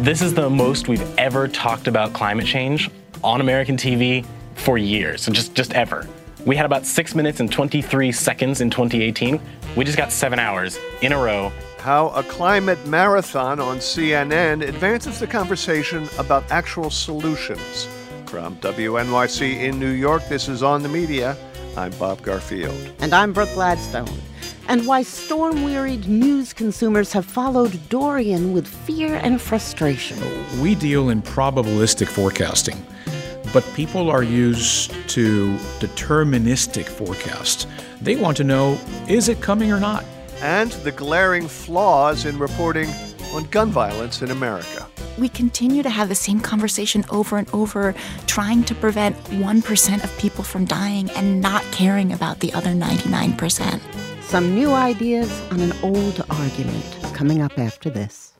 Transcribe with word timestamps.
This 0.00 0.20
is 0.20 0.34
the 0.34 0.48
most 0.50 0.88
we've 0.88 1.18
ever 1.18 1.46
talked 1.46 1.86
about 1.86 2.12
climate 2.12 2.46
change 2.46 2.90
on 3.22 3.40
American 3.40 3.76
TV 3.76 4.26
for 4.54 4.78
years, 4.78 5.22
so 5.22 5.32
just, 5.32 5.54
just 5.54 5.72
ever. 5.74 6.08
We 6.44 6.56
had 6.56 6.66
about 6.66 6.86
six 6.86 7.14
minutes 7.14 7.40
and 7.40 7.50
23 7.50 8.10
seconds 8.10 8.60
in 8.60 8.70
2018. 8.70 9.40
We 9.76 9.84
just 9.84 9.96
got 9.96 10.10
seven 10.10 10.38
hours 10.38 10.78
in 11.02 11.12
a 11.12 11.18
row. 11.18 11.52
How 11.78 12.08
a 12.08 12.22
climate 12.24 12.84
marathon 12.86 13.60
on 13.60 13.78
CNN 13.78 14.66
advances 14.66 15.20
the 15.20 15.26
conversation 15.26 16.08
about 16.18 16.50
actual 16.50 16.90
solutions. 16.90 17.88
From 18.26 18.56
WNYC 18.56 19.60
in 19.60 19.78
New 19.78 19.90
York, 19.90 20.22
this 20.28 20.48
is 20.48 20.62
On 20.62 20.82
the 20.82 20.88
Media. 20.88 21.36
I'm 21.76 21.92
Bob 21.92 22.22
Garfield. 22.22 22.76
And 23.00 23.14
I'm 23.14 23.32
Brooke 23.32 23.52
Gladstone. 23.54 24.08
And 24.68 24.86
why 24.86 25.02
storm 25.02 25.64
wearied 25.64 26.08
news 26.08 26.52
consumers 26.52 27.12
have 27.12 27.24
followed 27.24 27.88
Dorian 27.88 28.52
with 28.52 28.66
fear 28.66 29.16
and 29.16 29.40
frustration. 29.40 30.18
We 30.60 30.74
deal 30.74 31.10
in 31.10 31.22
probabilistic 31.22 32.08
forecasting, 32.08 32.84
but 33.52 33.64
people 33.74 34.10
are 34.10 34.22
used 34.22 34.92
to 35.10 35.54
deterministic 35.80 36.86
forecasts. 36.86 37.66
They 38.00 38.16
want 38.16 38.36
to 38.38 38.44
know 38.44 38.78
is 39.08 39.28
it 39.28 39.40
coming 39.40 39.72
or 39.72 39.80
not? 39.80 40.04
And 40.40 40.72
the 40.84 40.92
glaring 40.92 41.48
flaws 41.48 42.24
in 42.24 42.38
reporting 42.38 42.88
on 43.34 43.44
gun 43.44 43.70
violence 43.70 44.22
in 44.22 44.30
America 44.30 44.86
we 45.18 45.28
continue 45.28 45.82
to 45.82 45.90
have 45.90 46.08
the 46.08 46.14
same 46.14 46.40
conversation 46.40 47.04
over 47.10 47.36
and 47.36 47.48
over, 47.52 47.94
trying 48.26 48.64
to 48.64 48.74
prevent 48.74 49.16
1% 49.24 50.04
of 50.04 50.18
people 50.18 50.44
from 50.44 50.64
dying 50.64 51.10
and 51.10 51.40
not 51.40 51.62
caring 51.72 52.12
about 52.12 52.40
the 52.40 52.52
other 52.52 52.70
99%. 52.70 53.80
Some 54.32 54.54
new 54.54 54.72
ideas 54.72 55.30
on 55.50 55.60
an 55.60 55.74
old 55.82 56.24
argument 56.30 56.86
coming 57.12 57.42
up 57.42 57.58
after 57.58 57.90
this. 57.90 58.32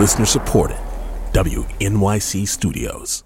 Listener 0.00 0.26
supported, 0.26 0.78
WNYC 1.34 2.48
Studios. 2.48 3.22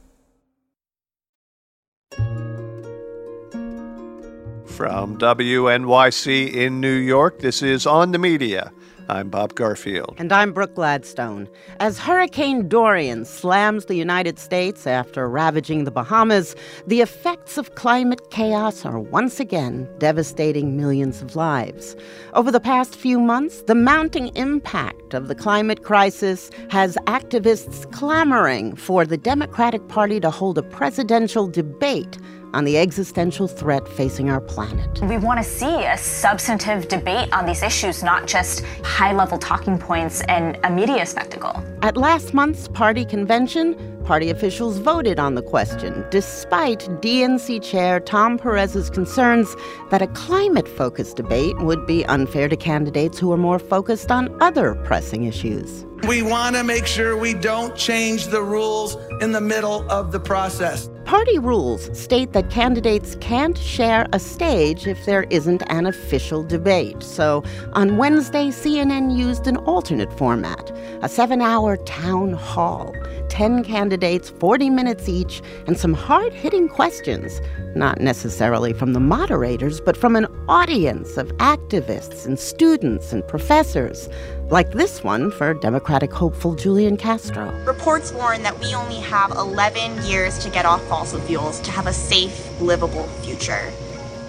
From 4.67 5.17
WNYC 5.17 6.53
in 6.53 6.83
New 6.83 6.93
York, 6.93 7.39
this 7.39 7.63
is 7.63 7.87
On 7.87 8.13
the 8.13 8.19
Media. 8.19 8.71
I'm 9.09 9.29
Bob 9.29 9.55
Garfield. 9.55 10.17
And 10.19 10.33
I'm 10.33 10.53
Brooke 10.53 10.75
Gladstone. 10.75 11.49
As 11.79 11.99
Hurricane 11.99 12.69
Dorian 12.69 13.25
slams 13.25 13.85
the 13.85 13.95
United 13.95 14.39
States 14.39 14.85
after 14.85 15.29
ravaging 15.29 15.85
the 15.85 15.93
Bahamas, 15.93 16.57
the 16.89 17.01
effects 17.01 17.57
of 17.57 17.77
climate 17.77 18.31
chaos 18.31 18.85
are 18.85 18.99
once 18.99 19.39
again 19.39 19.89
devastating 19.99 20.77
millions 20.77 21.23
of 21.23 21.37
lives. 21.37 21.95
Over 22.35 22.51
the 22.51 22.59
past 22.59 22.97
few 22.97 23.21
months, 23.21 23.63
the 23.63 23.77
mounting 23.77 24.35
impact 24.35 25.15
of 25.15 25.29
the 25.29 25.37
climate 25.37 25.85
crisis 25.85 26.51
has 26.71 26.99
activists 27.07 27.91
clamoring 27.93 28.75
for 28.75 29.07
the 29.07 29.17
Democratic 29.17 29.87
Party 29.87 30.19
to 30.19 30.31
hold 30.31 30.59
a 30.59 30.65
presidential 30.65 31.47
debate 31.47 32.19
on 32.55 32.65
the 32.65 32.79
existential 32.79 33.49
threat 33.49 33.87
facing 33.89 34.31
our 34.31 34.41
planet. 34.41 35.01
We 35.03 35.19
want 35.19 35.39
to 35.39 35.45
see 35.45 35.85
a 35.85 35.97
substantive 35.97 36.89
debate 36.89 37.33
on 37.33 37.47
these 37.47 37.63
issues, 37.63 38.03
not 38.03 38.27
just 38.27 38.65
high 38.83 39.13
level 39.13 39.39
talking 39.39 39.79
points 39.79 40.23
and 40.23 40.59
a 40.65 40.71
media 40.71 41.07
spectacle. 41.07 41.63
At 41.83 41.97
last 41.97 42.35
month's 42.35 42.69
party 42.69 43.05
convention, 43.05 43.97
party 44.05 44.31
officials 44.31 44.79
voted 44.79 45.19
on 45.19 45.35
the 45.35 45.43
question, 45.43 46.05
despite 46.11 46.81
DNC 47.03 47.63
Chair 47.63 48.01
Tom 48.01 48.39
Perez's 48.39 48.89
concerns 48.89 49.55
that 49.91 50.01
a 50.01 50.07
climate 50.09 50.69
focused 50.69 51.17
debate 51.17 51.59
would 51.59 51.87
be 51.87 52.05
unfair 52.07 52.49
to 52.49 52.57
candidates 52.57 53.19
who 53.19 53.33
are 53.33 53.37
more 53.37 53.59
focused 53.59 54.11
on 54.11 54.35
other 54.41 54.77
pressing 54.85 55.25
issues. 55.25 55.85
We 56.07 56.23
want 56.23 56.57
to 56.57 56.63
make 56.63 56.87
sure 56.87 57.17
we 57.17 57.35
don't 57.35 57.75
change 57.75 58.27
the 58.29 58.43
rules 58.43 58.97
in 59.21 59.33
the 59.33 59.41
middle 59.41 59.91
of 59.91 60.13
the 60.13 60.21
process. 60.21 60.89
Party 61.07 61.39
rules 61.39 61.97
state 61.97 62.33
that 62.33 62.51
candidates 62.51 63.15
can't 63.21 63.57
share 63.57 64.09
a 64.13 64.19
stage 64.19 64.89
if 64.89 65.05
there 65.07 65.23
isn't 65.31 65.63
an 65.69 65.87
official 65.87 66.43
debate. 66.43 67.01
So 67.01 67.45
on 67.75 67.97
Wednesday, 67.97 68.49
CNN 68.49 69.17
used 69.17 69.47
an 69.47 69.57
alternate 69.59 70.13
format 70.19 70.73
a 71.03 71.09
seven 71.09 71.41
hour 71.41 71.77
town 71.77 72.33
hall. 72.33 72.93
10 73.29 73.63
candidates, 73.63 74.31
40 74.31 74.71
minutes 74.71 75.09
each, 75.09 75.43
and 75.69 75.79
some 75.79 75.95
hard 75.95 76.33
hitting 76.33 76.69
questions, 76.69 77.41
not 77.77 78.01
necessarily 78.01 78.73
from 78.73 78.93
the 78.93 79.01
moderators, 79.01 79.81
but 79.81 79.97
from 79.97 80.17
an 80.17 80.27
audience 80.49 81.17
of 81.17 81.29
activists 81.37 82.27
and 82.27 82.39
students 82.39 83.13
and 83.13 83.27
professors, 83.29 84.09
like 84.51 84.71
this 84.71 85.03
one 85.03 85.31
for 85.31 85.55
Democratic 85.55 86.13
hopeful 86.13 86.55
Julian 86.55 86.97
Castro. 86.97 87.51
Reports 87.65 88.13
warn 88.13 88.43
that 88.43 88.59
we 88.61 88.75
only 88.75 89.01
have 89.01 89.33
11 89.33 90.05
years 90.05 90.39
to 90.39 90.51
get 90.51 90.65
off 90.65 90.83
fossil 90.85 91.21
fuels 91.21 91.61
to 91.61 91.71
have 91.71 91.87
a 91.87 91.93
safe, 91.93 92.61
livable 92.61 93.09
future. 93.23 93.73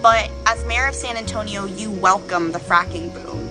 But 0.02 0.30
as 0.46 0.64
mayor 0.66 0.86
of 0.86 0.94
San 0.94 1.16
Antonio, 1.16 1.66
you 1.66 1.90
welcome 1.90 2.50
the 2.50 2.58
fracking 2.58 3.12
boom. 3.14 3.47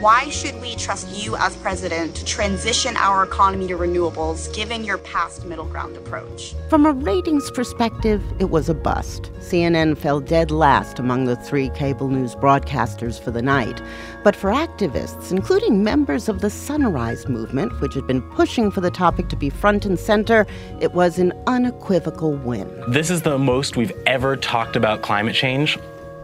Why 0.00 0.28
should 0.28 0.60
we 0.60 0.76
trust 0.76 1.08
you 1.08 1.34
as 1.34 1.56
president 1.56 2.14
to 2.14 2.24
transition 2.24 2.96
our 2.96 3.24
economy 3.24 3.66
to 3.66 3.76
renewables 3.76 4.54
given 4.54 4.84
your 4.84 4.98
past 4.98 5.44
middle 5.44 5.64
ground 5.64 5.96
approach? 5.96 6.54
From 6.70 6.86
a 6.86 6.92
ratings 6.92 7.50
perspective, 7.50 8.22
it 8.38 8.50
was 8.50 8.68
a 8.68 8.74
bust. 8.74 9.32
CNN 9.40 9.98
fell 9.98 10.20
dead 10.20 10.52
last 10.52 11.00
among 11.00 11.24
the 11.24 11.34
three 11.34 11.68
cable 11.70 12.06
news 12.06 12.36
broadcasters 12.36 13.18
for 13.20 13.32
the 13.32 13.42
night. 13.42 13.82
But 14.22 14.36
for 14.36 14.52
activists, 14.52 15.32
including 15.32 15.82
members 15.82 16.28
of 16.28 16.42
the 16.42 16.50
Sunrise 16.50 17.26
Movement, 17.26 17.80
which 17.80 17.94
had 17.94 18.06
been 18.06 18.22
pushing 18.22 18.70
for 18.70 18.80
the 18.80 18.92
topic 18.92 19.28
to 19.30 19.36
be 19.36 19.50
front 19.50 19.84
and 19.84 19.98
center, 19.98 20.46
it 20.80 20.92
was 20.92 21.18
an 21.18 21.32
unequivocal 21.48 22.34
win. 22.34 22.68
This 22.86 23.10
is 23.10 23.22
the 23.22 23.36
most 23.36 23.76
we've 23.76 23.90
ever 24.06 24.36
talked 24.36 24.76
about 24.76 25.02
climate 25.02 25.34
change 25.34 25.76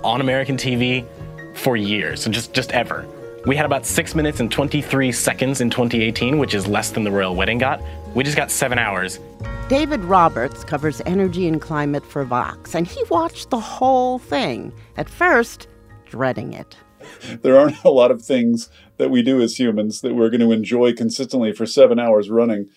on 0.04 0.20
American 0.20 0.56
TV 0.56 1.04
for 1.54 1.76
years, 1.76 2.22
so 2.22 2.30
just, 2.30 2.52
just 2.52 2.70
ever. 2.70 3.04
We 3.46 3.56
had 3.56 3.66
about 3.66 3.84
six 3.84 4.14
minutes 4.14 4.40
and 4.40 4.50
23 4.50 5.12
seconds 5.12 5.60
in 5.60 5.68
2018, 5.68 6.38
which 6.38 6.54
is 6.54 6.66
less 6.66 6.92
than 6.92 7.04
the 7.04 7.10
royal 7.10 7.36
wedding 7.36 7.58
got. 7.58 7.82
We 8.14 8.24
just 8.24 8.38
got 8.38 8.50
seven 8.50 8.78
hours. 8.78 9.20
David 9.68 10.02
Roberts 10.04 10.64
covers 10.64 11.02
energy 11.04 11.46
and 11.46 11.60
climate 11.60 12.06
for 12.06 12.24
Vox, 12.24 12.74
and 12.74 12.86
he 12.86 13.02
watched 13.10 13.50
the 13.50 13.60
whole 13.60 14.18
thing, 14.18 14.72
at 14.96 15.10
first, 15.10 15.68
dreading 16.06 16.54
it. 16.54 16.74
There 17.42 17.58
aren't 17.58 17.84
a 17.84 17.90
lot 17.90 18.10
of 18.10 18.22
things 18.22 18.70
that 18.96 19.10
we 19.10 19.22
do 19.22 19.42
as 19.42 19.58
humans 19.58 20.00
that 20.00 20.14
we're 20.14 20.30
going 20.30 20.40
to 20.40 20.52
enjoy 20.52 20.94
consistently 20.94 21.52
for 21.52 21.66
seven 21.66 21.98
hours 21.98 22.30
running. 22.30 22.70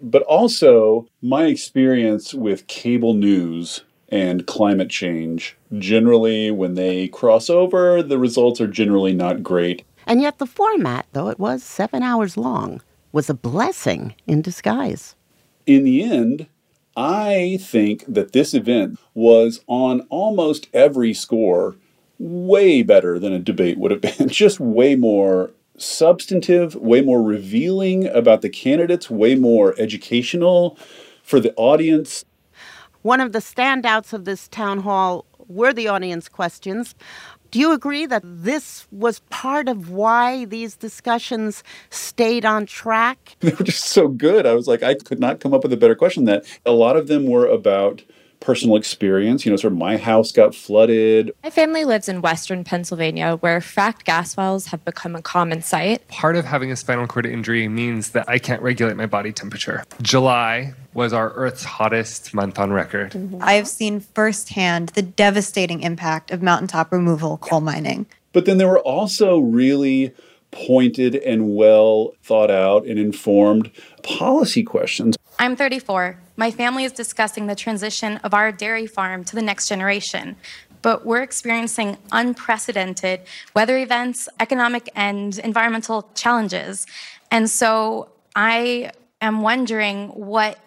But 0.00 0.22
also, 0.22 1.08
my 1.22 1.46
experience 1.46 2.32
with 2.32 2.68
cable 2.68 3.14
news 3.14 3.82
and 4.10 4.46
climate 4.46 4.90
change 4.90 5.56
generally, 5.76 6.52
when 6.52 6.74
they 6.74 7.08
cross 7.08 7.50
over, 7.50 8.00
the 8.00 8.18
results 8.18 8.60
are 8.60 8.68
generally 8.68 9.12
not 9.12 9.42
great. 9.42 9.84
And 10.06 10.20
yet, 10.20 10.38
the 10.38 10.46
format, 10.46 11.06
though 11.12 11.28
it 11.28 11.38
was 11.38 11.62
seven 11.62 12.02
hours 12.02 12.36
long, 12.36 12.82
was 13.12 13.30
a 13.30 13.34
blessing 13.34 14.14
in 14.26 14.42
disguise. 14.42 15.14
In 15.66 15.84
the 15.84 16.02
end, 16.02 16.46
I 16.96 17.58
think 17.60 18.04
that 18.06 18.32
this 18.32 18.54
event 18.54 18.98
was 19.14 19.60
on 19.66 20.02
almost 20.10 20.68
every 20.72 21.14
score 21.14 21.76
way 22.18 22.82
better 22.82 23.18
than 23.18 23.32
a 23.32 23.38
debate 23.38 23.78
would 23.78 23.90
have 23.90 24.00
been. 24.00 24.28
Just 24.28 24.60
way 24.60 24.94
more 24.94 25.50
substantive, 25.76 26.74
way 26.76 27.00
more 27.00 27.22
revealing 27.22 28.06
about 28.08 28.42
the 28.42 28.48
candidates, 28.48 29.10
way 29.10 29.34
more 29.34 29.74
educational 29.78 30.78
for 31.22 31.40
the 31.40 31.52
audience. 31.56 32.24
One 33.02 33.20
of 33.20 33.32
the 33.32 33.40
standouts 33.40 34.12
of 34.12 34.24
this 34.24 34.48
town 34.48 34.80
hall 34.80 35.26
were 35.48 35.72
the 35.72 35.88
audience 35.88 36.28
questions. 36.28 36.94
Do 37.54 37.60
you 37.60 37.70
agree 37.70 38.04
that 38.06 38.22
this 38.24 38.88
was 38.90 39.20
part 39.30 39.68
of 39.68 39.88
why 39.88 40.44
these 40.44 40.74
discussions 40.74 41.62
stayed 41.88 42.44
on 42.44 42.66
track? 42.66 43.36
They 43.44 43.52
were 43.52 43.64
just 43.64 43.84
so 43.84 44.08
good. 44.08 44.44
I 44.44 44.54
was 44.54 44.66
like, 44.66 44.82
I 44.82 44.94
could 44.94 45.20
not 45.20 45.38
come 45.38 45.54
up 45.54 45.62
with 45.62 45.72
a 45.72 45.76
better 45.76 45.94
question. 45.94 46.24
That 46.24 46.44
a 46.66 46.72
lot 46.72 46.96
of 46.96 47.06
them 47.06 47.28
were 47.28 47.46
about 47.46 48.02
personal 48.44 48.76
experience. 48.76 49.44
You 49.44 49.50
know, 49.50 49.56
sort 49.56 49.72
of 49.72 49.78
my 49.78 49.96
house 49.96 50.30
got 50.30 50.54
flooded. 50.54 51.32
My 51.42 51.50
family 51.50 51.84
lives 51.84 52.08
in 52.08 52.20
western 52.20 52.62
Pennsylvania 52.62 53.36
where 53.36 53.60
fracked 53.60 54.04
gas 54.04 54.36
wells 54.36 54.66
have 54.66 54.84
become 54.84 55.16
a 55.16 55.22
common 55.22 55.62
sight. 55.62 56.06
Part 56.08 56.36
of 56.36 56.44
having 56.44 56.70
a 56.70 56.76
spinal 56.76 57.06
cord 57.06 57.26
injury 57.26 57.66
means 57.68 58.10
that 58.10 58.28
I 58.28 58.38
can't 58.38 58.62
regulate 58.62 58.96
my 58.96 59.06
body 59.06 59.32
temperature. 59.32 59.84
July 60.02 60.74
was 60.92 61.12
our 61.12 61.30
Earth's 61.32 61.64
hottest 61.64 62.34
month 62.34 62.58
on 62.58 62.72
record. 62.72 63.12
Mm-hmm. 63.12 63.38
I've 63.40 63.66
seen 63.66 64.00
firsthand 64.00 64.90
the 64.90 65.02
devastating 65.02 65.80
impact 65.80 66.30
of 66.30 66.42
mountaintop 66.42 66.92
removal 66.92 67.38
coal 67.38 67.60
mining. 67.60 68.06
But 68.32 68.44
then 68.44 68.58
there 68.58 68.68
were 68.68 68.80
also 68.80 69.38
really 69.38 70.12
pointed 70.50 71.16
and 71.16 71.56
well 71.56 72.12
thought 72.22 72.50
out 72.50 72.86
and 72.86 72.98
informed 72.98 73.70
policy 74.02 74.62
questions. 74.62 75.16
I'm 75.38 75.56
34. 75.56 76.16
My 76.36 76.50
family 76.50 76.84
is 76.84 76.92
discussing 76.92 77.46
the 77.46 77.54
transition 77.54 78.18
of 78.18 78.34
our 78.34 78.52
dairy 78.52 78.86
farm 78.86 79.24
to 79.24 79.34
the 79.34 79.42
next 79.42 79.68
generation. 79.68 80.36
but 80.84 81.06
we're 81.06 81.22
experiencing 81.22 81.96
unprecedented 82.12 83.18
weather 83.56 83.78
events, 83.78 84.28
economic 84.38 84.90
and 84.94 85.38
environmental 85.38 86.10
challenges. 86.14 86.86
And 87.30 87.48
so 87.48 88.10
I 88.36 88.90
am 89.22 89.40
wondering 89.40 90.08
what 90.08 90.58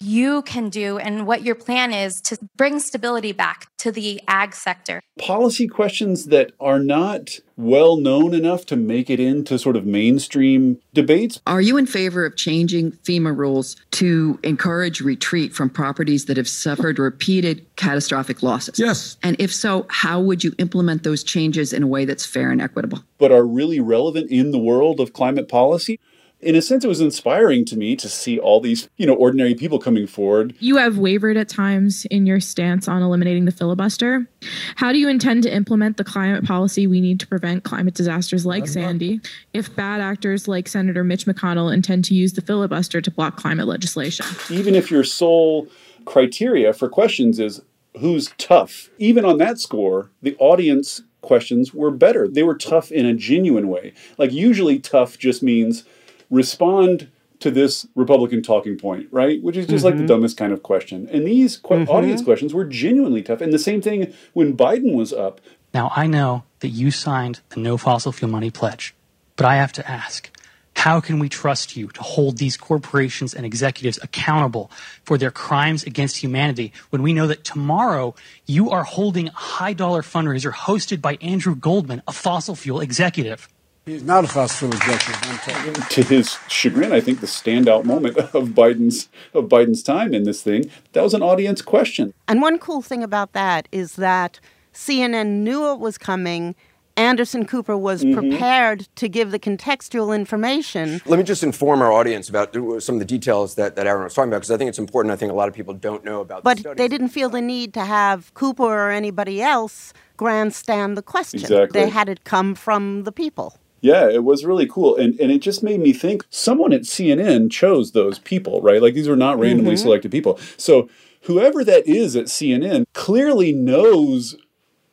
you 0.00 0.42
can 0.42 0.68
do 0.68 0.98
and 0.98 1.26
what 1.26 1.42
your 1.42 1.54
plan 1.54 1.92
is 1.92 2.20
to 2.20 2.38
bring 2.56 2.78
stability 2.78 3.32
back 3.32 3.66
to 3.78 3.90
the 3.90 4.20
ag 4.28 4.54
sector. 4.54 5.00
Policy 5.18 5.66
questions 5.66 6.26
that 6.26 6.52
are 6.60 6.78
not 6.78 7.40
well 7.56 7.96
known 7.96 8.34
enough 8.34 8.64
to 8.66 8.76
make 8.76 9.10
it 9.10 9.18
into 9.18 9.58
sort 9.58 9.74
of 9.76 9.84
mainstream 9.84 10.78
debates. 10.94 11.40
Are 11.46 11.60
you 11.60 11.76
in 11.76 11.86
favor 11.86 12.24
of 12.24 12.36
changing 12.36 12.92
FEMA 12.92 13.36
rules 13.36 13.76
to 13.92 14.38
encourage 14.44 15.00
retreat 15.00 15.52
from 15.52 15.68
properties 15.68 16.26
that 16.26 16.36
have 16.36 16.48
suffered 16.48 17.00
repeated 17.00 17.66
catastrophic 17.74 18.42
losses? 18.44 18.78
Yes. 18.78 19.16
And 19.24 19.34
if 19.40 19.52
so, 19.52 19.86
how 19.90 20.20
would 20.20 20.44
you 20.44 20.54
implement 20.58 21.02
those 21.02 21.24
changes 21.24 21.72
in 21.72 21.82
a 21.82 21.88
way 21.88 22.04
that's 22.04 22.24
fair 22.24 22.52
and 22.52 22.62
equitable? 22.62 23.02
But 23.18 23.32
are 23.32 23.44
really 23.44 23.80
relevant 23.80 24.30
in 24.30 24.52
the 24.52 24.58
world 24.58 25.00
of 25.00 25.12
climate 25.12 25.48
policy? 25.48 25.98
In 26.40 26.54
a 26.54 26.62
sense, 26.62 26.84
it 26.84 26.88
was 26.88 27.00
inspiring 27.00 27.64
to 27.64 27.76
me 27.76 27.96
to 27.96 28.08
see 28.08 28.38
all 28.38 28.60
these, 28.60 28.88
you 28.96 29.06
know, 29.06 29.14
ordinary 29.14 29.54
people 29.54 29.78
coming 29.78 30.06
forward. 30.06 30.54
You 30.60 30.76
have 30.76 30.96
wavered 30.96 31.36
at 31.36 31.48
times 31.48 32.04
in 32.06 32.26
your 32.26 32.38
stance 32.38 32.86
on 32.86 33.02
eliminating 33.02 33.44
the 33.44 33.50
filibuster. 33.50 34.28
How 34.76 34.92
do 34.92 34.98
you 34.98 35.08
intend 35.08 35.42
to 35.44 35.52
implement 35.52 35.96
the 35.96 36.04
climate 36.04 36.44
policy 36.44 36.86
we 36.86 37.00
need 37.00 37.18
to 37.20 37.26
prevent 37.26 37.64
climate 37.64 37.94
disasters 37.94 38.46
like 38.46 38.68
Sandy 38.68 39.20
if 39.52 39.74
bad 39.74 40.00
actors 40.00 40.46
like 40.46 40.68
Senator 40.68 41.02
Mitch 41.02 41.26
McConnell 41.26 41.74
intend 41.74 42.04
to 42.06 42.14
use 42.14 42.34
the 42.34 42.42
filibuster 42.42 43.00
to 43.00 43.10
block 43.10 43.36
climate 43.36 43.66
legislation? 43.66 44.26
Even 44.48 44.76
if 44.76 44.92
your 44.92 45.04
sole 45.04 45.66
criteria 46.04 46.72
for 46.72 46.88
questions 46.88 47.40
is 47.40 47.60
who's 47.98 48.32
tough, 48.38 48.90
even 48.98 49.24
on 49.24 49.38
that 49.38 49.58
score, 49.58 50.10
the 50.22 50.36
audience 50.38 51.02
questions 51.20 51.74
were 51.74 51.90
better. 51.90 52.28
They 52.28 52.44
were 52.44 52.56
tough 52.56 52.92
in 52.92 53.06
a 53.06 53.12
genuine 53.12 53.68
way. 53.68 53.92
Like, 54.18 54.32
usually, 54.32 54.78
tough 54.78 55.18
just 55.18 55.42
means 55.42 55.84
respond 56.30 57.10
to 57.40 57.50
this 57.50 57.86
Republican 57.94 58.42
talking 58.42 58.76
point, 58.76 59.08
right? 59.12 59.42
Which 59.42 59.56
is 59.56 59.66
just 59.66 59.78
mm-hmm. 59.78 59.84
like 59.84 59.94
the 59.94 60.00
mm-hmm. 60.00 60.06
dumbest 60.06 60.36
kind 60.36 60.52
of 60.52 60.62
question. 60.62 61.08
And 61.10 61.26
these 61.26 61.56
qu- 61.56 61.74
mm-hmm. 61.74 61.90
audience 61.90 62.22
questions 62.22 62.52
were 62.52 62.64
genuinely 62.64 63.22
tough. 63.22 63.40
And 63.40 63.52
the 63.52 63.58
same 63.58 63.80
thing 63.80 64.12
when 64.32 64.56
Biden 64.56 64.94
was 64.94 65.12
up. 65.12 65.40
Now, 65.72 65.92
I 65.94 66.06
know 66.06 66.44
that 66.60 66.68
you 66.68 66.90
signed 66.90 67.40
the 67.50 67.60
No 67.60 67.76
Fossil 67.76 68.12
Fuel 68.12 68.30
Money 68.30 68.50
pledge, 68.50 68.94
but 69.36 69.46
I 69.46 69.56
have 69.56 69.72
to 69.74 69.88
ask 69.88 70.30
how 70.78 71.00
can 71.00 71.18
we 71.18 71.28
trust 71.28 71.76
you 71.76 71.88
to 71.88 72.02
hold 72.02 72.38
these 72.38 72.56
corporations 72.56 73.34
and 73.34 73.44
executives 73.44 73.98
accountable 74.00 74.70
for 75.02 75.18
their 75.18 75.32
crimes 75.32 75.82
against 75.82 76.18
humanity 76.18 76.72
when 76.90 77.02
we 77.02 77.12
know 77.12 77.26
that 77.26 77.42
tomorrow 77.42 78.14
you 78.46 78.70
are 78.70 78.84
holding 78.84 79.26
a 79.26 79.32
high 79.32 79.72
dollar 79.72 80.02
fundraiser 80.02 80.52
hosted 80.52 81.00
by 81.00 81.18
Andrew 81.20 81.56
Goldman, 81.56 82.02
a 82.06 82.12
fossil 82.12 82.54
fuel 82.54 82.80
executive? 82.80 83.48
He's 83.88 84.02
not 84.02 84.22
a 84.22 84.28
fossil 84.28 84.70
fuel 84.70 84.74
executive. 84.74 85.88
To 85.88 86.02
his 86.02 86.36
chagrin, 86.46 86.92
I 86.92 87.00
think 87.00 87.20
the 87.20 87.26
standout 87.26 87.84
moment 87.84 88.18
of 88.18 88.50
Biden's 88.50 89.08
of 89.32 89.46
Biden's 89.46 89.82
time 89.82 90.12
in 90.12 90.24
this 90.24 90.42
thing 90.42 90.70
that 90.92 91.02
was 91.02 91.14
an 91.14 91.22
audience 91.22 91.62
question. 91.62 92.12
And 92.28 92.42
one 92.42 92.58
cool 92.58 92.82
thing 92.82 93.02
about 93.02 93.32
that 93.32 93.66
is 93.72 93.96
that 93.96 94.40
CNN 94.74 95.42
knew 95.42 95.72
it 95.72 95.80
was 95.80 95.96
coming. 95.96 96.54
Anderson 96.98 97.46
Cooper 97.46 97.78
was 97.78 98.04
mm-hmm. 98.04 98.18
prepared 98.18 98.88
to 98.96 99.08
give 99.08 99.30
the 99.30 99.38
contextual 99.38 100.14
information. 100.14 101.00
Let 101.06 101.18
me 101.18 101.22
just 101.22 101.42
inform 101.42 101.80
our 101.80 101.90
audience 101.90 102.28
about 102.28 102.52
some 102.82 102.96
of 102.96 102.98
the 102.98 103.06
details 103.06 103.54
that, 103.54 103.74
that 103.76 103.86
Aaron 103.86 104.04
was 104.04 104.12
talking 104.12 104.28
about, 104.28 104.40
because 104.40 104.50
I 104.50 104.58
think 104.58 104.68
it's 104.68 104.78
important. 104.78 105.12
I 105.12 105.16
think 105.16 105.32
a 105.32 105.34
lot 105.34 105.48
of 105.48 105.54
people 105.54 105.72
don't 105.72 106.04
know 106.04 106.20
about 106.20 106.44
But 106.44 106.58
the 106.58 106.74
they 106.74 106.88
didn't 106.88 107.08
feel 107.08 107.30
the 107.30 107.40
need 107.40 107.72
to 107.72 107.86
have 107.86 108.34
Cooper 108.34 108.64
or 108.64 108.90
anybody 108.90 109.40
else 109.40 109.94
grandstand 110.18 110.94
the 110.98 111.02
question. 111.02 111.40
Exactly. 111.40 111.80
They 111.80 111.88
had 111.88 112.10
it 112.10 112.24
come 112.24 112.54
from 112.54 113.04
the 113.04 113.12
people. 113.12 113.54
Yeah, 113.80 114.08
it 114.08 114.24
was 114.24 114.44
really 114.44 114.66
cool. 114.66 114.96
And 114.96 115.18
and 115.20 115.30
it 115.30 115.40
just 115.40 115.62
made 115.62 115.80
me 115.80 115.92
think 115.92 116.24
someone 116.30 116.72
at 116.72 116.82
CNN 116.82 117.50
chose 117.50 117.92
those 117.92 118.18
people, 118.18 118.60
right? 118.60 118.82
Like 118.82 118.94
these 118.94 119.08
were 119.08 119.16
not 119.16 119.38
randomly 119.38 119.74
mm-hmm. 119.74 119.82
selected 119.82 120.10
people. 120.10 120.38
So 120.56 120.88
whoever 121.22 121.64
that 121.64 121.86
is 121.86 122.16
at 122.16 122.26
CNN 122.26 122.86
clearly 122.92 123.52
knows 123.52 124.36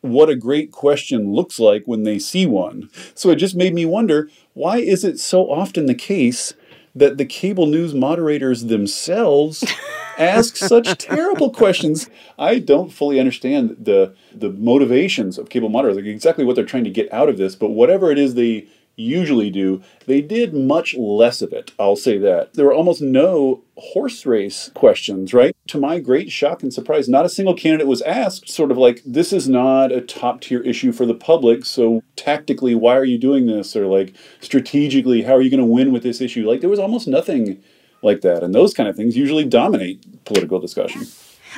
what 0.01 0.29
a 0.29 0.35
great 0.35 0.71
question 0.71 1.33
looks 1.33 1.59
like 1.59 1.83
when 1.85 2.03
they 2.03 2.19
see 2.19 2.45
one. 2.45 2.89
So 3.15 3.31
it 3.31 3.37
just 3.37 3.55
made 3.55 3.73
me 3.73 3.85
wonder 3.85 4.29
why 4.53 4.77
is 4.77 5.03
it 5.03 5.19
so 5.19 5.49
often 5.49 5.88
the 5.88 5.95
case 5.95 6.53
that 6.93 7.17
the 7.17 7.25
cable 7.25 7.65
news 7.65 7.93
moderators 7.93 8.65
themselves 8.65 9.63
ask 10.17 10.57
such 10.57 10.97
terrible 10.97 11.50
questions. 11.50 12.09
I 12.38 12.59
don't 12.59 12.91
fully 12.91 13.19
understand 13.19 13.77
the 13.79 14.15
the 14.33 14.51
motivations 14.51 15.38
of 15.38 15.50
cable 15.50 15.69
moderators, 15.69 15.97
like 15.97 16.06
exactly 16.06 16.45
what 16.45 16.56
they're 16.56 16.65
trying 16.65 16.83
to 16.85 16.89
get 16.89 17.12
out 17.13 17.29
of 17.29 17.38
this. 17.38 17.56
But 17.56 17.69
whatever 17.69 18.12
it 18.12 18.17
is 18.17 18.35
they 18.35 18.67
usually 18.97 19.50
do, 19.50 19.81
they 20.07 20.21
did 20.21 20.53
much 20.53 20.95
less 20.95 21.41
of 21.41 21.51
it. 21.51 21.71
I'll 21.77 21.95
say 21.95 22.17
that. 22.19 22.53
There 22.53 22.65
were 22.65 22.73
almost 22.73 23.01
no 23.01 23.63
horse 23.77 24.25
race 24.25 24.71
questions, 24.73 25.33
right? 25.33 25.56
To 25.67 25.77
my 25.77 26.00
great 26.00 26.31
shock 26.31 26.63
and 26.63 26.73
surprise, 26.73 27.09
not 27.09 27.25
a 27.25 27.29
single 27.29 27.56
candidate 27.56 27.88
was 27.88 28.01
asked, 28.03 28.50
sort 28.50 28.71
of 28.71 28.77
like, 28.77 29.01
this 29.06 29.33
is 29.33 29.50
not 29.50 29.91
a 29.91 30.00
top 30.00 30.41
tier 30.41 30.62
issue 30.62 30.94
for 30.94 31.06
the 31.06 31.13
public, 31.13 31.65
so 31.65 32.03
tactically, 32.15 32.73
why 32.73 32.95
are 32.95 33.03
you 33.03 33.17
doing 33.17 33.47
this? 33.47 33.75
Or 33.75 33.85
like, 33.88 34.15
strategically, 34.39 35.23
how 35.23 35.33
are 35.33 35.41
you 35.41 35.50
going 35.50 35.59
to 35.59 35.65
win 35.65 35.91
with 35.91 36.03
this 36.03 36.21
issue? 36.21 36.47
Like, 36.50 36.62
there 36.62 36.69
was 36.69 36.79
almost 36.79 37.07
nothing 37.07 37.62
like 38.05 38.21
that. 38.21 38.43
And 38.43 38.55
those 38.55 38.73
kind 38.73 38.87
of 38.87 38.95
things 38.95 39.17
usually 39.17 39.43
dominate 39.43 40.23
political 40.25 40.59
discussion. 40.59 41.05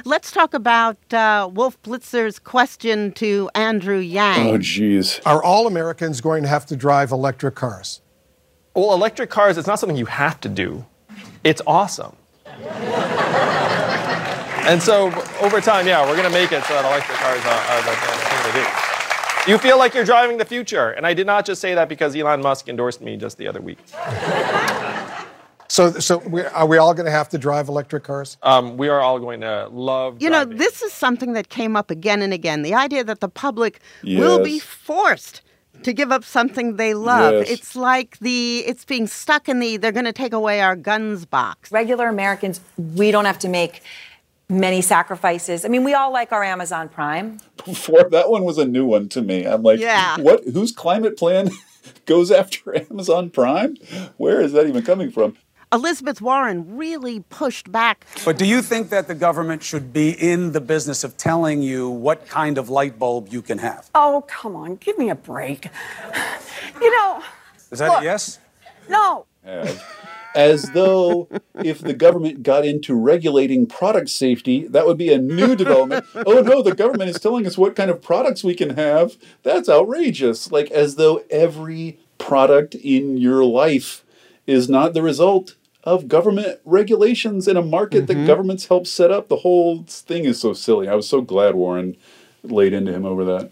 Let's 0.06 0.32
talk 0.32 0.54
about 0.54 0.98
uh, 1.14 1.50
Wolf 1.52 1.82
Blitzer's 1.82 2.40
question 2.40 3.12
to 3.14 3.50
Andrew 3.56 3.98
Yang. 3.98 4.48
Oh, 4.48 4.58
geez. 4.58 5.20
Are 5.26 5.44
all 5.44 5.66
Americans 5.68 6.22
going 6.22 6.44
to 6.44 6.50
have 6.50 6.66
to 6.68 6.76
drive 6.76 7.12
electric 7.12 7.56
cars? 7.56 8.02
Well, 8.76 8.94
electric 8.94 9.32
cars, 9.32 9.58
it's 9.58 9.68
not 9.68 9.80
something 9.80 9.98
you 9.98 10.06
have 10.06 10.40
to 10.42 10.50
do, 10.50 10.86
it's 11.44 11.64
awesome. 11.66 12.16
and 14.68 14.82
so 14.84 15.08
over 15.42 15.60
time, 15.62 15.88
yeah, 15.88 16.06
we're 16.06 16.16
going 16.16 16.32
to 16.32 16.38
make 16.38 16.52
it 16.52 16.64
so 16.66 16.74
that 16.76 16.86
electric 16.86 17.18
cars 17.18 17.44
are, 17.44 17.62
are 17.74 17.82
the 17.82 17.96
thing 17.96 18.52
to 18.52 18.60
do. 18.60 18.88
You 19.52 19.58
feel 19.58 19.78
like 19.78 19.94
you're 19.94 20.04
driving 20.04 20.38
the 20.38 20.46
future. 20.46 20.92
And 20.92 21.08
I 21.08 21.14
did 21.14 21.26
not 21.26 21.46
just 21.46 21.62
say 21.62 21.74
that 21.74 21.88
because 21.88 22.16
Elon 22.16 22.42
Musk 22.42 22.68
endorsed 22.68 23.02
me 23.02 23.16
just 23.18 23.38
the 23.38 23.48
other 23.48 23.62
week. 23.62 23.80
So, 25.68 25.92
so 25.94 26.20
we, 26.20 26.44
are 26.44 26.66
we 26.66 26.78
all 26.78 26.94
going 26.94 27.06
to 27.06 27.12
have 27.12 27.30
to 27.30 27.38
drive 27.38 27.68
electric 27.68 28.04
cars? 28.04 28.38
Um, 28.44 28.78
we 28.78 28.88
are 28.88 29.00
all 29.00 29.20
going 29.20 29.42
to 29.42 29.68
love. 29.70 30.22
You 30.22 30.30
driving. 30.30 30.58
know, 30.58 30.58
this 30.58 30.82
is 30.82 30.94
something 30.94 31.34
that 31.34 31.50
came 31.50 31.76
up 31.76 31.92
again 31.92 32.22
and 32.22 32.34
again. 32.34 32.62
The 32.62 32.74
idea 32.74 33.04
that 33.04 33.20
the 33.20 33.30
public 33.30 33.80
yes. 34.02 34.20
will 34.20 34.44
be 34.44 34.60
forced 34.60 35.42
to 35.84 35.94
give 35.94 36.12
up 36.12 36.24
something 36.24 36.78
they 36.78 36.94
love. 36.94 37.34
Yes. 37.34 37.50
It's 37.50 37.76
like 37.76 38.18
the 38.20 38.64
it's 38.66 38.86
being 38.86 39.08
stuck 39.08 39.48
in 39.48 39.60
the 39.60 39.78
they're 39.78 39.92
going 39.92 40.06
to 40.06 40.14
take 40.14 40.34
away 40.34 40.62
our 40.62 40.76
guns 40.76 41.26
box. 41.26 41.72
Regular 41.72 42.08
Americans, 42.08 42.62
we 42.78 43.12
don't 43.12 43.26
have 43.26 43.40
to 43.40 43.50
make 43.50 43.82
many 44.50 44.82
sacrifices. 44.82 45.66
I 45.66 45.68
mean, 45.68 45.84
we 45.84 45.94
all 45.94 46.12
like 46.12 46.32
our 46.32 46.44
Amazon 46.44 46.90
Prime. 46.90 47.40
Before 47.66 48.04
that 48.04 48.30
one 48.30 48.44
was 48.44 48.58
a 48.58 48.66
new 48.66 48.86
one 48.86 49.10
to 49.10 49.22
me. 49.22 49.46
I'm 49.46 49.64
like, 49.64 49.80
yeah. 49.80 50.18
what? 50.20 50.44
Whose 50.46 50.72
climate 50.72 51.18
plan 51.18 51.50
goes 52.06 52.32
after 52.32 52.76
Amazon 52.92 53.30
Prime? 53.30 53.78
Where 54.18 54.42
is 54.42 54.54
that 54.54 54.68
even 54.68 54.84
coming 54.84 55.12
from? 55.12 55.38
Elizabeth 55.74 56.22
Warren 56.22 56.78
really 56.78 57.22
pushed 57.30 57.72
back. 57.72 58.06
But 58.24 58.38
do 58.38 58.46
you 58.46 58.62
think 58.62 58.90
that 58.90 59.08
the 59.08 59.16
government 59.16 59.64
should 59.64 59.92
be 59.92 60.12
in 60.12 60.54
the 60.54 60.62
business 60.62 61.04
of 61.04 61.18
telling 61.18 61.62
you 61.62 61.90
what 61.90 62.28
kind 62.28 62.58
of 62.58 62.70
light 62.70 62.98
bulb 62.98 63.28
you 63.30 63.42
can 63.42 63.58
have? 63.58 63.90
Oh, 63.94 64.24
come 64.28 64.56
on, 64.56 64.76
give 64.76 64.98
me 64.98 65.10
a 65.10 65.16
break. 65.16 65.70
You 66.82 66.92
know. 66.96 67.24
Is 67.72 67.80
that 67.80 67.90
look, 67.90 68.02
a 68.02 68.06
yes? 68.06 68.40
No. 68.88 69.26
As 70.36 70.64
though 70.72 71.28
if 71.56 71.80
the 71.80 71.94
government 71.94 72.44
got 72.44 72.64
into 72.64 72.96
regulating 72.96 73.66
product 73.66 74.10
safety, 74.10 74.68
that 74.68 74.86
would 74.86 74.98
be 74.98 75.12
a 75.12 75.18
new 75.18 75.56
development. 75.56 76.06
oh 76.26 76.42
no, 76.42 76.62
the 76.62 76.76
government 76.76 77.10
is 77.10 77.20
telling 77.20 77.46
us 77.46 77.58
what 77.58 77.76
kind 77.76 77.90
of 77.90 78.02
products 78.02 78.44
we 78.44 78.56
can 78.56 78.72
have. 78.72 79.18
That's 79.44 79.68
outrageous. 79.68 80.52
Like 80.52 80.72
as 80.72 80.96
though 80.96 81.24
every 81.30 82.00
product 82.20 82.76
in 82.76 83.18
your 83.18 83.44
life 83.44 84.06
is 84.48 84.70
not 84.70 84.94
the 84.94 85.04
result 85.04 85.56
of 85.84 86.08
government 86.08 86.60
regulations 86.66 87.48
in 87.48 87.56
a 87.56 87.62
market 87.62 88.06
mm-hmm. 88.06 88.22
that 88.22 88.28
governments 88.28 88.68
help 88.68 88.88
set 88.88 89.12
up. 89.12 89.28
The 89.28 89.38
whole 89.38 89.84
thing 89.84 90.26
is 90.26 90.40
so 90.40 90.54
silly. 90.54 90.88
I 90.88 90.96
was 90.96 91.08
so 91.08 91.22
glad 91.22 91.56
Warren 91.56 91.96
laid 92.44 92.74
into 92.74 92.92
him 92.92 93.06
over 93.06 93.24
that. 93.26 93.52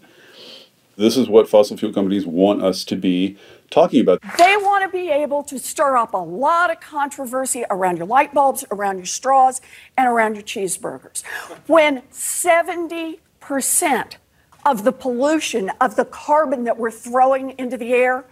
This 0.96 1.16
is 1.16 1.28
what 1.28 1.48
fossil 1.48 1.76
fuel 1.76 1.92
companies 1.92 2.26
want 2.26 2.62
us 2.62 2.84
to 2.84 2.96
be 2.96 3.36
talking 3.70 4.00
about. 4.00 4.20
They 4.38 4.56
want 4.56 4.84
to 4.84 4.96
be 4.96 5.10
able 5.10 5.42
to 5.44 5.58
stir 5.58 5.96
up 5.96 6.14
a 6.14 6.18
lot 6.18 6.70
of 6.70 6.80
controversy 6.80 7.64
around 7.70 7.98
your 7.98 8.06
light 8.06 8.32
bulbs, 8.32 8.64
around 8.70 8.96
your 8.96 9.06
straws, 9.06 9.60
and 9.96 10.08
around 10.08 10.34
your 10.34 10.44
cheeseburgers. 10.44 11.22
When 11.66 12.00
70% 12.12 13.18
of 14.64 14.84
the 14.84 14.92
pollution, 14.92 15.70
of 15.80 15.96
the 15.96 16.06
carbon 16.06 16.64
that 16.64 16.78
we're 16.78 16.90
throwing 16.90 17.50
into 17.58 17.76
the 17.76 17.92
air, 17.92 18.24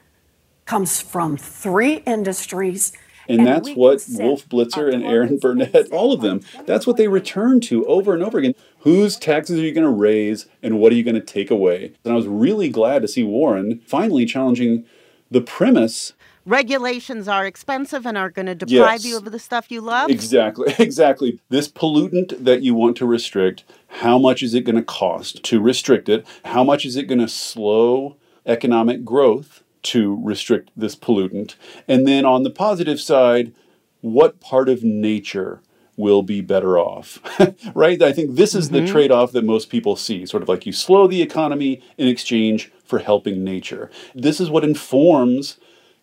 comes 0.65 1.01
from 1.01 1.37
three 1.37 1.97
industries 2.07 2.93
And, 3.29 3.47
that's 3.47 3.71
what 3.71 4.05
Wolf 4.11 4.47
Blitzer 4.49 4.93
and 4.93 5.03
Erin 5.03 5.39
Burnett, 5.39 5.91
all 5.93 6.13
of 6.13 6.21
them, 6.21 6.41
that's 6.67 6.87
what 6.87 6.97
they 6.97 7.09
return 7.09 7.61
to 7.63 7.87
over 7.87 8.13
and 8.13 8.23
over 8.23 8.39
again. 8.39 8.55
Whose 8.81 9.17
taxes 9.17 9.59
are 9.59 9.63
you 9.63 9.73
going 9.73 9.85
to 9.85 9.91
raise 9.91 10.47
and 10.63 10.79
what 10.79 10.93
are 10.93 10.95
you 10.95 11.03
going 11.03 11.15
to 11.15 11.21
take 11.23 11.51
away? 11.51 11.95
And 12.05 12.13
I 12.13 12.17
was 12.17 12.27
really 12.27 12.69
glad 12.69 13.01
to 13.03 13.09
see 13.09 13.23
Warren 13.23 13.81
finally 13.87 14.27
challenging 14.27 14.85
the 15.31 15.41
premise 15.41 16.13
Regulations 16.47 17.27
are 17.27 17.47
expensive 17.47 18.05
and 18.07 18.19
are 18.19 18.29
going 18.29 18.47
to 18.47 18.55
deprive 18.55 19.01
Yes. 19.01 19.07
you 19.07 19.17
of 19.17 19.25
the 19.33 19.39
stuff 19.39 19.71
you 19.71 19.81
love. 19.81 20.11
Exactly, 20.11 20.75
exactly. 20.79 21.41
This 21.49 21.69
pollutant 21.69 22.45
that 22.45 22.63
you 22.63 22.75
want 22.75 22.99
to 22.99 23.07
restrict, 23.07 23.65
how 23.89 24.19
much 24.19 24.43
is 24.43 24.53
it 24.53 24.65
going 24.65 24.77
to 24.77 24.83
cost 24.83 25.43
to 25.45 25.61
restrict 25.61 26.11
it? 26.11 26.27
How 26.45 26.63
much 26.63 26.85
is 26.85 26.97
it 26.97 27.05
going 27.05 27.21
to 27.21 27.29
slow 27.29 28.17
economic 28.45 29.07
growth 29.07 29.64
to 29.85 30.21
restrict 30.23 30.71
this 30.77 30.97
pollutant? 30.97 31.55
And 31.89 32.07
then 32.07 32.25
on 32.25 32.43
the 32.43 32.51
positive 32.51 33.01
side, 33.01 33.53
what 34.01 34.41
part 34.41 34.69
of 34.69 34.83
nature 34.83 35.61
will 35.97 36.23
be 36.23 36.41
better 36.41 36.79
off? 36.79 37.21
right? 37.75 38.03
I 38.03 38.13
think 38.13 38.35
this 38.35 38.55
is 38.55 38.71
the 38.71 38.81
Mhm. 38.81 38.89
trade 38.89 39.11
off 39.13 39.33
that 39.33 39.45
most 39.45 39.71
people 39.71 39.97
see 39.97 40.27
sort 40.27 40.43
of 40.43 40.49
like 40.49 40.67
you 40.67 40.73
slow 40.73 41.07
the 41.07 41.23
economy 41.23 41.81
in 41.97 42.09
exchange 42.09 42.71
for 42.85 42.99
helping 42.99 43.45
nature. 43.45 43.91
This 44.15 44.41
is 44.41 44.51
what 44.51 44.65
informs 44.65 45.57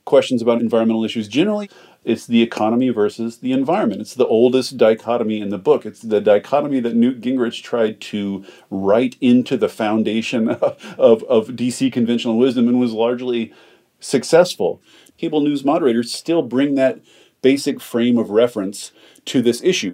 questions 0.05 0.41
about 0.41 0.59
environmental 0.61 1.05
issues 1.05 1.27
generally 1.27 1.69
it's 2.03 2.25
the 2.25 2.41
economy 2.41 2.89
versus 2.89 3.37
the 3.37 3.51
environment 3.51 4.01
it's 4.01 4.15
the 4.15 4.25
oldest 4.25 4.75
dichotomy 4.77 5.39
in 5.39 5.49
the 5.49 5.59
book 5.59 5.85
it's 5.85 6.01
the 6.01 6.19
dichotomy 6.19 6.79
that 6.79 6.95
newt 6.95 7.21
gingrich 7.21 7.61
tried 7.61 8.01
to 8.01 8.43
write 8.71 9.15
into 9.21 9.55
the 9.55 9.69
foundation 9.69 10.49
of, 10.97 11.23
of 11.23 11.49
dc 11.49 11.93
conventional 11.93 12.35
wisdom 12.37 12.67
and 12.67 12.79
was 12.79 12.93
largely 12.93 13.53
successful 14.01 14.81
cable 15.17 15.41
news 15.41 15.63
moderators 15.63 16.11
still 16.11 16.41
bring 16.41 16.75
that 16.75 16.99
basic 17.41 17.79
frame 17.79 18.17
of 18.17 18.29
reference 18.29 18.91
to 19.25 19.41
this 19.41 19.61
issue 19.63 19.93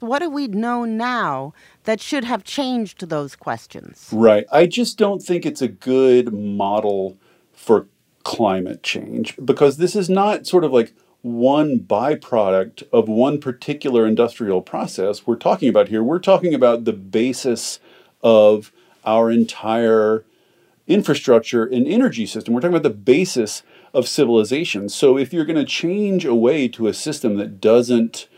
What 0.00 0.20
do 0.20 0.30
we 0.30 0.46
know 0.48 0.84
now 0.84 1.54
that 1.84 2.00
should 2.00 2.24
have 2.24 2.44
changed 2.44 3.08
those 3.08 3.34
questions? 3.34 4.10
Right. 4.12 4.44
I 4.52 4.66
just 4.66 4.98
don't 4.98 5.22
think 5.22 5.46
it's 5.46 5.62
a 5.62 5.68
good 5.68 6.32
model 6.32 7.16
for 7.52 7.88
climate 8.24 8.82
change 8.82 9.34
because 9.44 9.78
this 9.78 9.96
is 9.96 10.10
not 10.10 10.46
sort 10.46 10.64
of 10.64 10.72
like 10.72 10.92
one 11.22 11.78
byproduct 11.80 12.84
of 12.92 13.08
one 13.08 13.40
particular 13.40 14.06
industrial 14.06 14.62
process 14.62 15.26
we're 15.26 15.36
talking 15.36 15.68
about 15.68 15.88
here. 15.88 16.02
We're 16.02 16.18
talking 16.18 16.54
about 16.54 16.84
the 16.84 16.92
basis 16.92 17.80
of 18.22 18.70
our 19.04 19.30
entire 19.30 20.24
infrastructure 20.88 21.64
and 21.64 21.86
energy 21.86 22.26
system. 22.26 22.54
We're 22.54 22.60
talking 22.60 22.76
about 22.76 22.82
the 22.82 22.90
basis 22.96 23.62
of 23.94 24.08
civilization. 24.08 24.88
So 24.88 25.16
if 25.18 25.32
you're 25.32 25.44
going 25.44 25.56
to 25.56 25.64
change 25.64 26.24
away 26.24 26.66
to 26.68 26.88
a 26.88 26.94
system 26.94 27.36
that 27.36 27.60
doesn't 27.60 28.28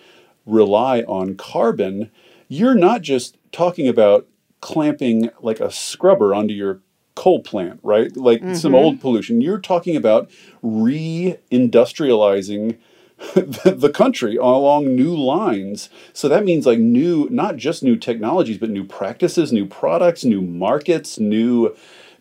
rely 0.47 1.03
on 1.03 1.37
carbon, 1.37 2.11
you're 2.49 2.75
not 2.75 3.03
just 3.03 3.37
talking 3.53 3.89
about 3.89 4.27
clamping 4.61 5.31
like 5.41 5.61
a 5.61 5.71
scrubber 5.71 6.35
onto 6.35 6.55
your 6.55 6.81
coal 7.15 7.41
plant, 7.41 7.79
right? 7.83 8.15
Like 8.17 8.43
some 8.55 8.73
Mhm. 8.73 8.77
old 8.77 9.01
pollution. 9.01 9.41
You're 9.41 9.61
talking 9.61 9.97
about 9.97 10.31
re-industrializing 10.63 12.77
the 13.35 13.91
country 13.93 14.37
along 14.37 14.97
new 14.97 15.15
lines. 15.15 15.91
So 16.15 16.27
that 16.29 16.45
means 16.45 16.65
like 16.65 16.79
new, 16.79 17.29
not 17.31 17.57
just 17.57 17.83
new 17.83 17.97
technologies, 17.97 18.57
but 18.57 18.71
new 18.71 18.85
practices, 18.85 19.53
new 19.53 19.67
products, 19.67 20.25
new 20.25 20.41
markets, 20.41 21.21
new 21.21 21.75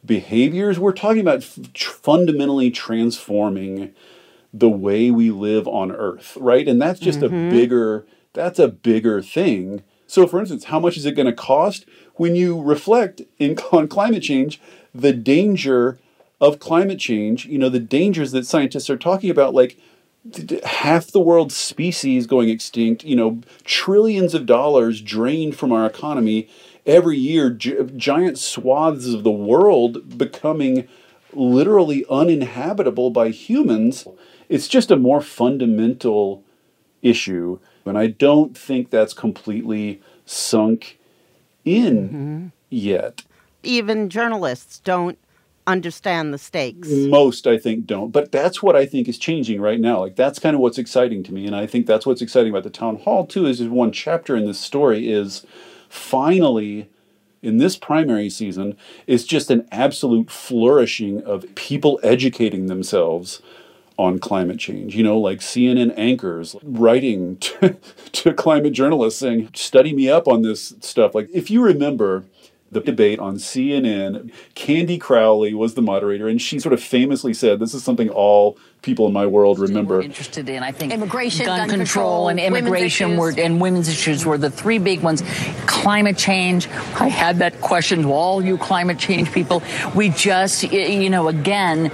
behaviors. 0.06 0.80
We're 0.80 0.94
talking 0.94 1.22
about 1.22 1.46
tr- 1.74 1.92
fundamentally 1.92 2.72
transforming 2.72 3.94
the 4.54 4.70
way 4.70 5.12
we 5.12 5.30
live 5.32 5.68
on 5.68 5.92
Earth, 5.92 6.38
right? 6.40 6.68
And 6.68 6.82
that's 6.82 7.00
just 7.00 7.22
Mhm. 7.22 7.26
a 7.28 7.30
bigger, 7.52 8.06
that's 8.34 8.60
a 8.60 8.68
bigger 8.68 9.22
thing. 9.22 9.84
So, 10.08 10.26
for 10.26 10.40
instance, 10.40 10.66
how 10.66 10.80
much 10.80 10.98
is 10.98 11.06
it 11.06 11.16
going 11.16 11.28
to 11.28 11.34
cost 11.34 11.86
when 12.16 12.36
you 12.36 12.60
reflect 12.62 13.22
in, 13.38 13.58
on 13.72 13.88
climate 13.88 14.24
change 14.24 14.60
the 14.94 15.14
danger 15.14 16.00
of 16.42 16.60
climate 16.60 17.00
change? 17.00 17.46
You 17.46 17.60
know, 17.60 17.70
the 17.70 17.80
dangers 17.80 18.32
that 18.32 18.46
scientists 18.46 18.90
are 18.90 18.98
talking 18.98 19.30
about, 19.30 19.54
like 19.54 19.78
half 20.64 21.08
the 21.12 21.20
world's 21.20 21.56
species 21.56 22.28
going 22.28 22.50
extinct, 22.50 23.04
you 23.04 23.16
know, 23.16 23.40
trillions 23.64 24.34
of 24.34 24.46
dollars 24.46 25.02
drained 25.02 25.56
from 25.56 25.72
our 25.72 25.86
economy 25.86 26.48
every 26.86 27.18
year, 27.18 27.50
gi- 27.50 27.78
giant 27.96 28.38
swaths 28.38 29.14
of 29.14 29.24
the 29.24 29.32
world 29.32 30.18
becoming 30.18 30.88
literally 31.34 32.06
uninhabitable 32.10 33.12
by 33.12 33.30
humans. 33.30 34.08
It's 34.48 34.68
just 34.68 34.92
a 34.92 34.96
more 34.96 35.22
fundamental 35.22 36.44
issue. 37.02 37.60
And 37.86 37.98
I 37.98 38.08
don't 38.08 38.58
think 38.58 38.90
that's 38.90 39.14
completely 39.14 40.02
sunk 40.26 41.00
in 41.66 42.10
mm-hmm. 42.10 42.48
yet. 42.70 43.24
Even 43.64 44.10
journalists 44.10 44.80
don't 44.80 45.18
understand 45.70 46.34
the 46.34 46.38
stakes. 46.38 46.90
Most, 46.90 47.48
I 47.48 47.58
think, 47.58 47.86
don't. 47.86 48.12
But 48.12 48.32
that's 48.32 48.62
what 48.62 48.76
I 48.76 48.86
think 48.86 49.08
is 49.08 49.18
changing 49.18 49.62
right 49.62 49.80
now. 49.80 50.00
Like 50.00 50.16
that's 50.16 50.40
kind 50.40 50.56
of 50.56 50.62
what's 50.62 50.78
exciting 50.78 51.24
to 51.24 51.34
me, 51.34 51.46
and 51.46 51.56
I 51.56 51.68
think 51.68 51.86
that's 51.86 52.06
what's 52.06 52.22
exciting 52.22 52.52
about 52.52 52.64
the 52.64 52.70
town 52.70 52.98
hall 52.98 53.26
too. 53.26 53.46
Is 53.46 53.62
is 53.62 53.68
one 53.68 53.92
chapter 53.92 54.36
in 54.36 54.46
this 54.46 54.60
story 54.60 55.10
is 55.10 55.46
finally 55.90 56.90
in 57.42 57.58
this 57.58 57.78
primary 57.78 58.30
season 58.30 58.78
is 59.08 59.26
just 59.26 59.50
an 59.50 59.68
absolute 59.72 60.30
flourishing 60.30 61.22
of 61.24 61.54
people 61.56 62.00
educating 62.04 62.68
themselves 62.68 63.42
on 63.98 64.18
climate 64.18 64.58
change. 64.58 64.96
You 64.96 65.04
know, 65.04 65.20
like 65.20 65.40
CNN 65.40 65.94
anchors 65.98 66.56
writing 66.64 67.38
to, 67.40 67.76
to 68.14 68.34
climate 68.34 68.74
journalists 68.74 69.20
saying, 69.20 69.50
study 69.54 69.94
me 69.94 70.10
up 70.10 70.28
on 70.28 70.42
this 70.42 70.74
stuff. 70.80 71.14
Like, 71.14 71.30
if 71.34 71.52
you 71.52 71.62
remember 71.62 72.24
the 72.72 72.82
debate 72.82 73.20
on 73.20 73.36
CNN, 73.36 74.32
Candy 74.56 74.98
Crowley 74.98 75.54
was 75.54 75.74
the 75.74 75.82
moderator, 75.82 76.28
and 76.28 76.42
she 76.42 76.60
sort 76.60 76.74
of 76.74 76.82
famously 76.82 77.34
said, 77.34 77.60
This 77.60 77.74
is 77.74 77.84
something 77.84 78.10
all 78.10 78.58
people 78.82 79.08
in 79.08 79.14
my 79.14 79.26
world 79.26 79.60
remember. 79.60 80.02
interested 80.02 80.48
in. 80.48 80.64
I 80.64 80.72
think 80.72 80.94
Immigration, 80.94 81.46
gun, 81.46 81.60
gun 81.60 81.70
control, 81.70 82.28
control, 82.28 82.30
and 82.30 82.40
immigration 82.40 83.18
were 83.18 83.34
and 83.38 83.60
women's 83.60 83.90
issues 83.90 84.26
were 84.26 84.38
the 84.38 84.50
three 84.50 84.78
big 84.78 85.02
ones. 85.02 85.22
Climate 85.66 86.18
change. 86.18 86.68
I 86.96 87.10
had 87.10 87.40
that 87.40 87.60
question 87.62 88.04
to 88.04 88.14
all 88.14 88.44
you 88.44 88.58
climate 88.58 88.98
change 88.98 89.32
people. 89.32 89.62
We 89.96 90.10
just, 90.10 90.64
you 90.72 91.10
know, 91.10 91.28
again, 91.28 91.92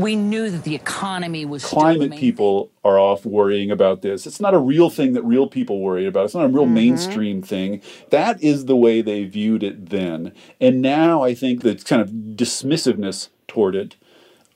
we 0.00 0.16
knew 0.16 0.50
that 0.50 0.64
the 0.64 0.74
economy 0.74 1.44
was 1.44 1.64
Climate 1.64 2.10
main 2.10 2.18
people 2.18 2.70
are 2.82 2.98
off 2.98 3.26
worrying 3.26 3.70
about 3.70 4.02
this. 4.02 4.26
It's 4.26 4.40
not 4.40 4.54
a 4.54 4.58
real 4.58 4.88
thing 4.88 5.12
that 5.12 5.22
real 5.22 5.46
people 5.46 5.80
worry 5.80 6.06
about. 6.06 6.24
It's 6.24 6.34
not 6.34 6.46
a 6.46 6.48
real 6.48 6.64
mm-hmm. 6.64 6.74
mainstream 6.74 7.42
thing. 7.42 7.82
That 8.10 8.42
is 8.42 8.64
the 8.64 8.76
way 8.76 9.02
they 9.02 9.24
viewed 9.24 9.62
it 9.62 9.90
then. 9.90 10.32
And 10.60 10.80
now 10.80 11.22
I 11.22 11.34
think 11.34 11.62
the 11.62 11.74
kind 11.74 12.00
of 12.00 12.08
dismissiveness 12.10 13.28
toward 13.46 13.74
it 13.74 13.96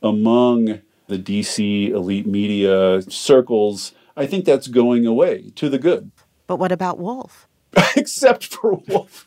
among 0.03 0.81
the 1.09 1.19
DC 1.19 1.91
elite 1.91 2.27
media 2.27 3.03
circles, 3.03 3.93
I 4.17 4.27
think 4.27 4.45
that's 4.45 4.69
going 4.69 5.07
away 5.07 5.51
to 5.57 5.69
the 5.69 5.79
good. 5.79 6.11
But 6.47 6.57
what 6.57 6.73
about 6.73 6.99
Wolf? 6.99 7.47
Except 7.97 8.47
for 8.47 8.81
Wolf. 8.89 9.27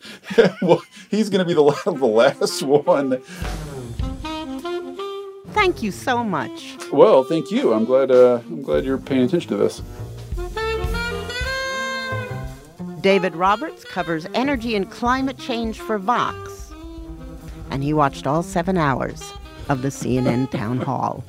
Well, 0.62 0.82
He's 1.12 1.30
going 1.30 1.40
to 1.40 1.46
be 1.46 1.54
the, 1.54 1.64
the 1.86 2.06
last 2.06 2.64
one. 2.64 3.22
Thank 5.58 5.82
you 5.82 5.92
so 5.92 6.24
much. 6.24 6.78
Well, 6.94 7.24
thank 7.24 7.50
you. 7.50 7.74
I'm 7.74 7.84
glad. 7.84 8.12
Uh, 8.12 8.42
I'm 8.48 8.62
glad 8.62 8.86
you're 8.86 9.00
paying 9.00 9.24
attention 9.24 9.50
to 9.50 9.58
this. 9.58 9.82
David 13.02 13.36
Roberts 13.36 13.84
covers 13.84 14.28
energy 14.36 14.76
and 14.76 14.90
climate 14.92 15.40
change 15.40 15.80
for 15.80 15.98
Vox. 15.98 16.72
And 17.72 17.84
he 17.84 17.92
watched 17.92 18.28
all 18.28 18.44
seven 18.44 18.78
hours 18.78 19.34
of 19.68 19.82
the 19.82 19.88
CNN 19.88 20.52
town 20.60 20.78
hall. 20.78 21.24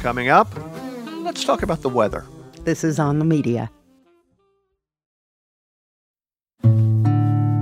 Coming 0.00 0.28
up, 0.28 0.48
let's 1.22 1.44
talk 1.44 1.62
about 1.62 1.82
the 1.82 1.88
weather. 1.88 2.26
This 2.64 2.82
is 2.82 2.98
on 2.98 3.20
the 3.20 3.24
media. 3.24 3.70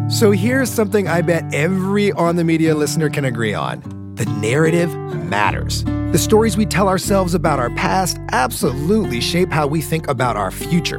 So 0.09 0.31
here's 0.31 0.71
something 0.71 1.09
I 1.09 1.21
bet 1.21 1.53
every 1.53 2.13
on 2.13 2.37
the 2.37 2.45
media 2.45 2.77
listener 2.77 3.11
can 3.11 3.25
agree 3.25 3.55
on 3.55 3.83
the 4.15 4.25
narrative 4.25 4.95
matters. 5.15 5.83
The 5.83 6.19
stories 6.19 6.57
we 6.57 6.65
tell 6.65 6.89
ourselves 6.89 7.35
about 7.35 7.59
our 7.59 7.71
past 7.71 8.19
absolutely 8.31 9.21
shape 9.21 9.51
how 9.51 9.67
we 9.67 9.83
think 9.83 10.07
about 10.07 10.37
our 10.37 10.53
future. 10.53 10.99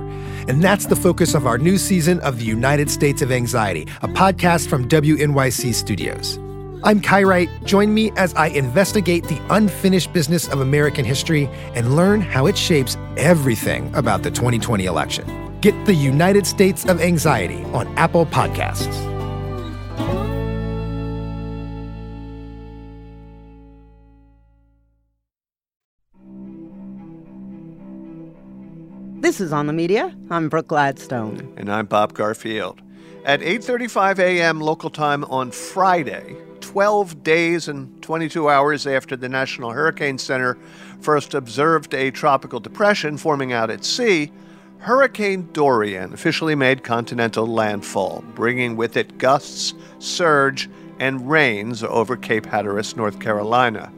And 0.49 0.61
that's 0.61 0.87
the 0.87 0.95
focus 0.95 1.33
of 1.33 1.47
our 1.47 1.57
new 1.57 1.77
season 1.77 2.19
of 2.19 2.39
The 2.39 2.45
United 2.45 2.91
States 2.91 3.21
of 3.21 3.31
Anxiety, 3.31 3.83
a 4.01 4.09
podcast 4.09 4.67
from 4.67 4.89
WNYC 4.89 5.73
Studios. 5.73 6.37
I'm 6.83 6.99
Kai 6.99 7.23
Wright. 7.23 7.49
Join 7.63 7.93
me 7.93 8.11
as 8.17 8.33
I 8.33 8.47
investigate 8.47 9.23
the 9.23 9.41
unfinished 9.49 10.11
business 10.11 10.49
of 10.49 10.59
American 10.59 11.05
history 11.05 11.49
and 11.73 11.95
learn 11.95 12.19
how 12.19 12.45
it 12.45 12.57
shapes 12.57 12.97
everything 13.15 13.89
about 13.95 14.23
the 14.23 14.31
2020 14.31 14.85
election. 14.85 15.46
Get 15.59 15.87
the 15.87 15.93
United 15.93 16.45
States 16.45 16.85
of 16.85 17.01
Anxiety 17.01 17.63
on 17.73 17.87
Apple 17.97 18.27
Podcasts. 18.27 18.93
This 29.19 29.41
is 29.41 29.51
on 29.51 29.65
the 29.65 29.73
media. 29.73 30.15
I'm 30.29 30.47
Brooke 30.47 30.67
Gladstone 30.67 31.51
and 31.57 31.71
I'm 31.71 31.87
Bob 31.87 32.13
Garfield. 32.13 32.79
At 33.25 33.41
8:35 33.41 34.19
a.m. 34.19 34.61
local 34.61 34.91
time 34.91 35.23
on 35.23 35.49
Friday, 35.49 36.35
12 36.61 37.23
days 37.23 37.67
and 37.67 37.99
22 38.03 38.47
hours 38.47 38.85
after 38.85 39.15
the 39.15 39.27
National 39.27 39.71
Hurricane 39.71 40.19
Center 40.19 40.55
first 41.01 41.33
observed 41.33 41.95
a 41.95 42.11
tropical 42.11 42.59
depression 42.59 43.17
forming 43.17 43.53
out 43.53 43.71
at 43.71 43.83
sea, 43.83 44.31
Hurricane 44.79 45.49
Dorian 45.53 46.13
officially 46.13 46.55
made 46.55 46.83
continental 46.83 47.47
landfall, 47.47 48.23
bringing 48.35 48.77
with 48.77 48.95
it 48.95 49.17
gusts, 49.17 49.73
surge, 49.99 50.69
and 50.99 51.29
rains 51.29 51.83
over 51.83 52.15
Cape 52.15 52.45
Hatteras, 52.45 52.95
North 52.95 53.19
Carolina. 53.19 53.91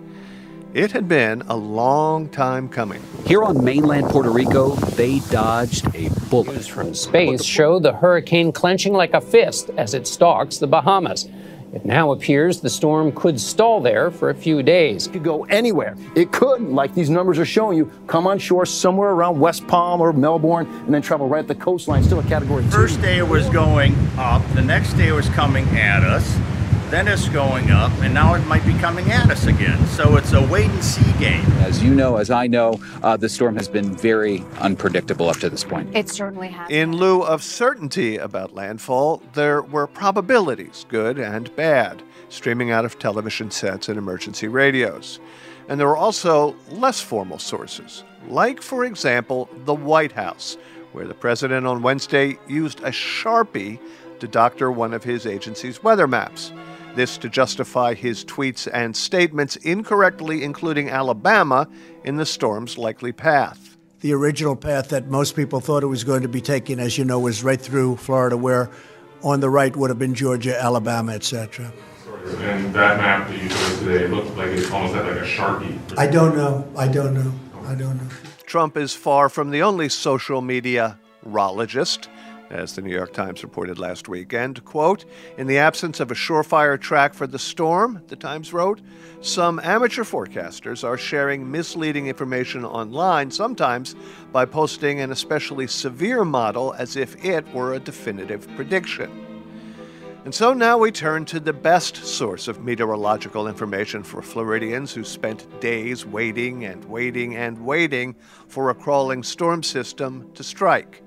It 0.74 0.91
had 0.91 1.07
been 1.07 1.41
a 1.43 1.55
long 1.55 2.29
time 2.29 2.69
coming. 2.69 3.01
Here 3.25 3.43
on 3.43 3.63
mainland 3.63 4.09
Puerto 4.09 4.29
Rico, 4.29 4.75
they 4.75 5.19
dodged 5.31 5.88
a 5.95 6.09
bullet. 6.29 6.53
News 6.53 6.67
from 6.67 6.93
space 6.93 7.43
show 7.43 7.79
the 7.79 7.93
hurricane 7.93 8.51
clenching 8.51 8.93
like 8.93 9.13
a 9.13 9.21
fist 9.21 9.71
as 9.77 9.93
it 9.93 10.07
stalks 10.07 10.57
the 10.59 10.67
Bahamas. 10.67 11.27
It 11.71 11.85
now 11.85 12.11
appears 12.11 12.61
the 12.61 12.69
storm 12.69 13.11
could 13.11 13.39
stall 13.39 13.79
there 13.79 14.09
for 14.09 14.31
a 14.31 14.35
few 14.35 14.63
days. 14.63 15.05
It 15.05 15.13
could 15.13 15.23
go 15.23 15.43
anywhere. 15.45 15.95
It 16.15 16.31
could, 16.31 16.61
like 16.61 16.95
these 16.95 17.11
numbers 17.11 17.38
are 17.38 17.45
showing 17.45 17.77
you, 17.77 17.91
come 18.07 18.25
on 18.25 18.39
shore 18.39 18.65
somewhere 18.65 19.11
around 19.11 19.39
West 19.39 19.67
Palm 19.67 20.01
or 20.01 20.11
Melbourne 20.11 20.65
and 20.67 20.93
then 20.93 21.03
travel 21.03 21.27
right 21.27 21.39
at 21.39 21.47
the 21.47 21.55
coastline, 21.55 22.03
still 22.03 22.19
a 22.19 22.23
category 22.23 22.63
two. 22.63 22.71
First 22.71 23.01
day 23.01 23.19
it 23.19 23.27
was 23.27 23.47
going 23.49 23.95
up, 24.17 24.41
the 24.55 24.61
next 24.61 24.93
day 24.93 25.09
it 25.09 25.13
was 25.13 25.29
coming 25.29 25.65
at 25.77 26.03
us, 26.03 26.38
then 26.89 27.08
it's 27.08 27.29
going 27.29 27.69
up, 27.69 27.91
and 28.01 28.13
now 28.13 28.34
it 28.34 28.39
might 28.48 28.65
be 28.65 28.74
coming 28.79 29.12
at 29.12 29.29
us 29.29 29.46
again. 29.46 29.86
So 29.89 30.17
it's 30.17 30.34
a 30.34 30.41
wait 30.48 30.69
and 30.69 30.84
see 30.84 31.12
game. 31.19 31.46
As 31.62 31.84
you 31.84 31.93
know, 31.93 32.17
as 32.17 32.31
I 32.31 32.48
know, 32.48 32.79
uh, 33.03 33.15
the 33.15 33.29
storm 33.29 33.55
has 33.58 33.67
been 33.67 33.96
very 33.96 34.43
unpredictable 34.60 35.29
up 35.29 35.38
to 35.38 35.51
this 35.51 35.63
point. 35.63 35.96
It 35.96 36.10
certainly 36.10 36.48
has. 36.48 36.69
In 36.72 36.93
lieu 36.93 37.22
of 37.22 37.43
certainty 37.43 38.17
about 38.17 38.55
landfall, 38.55 39.22
there 39.34 39.62
were 39.62 39.86
probabilities, 39.86 40.88
good 40.89 41.19
and 41.19 41.55
bad, 41.55 42.01
streaming 42.29 42.72
out 42.72 42.86
of 42.86 42.98
television 42.98 43.51
sets 43.51 43.88
and 43.88 43.98
emergency 43.98 44.48
radios. 44.48 45.19
And 45.67 45.79
there 45.79 45.88
were 45.88 45.98
also 45.98 46.55
less 46.72 47.00
formal 47.00 47.38
sources, 47.38 48.03
like, 48.27 48.63
for 48.63 48.84
example, 48.84 49.48
the 49.65 49.75
White 49.75 50.13
House, 50.13 50.58
where 50.93 51.05
the 51.05 51.13
president 51.13 51.67
on 51.67 51.84
Wednesday 51.84 52.39
used 52.48 52.79
a 52.79 52.89
Sharpie 52.89 53.79
to 54.19 54.27
doctor 54.27 54.72
one 54.72 54.93
of 54.93 55.03
his 55.03 55.27
agency's 55.27 55.84
weather 55.84 56.08
maps. 56.08 56.51
This 57.00 57.18
to 57.20 57.29
justify 57.29 57.94
his 57.94 58.25
tweets 58.25 58.68
and 58.74 58.94
statements 58.94 59.56
incorrectly 59.56 60.44
including 60.44 60.89
Alabama 60.89 61.65
in 62.03 62.18
the 62.18 62.25
storm's 62.25 62.77
likely 62.77 63.13
path. 63.13 63.77
The 64.01 64.12
original 64.12 64.53
path 64.53 64.89
that 64.89 65.08
most 65.08 65.34
people 65.34 65.62
thought 65.62 65.82
it 65.82 65.88
was 65.88 66.03
going 66.03 66.24
to 66.24 66.27
be 66.27 66.41
taking, 66.41 66.77
as 66.77 66.98
you 66.98 67.06
know, 67.06 67.18
was 67.18 67.41
right 67.41 67.62
through 67.62 67.96
Florida, 67.96 68.36
where 68.36 68.70
on 69.24 69.39
the 69.39 69.50
right 69.50 69.74
would 69.77 69.89
have 69.89 69.98
been 69.98 70.13
Georgia, 70.13 70.62
Alabama, 70.62 71.13
etc. 71.13 71.72
And 72.39 72.74
that 72.75 72.98
map 72.98 73.29
that 73.29 73.41
you 73.41 73.48
showed 73.48 73.79
today 73.79 74.08
looked 74.08 74.36
like 74.36 74.50
it 74.50 74.70
almost 74.70 74.94
had 74.94 75.06
like 75.06 75.22
a 75.22 75.25
sharpie. 75.25 75.79
I 75.98 76.06
don't 76.06 76.36
know. 76.36 76.70
I 76.75 76.89
don't 76.89 77.13
know. 77.13 77.32
I 77.63 77.75
don't 77.75 77.96
know. 77.96 78.10
Trump 78.46 78.75
is 78.75 78.94
far 78.94 79.29
from 79.29 79.51
the 79.51 79.62
only 79.62 79.88
social 79.88 80.41
media 80.41 81.00
rologist 81.25 82.10
as 82.50 82.75
the 82.75 82.82
New 82.82 82.94
York 82.94 83.13
Times 83.13 83.44
reported 83.44 83.79
last 83.79 84.08
week. 84.08 84.34
And, 84.34 84.63
quote, 84.65 85.06
in 85.38 85.48
the 85.48 85.58
absence 85.58 86.00
of 86.00 86.12
a 86.12 86.15
surefire 86.15 86.79
track 86.79 87.13
for 87.13 87.27
the 87.27 87.39
storm, 87.39 88.01
the 88.08 88.15
Times 88.15 88.53
wrote, 88.53 88.82
some 89.22 89.60
amateur 89.60 90.03
forecasters 90.03 90.84
are 90.84 90.98
sharing 90.98 91.51
misleading 91.51 92.08
information 92.08 92.65
online, 92.65 93.32
sometimes 93.32 93.96
by 94.32 94.46
posting 94.46 95.00
an 95.01 95.12
especially 95.12 95.68
severe 95.68 96.24
model 96.24 96.74
as 96.74 96.96
if 96.96 97.24
it 97.24 97.48
were 97.53 97.74
a 97.74 97.79
definitive 97.79 98.48
prediction. 98.56 99.25
And 100.25 100.36
so 100.36 100.53
now 100.53 100.77
we 100.77 100.91
turn 100.91 101.25
to 101.25 101.39
the 101.39 101.53
best 101.53 101.96
source 101.96 102.48
of 102.48 102.63
meteorological 102.63 103.48
information 103.48 104.03
for 104.03 104.22
Floridians 104.22 104.94
who 104.94 105.03
spent 105.03 105.60
days 105.62 106.06
waiting 106.06 106.65
and 106.65 106.84
waiting 106.86 107.36
and 107.36 107.65
waiting 107.65 108.15
for 108.47 108.69
a 108.69 108.76
crawling 108.76 109.23
storm 109.23 109.63
system 109.63 110.30
to 110.34 110.43
strike 110.43 111.04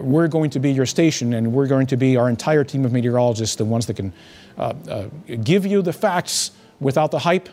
we're 0.00 0.28
going 0.28 0.50
to 0.50 0.60
be 0.60 0.72
your 0.72 0.86
station 0.86 1.34
and 1.34 1.52
we're 1.52 1.66
going 1.66 1.86
to 1.88 1.96
be 1.96 2.16
our 2.16 2.28
entire 2.28 2.64
team 2.64 2.84
of 2.84 2.92
meteorologists, 2.92 3.56
the 3.56 3.64
ones 3.64 3.86
that 3.86 3.94
can 3.94 4.12
uh, 4.58 4.74
uh, 4.88 5.08
give 5.42 5.66
you 5.66 5.82
the 5.82 5.92
facts 5.92 6.52
without 6.80 7.10
the 7.10 7.20
hype 7.20 7.48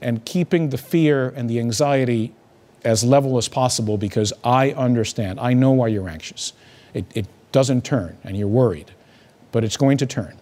and 0.00 0.24
keeping 0.24 0.70
the 0.70 0.78
fear 0.78 1.28
and 1.30 1.48
the 1.48 1.58
anxiety 1.58 2.34
as 2.84 3.04
level 3.04 3.38
as 3.38 3.48
possible 3.48 3.96
because 3.96 4.32
I 4.42 4.72
understand. 4.72 5.38
I 5.38 5.52
know 5.52 5.70
why 5.70 5.88
you're 5.88 6.08
anxious. 6.08 6.52
It, 6.94 7.04
it 7.14 7.26
doesn't 7.52 7.84
turn 7.84 8.18
and 8.24 8.36
you're 8.36 8.48
worried, 8.48 8.92
but 9.52 9.64
it's 9.64 9.76
going 9.76 9.98
to 9.98 10.06
turn. 10.06 10.36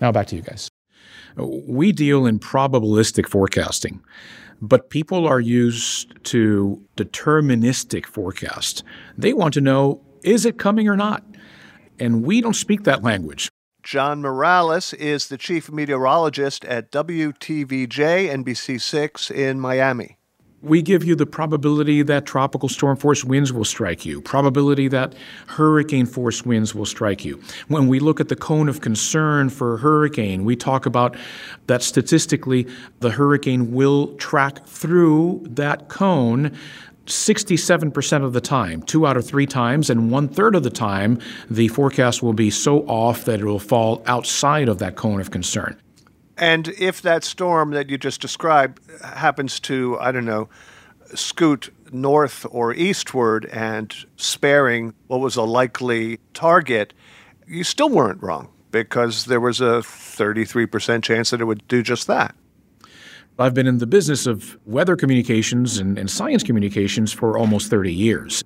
Now 0.00 0.12
back 0.12 0.26
to 0.28 0.36
you 0.36 0.42
guys. 0.42 0.70
We 1.36 1.92
deal 1.92 2.26
in 2.26 2.38
probabilistic 2.38 3.28
forecasting, 3.28 4.00
but 4.60 4.88
people 4.88 5.26
are 5.26 5.40
used 5.40 6.24
to 6.26 6.80
deterministic 6.96 8.06
forecast. 8.06 8.84
They 9.18 9.32
want 9.32 9.52
to 9.54 9.60
know 9.60 10.00
is 10.24 10.44
it 10.44 10.58
coming 10.58 10.88
or 10.88 10.96
not? 10.96 11.22
And 12.00 12.24
we 12.24 12.40
don't 12.40 12.54
speak 12.54 12.84
that 12.84 13.02
language. 13.02 13.48
John 13.82 14.22
Morales 14.22 14.94
is 14.94 15.28
the 15.28 15.36
chief 15.36 15.70
meteorologist 15.70 16.64
at 16.64 16.90
WTVJ 16.90 17.86
NBC6 18.32 19.30
in 19.30 19.60
Miami. 19.60 20.16
We 20.62 20.80
give 20.80 21.04
you 21.04 21.14
the 21.14 21.26
probability 21.26 22.00
that 22.00 22.24
tropical 22.24 22.70
storm 22.70 22.96
force 22.96 23.22
winds 23.22 23.52
will 23.52 23.66
strike 23.66 24.06
you, 24.06 24.22
probability 24.22 24.88
that 24.88 25.14
hurricane 25.46 26.06
force 26.06 26.46
winds 26.46 26.74
will 26.74 26.86
strike 26.86 27.22
you. 27.22 27.42
When 27.68 27.86
we 27.86 28.00
look 28.00 28.18
at 28.18 28.28
the 28.28 28.36
cone 28.36 28.70
of 28.70 28.80
concern 28.80 29.50
for 29.50 29.74
a 29.74 29.76
hurricane, 29.76 30.46
we 30.46 30.56
talk 30.56 30.86
about 30.86 31.18
that 31.66 31.82
statistically 31.82 32.66
the 33.00 33.10
hurricane 33.10 33.72
will 33.72 34.16
track 34.16 34.64
through 34.66 35.44
that 35.50 35.90
cone 35.90 36.56
67% 37.06 38.24
of 38.24 38.32
the 38.32 38.40
time, 38.40 38.82
two 38.82 39.06
out 39.06 39.16
of 39.16 39.26
three 39.26 39.46
times, 39.46 39.90
and 39.90 40.10
one 40.10 40.28
third 40.28 40.54
of 40.54 40.62
the 40.62 40.70
time, 40.70 41.18
the 41.50 41.68
forecast 41.68 42.22
will 42.22 42.32
be 42.32 42.50
so 42.50 42.80
off 42.86 43.24
that 43.24 43.40
it 43.40 43.44
will 43.44 43.58
fall 43.58 44.02
outside 44.06 44.68
of 44.68 44.78
that 44.78 44.96
cone 44.96 45.20
of 45.20 45.30
concern. 45.30 45.80
And 46.36 46.68
if 46.68 47.02
that 47.02 47.24
storm 47.24 47.70
that 47.72 47.90
you 47.90 47.98
just 47.98 48.20
described 48.20 48.80
happens 49.02 49.60
to, 49.60 49.98
I 50.00 50.12
don't 50.12 50.24
know, 50.24 50.48
scoot 51.14 51.72
north 51.92 52.44
or 52.50 52.74
eastward 52.74 53.46
and 53.46 53.94
sparing 54.16 54.94
what 55.06 55.20
was 55.20 55.36
a 55.36 55.42
likely 55.42 56.18
target, 56.32 56.92
you 57.46 57.62
still 57.62 57.88
weren't 57.88 58.22
wrong 58.22 58.48
because 58.70 59.26
there 59.26 59.40
was 59.40 59.60
a 59.60 59.82
33% 59.82 61.02
chance 61.02 61.30
that 61.30 61.40
it 61.40 61.44
would 61.44 61.66
do 61.68 61.82
just 61.82 62.08
that. 62.08 62.34
I've 63.38 63.54
been 63.54 63.66
in 63.66 63.78
the 63.78 63.86
business 63.86 64.26
of 64.26 64.56
weather 64.64 64.94
communications 64.94 65.78
and, 65.78 65.98
and, 65.98 66.08
science 66.08 66.44
communications 66.44 67.12
for 67.12 67.36
almost 67.36 67.68
30 67.68 67.92
years. 67.92 68.44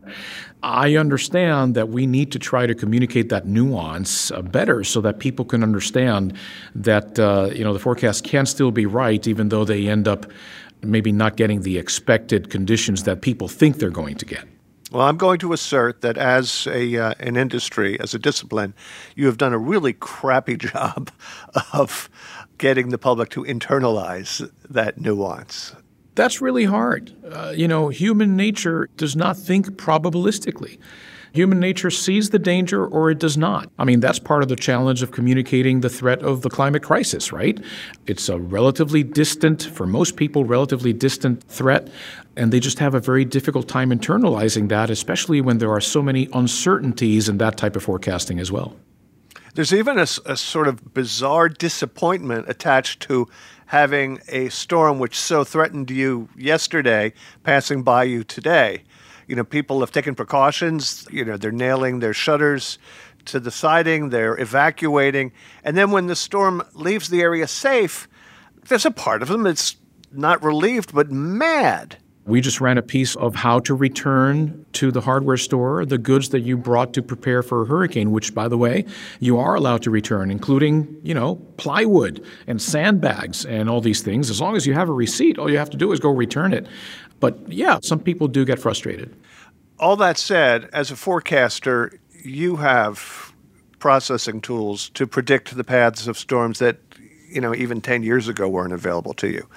I 0.63 0.97
understand 0.97 1.75
that 1.75 1.91
we 1.91 2.07
need 2.07 2.33
to 2.33 2.39
try 2.39 2.67
to 2.67 2.75
communicate 2.75 3.29
that 3.29 3.47
nuance 3.47 4.31
uh, 4.31 4.41
better 4.41 4.83
so 4.85 5.03
that 5.03 5.19
people 5.19 5.45
can 5.45 5.63
understand 5.63 6.33
that 6.75 7.19
uh, 7.19 7.51
you 7.53 7.65
know 7.65 7.75
the 7.75 7.79
forecast 7.79 8.25
can 8.25 8.47
still 8.47 8.71
be 8.71 8.87
right 8.87 9.27
even 9.27 9.51
though 9.51 9.65
they 9.65 9.89
end 9.89 10.09
up 10.09 10.25
maybe 10.83 11.13
not 11.13 11.37
getting 11.37 11.63
the 11.63 11.77
expected 11.77 12.49
conditions 12.51 13.03
that 13.05 13.21
people 13.21 13.49
think 13.49 13.77
they're 13.77 13.91
going 13.91 14.17
to 14.17 14.25
get. 14.25 14.45
Well, 14.91 15.07
I'm 15.07 15.19
going 15.19 15.39
to 15.41 15.53
assert 15.53 16.01
that 16.01 16.17
as 16.17 16.67
a 16.67 16.97
uh, 16.97 17.15
an 17.21 17.37
industry, 17.37 18.01
as 18.01 18.15
a 18.15 18.19
discipline, 18.19 18.73
you 19.15 19.27
have 19.27 19.37
done 19.37 19.53
a 19.53 19.59
really 19.59 19.93
crappy 19.93 20.57
job 20.73 21.11
of 21.75 22.09
getting 22.59 22.91
the 22.91 22.99
public 22.99 23.31
to 23.31 23.45
internalize 23.45 24.51
that 24.69 25.01
nuance. 25.01 25.75
That's 26.15 26.41
really 26.41 26.65
hard. 26.65 27.15
Uh, 27.25 27.53
you 27.57 27.69
know, 27.69 27.89
human 27.89 28.37
nature 28.37 28.89
does 28.97 29.15
not 29.15 29.37
think 29.37 29.67
probabilistically. 29.71 30.79
Human 31.33 31.61
nature 31.61 31.91
sees 31.91 32.31
the 32.31 32.39
danger 32.39 32.87
or 32.87 33.11
it 33.11 33.19
does 33.19 33.37
not. 33.37 33.71
I 33.79 33.85
mean, 33.85 34.01
that's 34.01 34.19
part 34.19 34.43
of 34.43 34.49
the 34.49 34.57
challenge 34.57 35.03
of 35.03 35.13
communicating 35.13 35.81
the 35.81 35.89
threat 35.89 36.23
of 36.23 36.43
the 36.43 36.51
climate 36.51 36.83
crisis, 36.83 37.33
right? 37.33 37.63
It's 38.07 38.29
a 38.29 38.39
relatively 38.39 39.03
distant, 39.03 39.63
for 39.63 39.87
most 39.87 40.17
people, 40.17 40.45
relatively 40.45 40.93
distant 40.93 41.45
threat, 41.45 41.89
and 42.37 42.53
they 42.53 42.61
just 42.61 42.79
have 42.79 42.95
a 42.95 43.01
very 43.01 43.25
difficult 43.25 43.69
time 43.69 43.91
internalizing 43.91 44.69
that, 44.71 44.91
especially 44.91 45.41
when 45.41 45.59
there 45.59 45.71
are 45.71 45.81
so 45.81 46.03
many 46.03 46.29
uncertainties 46.33 47.29
in 47.29 47.39
that 47.39 47.57
type 47.57 47.77
of 47.77 47.83
forecasting 47.83 48.41
as 48.41 48.51
well. 48.51 48.75
There's 49.55 49.73
even 49.73 49.99
a, 49.99 50.07
a, 50.27 50.37
sort 50.37 50.69
of 50.69 50.95
bizarre 50.95 51.49
disappointment 51.49 52.49
attached 52.49 53.01
to 53.03 53.29
having 53.67 54.21
a 54.29 54.49
storm 54.49 54.99
which 54.99 55.19
so 55.19 55.45
threatened 55.45 55.91
you 55.91 56.29
yesterday 56.37 57.13
passing 57.43 57.83
by 57.83 58.05
you 58.05 58.25
today. 58.25 58.83
You 59.27 59.37
know, 59.37 59.45
people 59.45 59.81
have 59.81 59.93
taken 59.93 60.15
precautions. 60.15 61.07
You 61.11 61.25
know, 61.25 61.37
they're 61.37 61.53
nailing 61.53 62.01
their 62.01 62.15
shutters 62.15 62.79
to 63.27 63.39
the 63.39 63.51
siding, 63.51 64.09
they're 64.09 64.41
evacuating. 64.41 65.33
And 65.63 65.77
then 65.77 65.91
when 65.91 66.07
the 66.07 66.17
storm 66.17 66.63
leaves 66.73 67.11
the 67.11 67.21
area 67.21 67.47
safe, 67.47 68.09
there's 68.69 68.87
a 68.87 68.91
part 68.91 69.23
of 69.23 69.29
them 69.29 69.43
that's 69.43 69.77
not 70.11 70.43
relieved 70.43 70.95
but 70.95 71.11
mad 71.11 71.99
We 72.29 72.43
just 72.43 72.61
ran 72.61 72.77
a 72.77 72.83
piece 72.83 73.17
of 73.17 73.35
how 73.35 73.61
to 73.61 73.75
return 73.75 74.67
to 74.75 74.91
the 74.93 75.01
hardware 75.01 75.39
store 75.39 75.87
the 75.87 75.97
goods 75.97 76.29
that 76.29 76.41
you 76.41 76.59
brought 76.59 76.93
to 76.93 77.03
prepare 77.03 77.43
for 77.43 77.63
a 77.63 77.65
hurricane, 77.65 78.11
which, 78.11 78.35
by 78.35 78.49
the 78.49 78.59
way, 78.59 78.85
you 79.19 79.39
are 79.39 79.55
allowed 79.55 79.83
to 79.85 79.91
return, 79.91 80.31
including, 80.31 81.01
you 81.03 81.15
know, 81.15 81.37
plywood 81.57 82.23
and 82.47 82.61
sandbags 82.61 83.47
and 83.47 83.71
all 83.71 83.81
these 83.81 84.03
things. 84.03 84.29
As 84.29 84.43
long 84.43 84.57
as 84.57 84.67
you 84.67 84.75
have 84.75 84.91
a 84.91 84.93
receipt, 84.93 85.39
all 85.39 85.51
you 85.51 85.57
have 85.57 85.71
to 85.71 85.79
do 85.79 85.91
is 85.91 86.01
go 86.01 86.11
return 86.11 86.53
it. 86.53 86.67
But 87.19 87.51
yeah, 87.51 87.79
some 87.83 87.99
people 87.99 88.29
do 88.29 88.45
get 88.45 88.59
frustrated. 88.59 89.17
All 89.79 89.97
that 89.97 90.19
said, 90.19 90.69
as 90.75 90.91
a 90.91 90.97
forecaster, 90.97 91.99
you 92.23 92.57
have 92.57 93.33
processing 93.79 94.43
tools 94.43 94.91
to 94.91 95.07
predict 95.07 95.57
the 95.57 95.65
paths 95.65 96.07
of 96.07 96.19
storms 96.19 96.59
that, 96.59 96.77
you 97.31 97.41
know, 97.41 97.55
even 97.55 97.81
10 97.81 98.03
years 98.03 98.29
ago 98.29 98.51
weren't 98.51 98.75
available 98.75 99.15
to 99.15 99.29
you. 99.29 99.49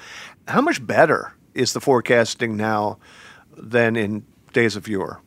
How 0.47 0.61
much 0.61 0.85
better 0.87 1.33
is 1.53 1.73
the 1.73 1.81
forecasting 1.81 2.57
now 2.57 2.97
than 3.55 3.95
in 3.95 4.25
days 4.53 4.75
of 4.75 4.87
yore? 4.87 5.21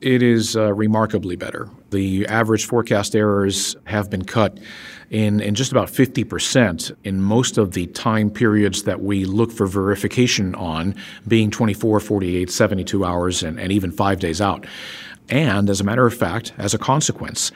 It 0.00 0.22
is 0.22 0.56
uh, 0.56 0.74
remarkably 0.74 1.36
better. 1.36 1.70
The 1.90 2.26
average 2.26 2.66
forecast 2.66 3.16
errors 3.16 3.76
have 3.84 4.10
been 4.10 4.24
cut 4.24 4.58
in, 5.10 5.40
in 5.40 5.54
just 5.54 5.72
about 5.72 5.88
50% 5.88 6.94
in 7.04 7.22
most 7.22 7.56
of 7.56 7.72
the 7.72 7.86
time 7.86 8.28
periods 8.28 8.82
that 8.82 9.00
we 9.00 9.24
look 9.24 9.50
for 9.50 9.66
verification 9.66 10.54
on, 10.54 10.94
being 11.26 11.50
24, 11.50 12.00
48, 12.00 12.50
72 12.50 13.04
hours, 13.04 13.42
and, 13.42 13.58
and 13.58 13.72
even 13.72 13.90
five 13.90 14.20
days 14.20 14.40
out. 14.40 14.66
And 15.30 15.70
as 15.70 15.80
a 15.80 15.84
matter 15.84 16.06
of 16.06 16.14
fact, 16.14 16.52
as 16.58 16.74
a 16.74 16.78
consequence, 16.78 17.50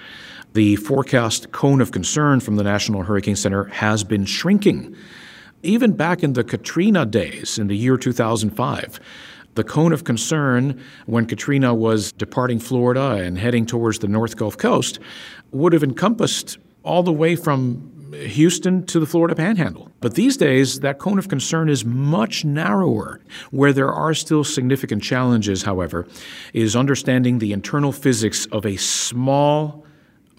the 0.54 0.76
forecast 0.76 1.52
cone 1.52 1.80
of 1.80 1.92
concern 1.92 2.40
from 2.40 2.56
the 2.56 2.64
National 2.64 3.02
Hurricane 3.02 3.36
Center 3.36 3.64
has 3.64 4.02
been 4.02 4.24
shrinking. 4.24 4.96
Even 5.62 5.92
back 5.92 6.22
in 6.22 6.32
the 6.32 6.44
Katrina 6.44 7.04
days 7.04 7.58
in 7.58 7.66
the 7.66 7.76
year 7.76 7.98
2005, 7.98 9.00
the 9.56 9.64
cone 9.64 9.92
of 9.92 10.04
concern 10.04 10.80
when 11.06 11.26
Katrina 11.26 11.74
was 11.74 12.12
departing 12.12 12.58
Florida 12.58 13.22
and 13.22 13.36
heading 13.36 13.66
towards 13.66 13.98
the 13.98 14.08
North 14.08 14.36
Gulf 14.36 14.56
Coast 14.56 14.98
would 15.50 15.72
have 15.72 15.82
encompassed 15.82 16.56
all 16.82 17.02
the 17.02 17.12
way 17.12 17.36
from 17.36 18.12
Houston 18.14 18.86
to 18.86 18.98
the 18.98 19.06
Florida 19.06 19.34
Panhandle. 19.34 19.90
But 20.00 20.14
these 20.14 20.36
days, 20.36 20.80
that 20.80 20.98
cone 20.98 21.18
of 21.18 21.28
concern 21.28 21.68
is 21.68 21.84
much 21.84 22.44
narrower. 22.44 23.20
Where 23.50 23.72
there 23.72 23.92
are 23.92 24.14
still 24.14 24.44
significant 24.44 25.02
challenges, 25.02 25.62
however, 25.62 26.06
is 26.54 26.74
understanding 26.74 27.38
the 27.38 27.52
internal 27.52 27.92
physics 27.92 28.46
of 28.46 28.64
a 28.64 28.76
small, 28.76 29.84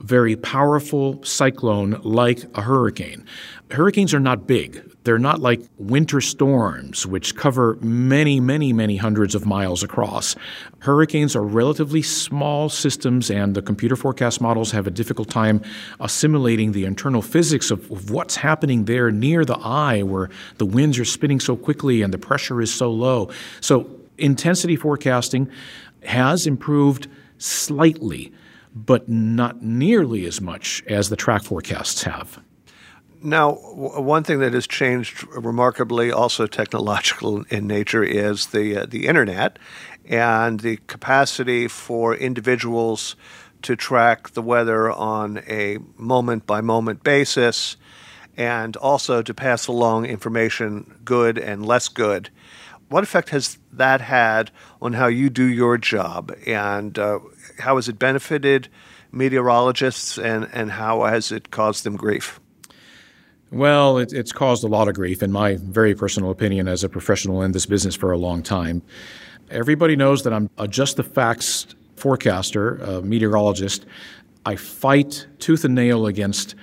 very 0.01 0.35
powerful 0.35 1.23
cyclone 1.23 1.99
like 2.03 2.43
a 2.55 2.61
hurricane. 2.61 3.25
Hurricanes 3.71 4.13
are 4.13 4.19
not 4.19 4.47
big. 4.47 4.83
They're 5.03 5.17
not 5.17 5.39
like 5.39 5.61
winter 5.77 6.21
storms, 6.21 7.07
which 7.07 7.35
cover 7.35 7.77
many, 7.81 8.39
many, 8.39 8.73
many 8.73 8.97
hundreds 8.97 9.33
of 9.33 9.45
miles 9.45 9.81
across. 9.81 10.35
Hurricanes 10.79 11.35
are 11.35 11.43
relatively 11.43 12.01
small 12.01 12.69
systems, 12.69 13.31
and 13.31 13.55
the 13.55 13.61
computer 13.61 13.95
forecast 13.95 14.41
models 14.41 14.71
have 14.71 14.87
a 14.87 14.91
difficult 14.91 15.29
time 15.29 15.61
assimilating 15.99 16.73
the 16.73 16.85
internal 16.85 17.21
physics 17.21 17.71
of, 17.71 17.89
of 17.91 18.11
what's 18.11 18.35
happening 18.35 18.85
there 18.85 19.09
near 19.09 19.45
the 19.45 19.57
eye, 19.57 20.03
where 20.03 20.29
the 20.57 20.65
winds 20.65 20.99
are 20.99 21.05
spinning 21.05 21.39
so 21.39 21.55
quickly 21.55 22.01
and 22.01 22.13
the 22.13 22.19
pressure 22.19 22.61
is 22.61 22.73
so 22.73 22.91
low. 22.91 23.29
So, 23.61 23.89
intensity 24.17 24.75
forecasting 24.75 25.49
has 26.03 26.45
improved 26.45 27.07
slightly, 27.37 28.31
but 28.73 29.10
not 29.10 29.62
nearly 29.62 30.25
as 30.25 30.41
much 30.41 30.84
as 30.88 31.10
the 31.10 31.15
track 31.15 31.43
forecasts 31.43 32.03
have. 32.03 32.41
Now, 33.23 33.53
one 33.53 34.23
thing 34.23 34.39
that 34.39 34.53
has 34.53 34.65
changed 34.65 35.27
remarkably, 35.27 36.12
also 36.12 36.47
technological 36.47 37.43
in 37.49 37.67
nature, 37.67 38.03
is 38.03 38.47
the 38.47 38.77
uh, 38.77 38.86
the 38.88 39.05
internet 39.05 39.60
and 40.05 40.60
the 40.62 40.77
capacity 40.88 41.67
for 41.67 42.15
individuals 42.15 43.15
to 43.62 43.75
track 43.75 44.31
the 44.31 44.41
weather 44.41 44.89
on 44.89 45.38
a 45.47 45.77
moment 45.97 46.47
by 46.47 46.62
moment 46.62 47.03
basis, 47.03 47.77
and 48.36 48.75
also 48.77 49.21
to 49.21 49.34
pass 49.36 49.67
along 49.67 50.05
information, 50.05 50.99
good 51.05 51.38
and 51.38 51.63
less 51.63 51.89
good. 51.89 52.31
What 52.89 53.03
effect 53.03 53.29
has 53.29 53.60
that 53.71 54.01
had 54.01 54.49
on 54.81 54.93
how 54.93 55.05
you 55.07 55.29
do 55.29 55.45
your 55.45 55.77
job, 55.77 56.36
and 56.47 56.97
uh, 56.97 57.19
how 57.60 57.75
has 57.75 57.88
it 57.88 57.99
benefited 57.99 58.67
meteorologists, 59.12 60.17
and, 60.17 60.47
and 60.54 60.71
how 60.71 61.04
has 61.04 61.32
it 61.32 61.51
caused 61.51 61.84
them 61.84 61.97
grief? 61.97 62.39
Well, 63.51 63.97
it, 63.97 64.13
it's 64.13 64.32
caused 64.32 64.63
a 64.63 64.67
lot 64.67 64.88
of 64.88 64.95
grief, 64.95 65.21
in 65.21 65.32
my 65.32 65.58
very 65.58 65.93
personal 65.93 66.32
opinion, 66.32 66.69
as 66.69 66.84
a 66.84 66.89
professional 66.89 67.41
in 67.41 67.51
this 67.51 67.65
business 67.65 67.95
for 67.95 68.12
a 68.12 68.17
long 68.17 68.41
time. 68.41 68.82
Everybody 69.49 69.97
knows 69.97 70.23
that 70.23 70.32
I'm 70.32 70.49
a 70.58 70.67
just 70.67 70.95
the 70.95 71.04
facts 71.04 71.67
forecaster, 71.97 72.77
a 72.77 73.01
meteorologist. 73.01 73.86
I 74.45 74.56
fight 74.56 75.27
tooth 75.39 75.65
and 75.65 75.75
nail 75.75 76.08
against 76.08 76.56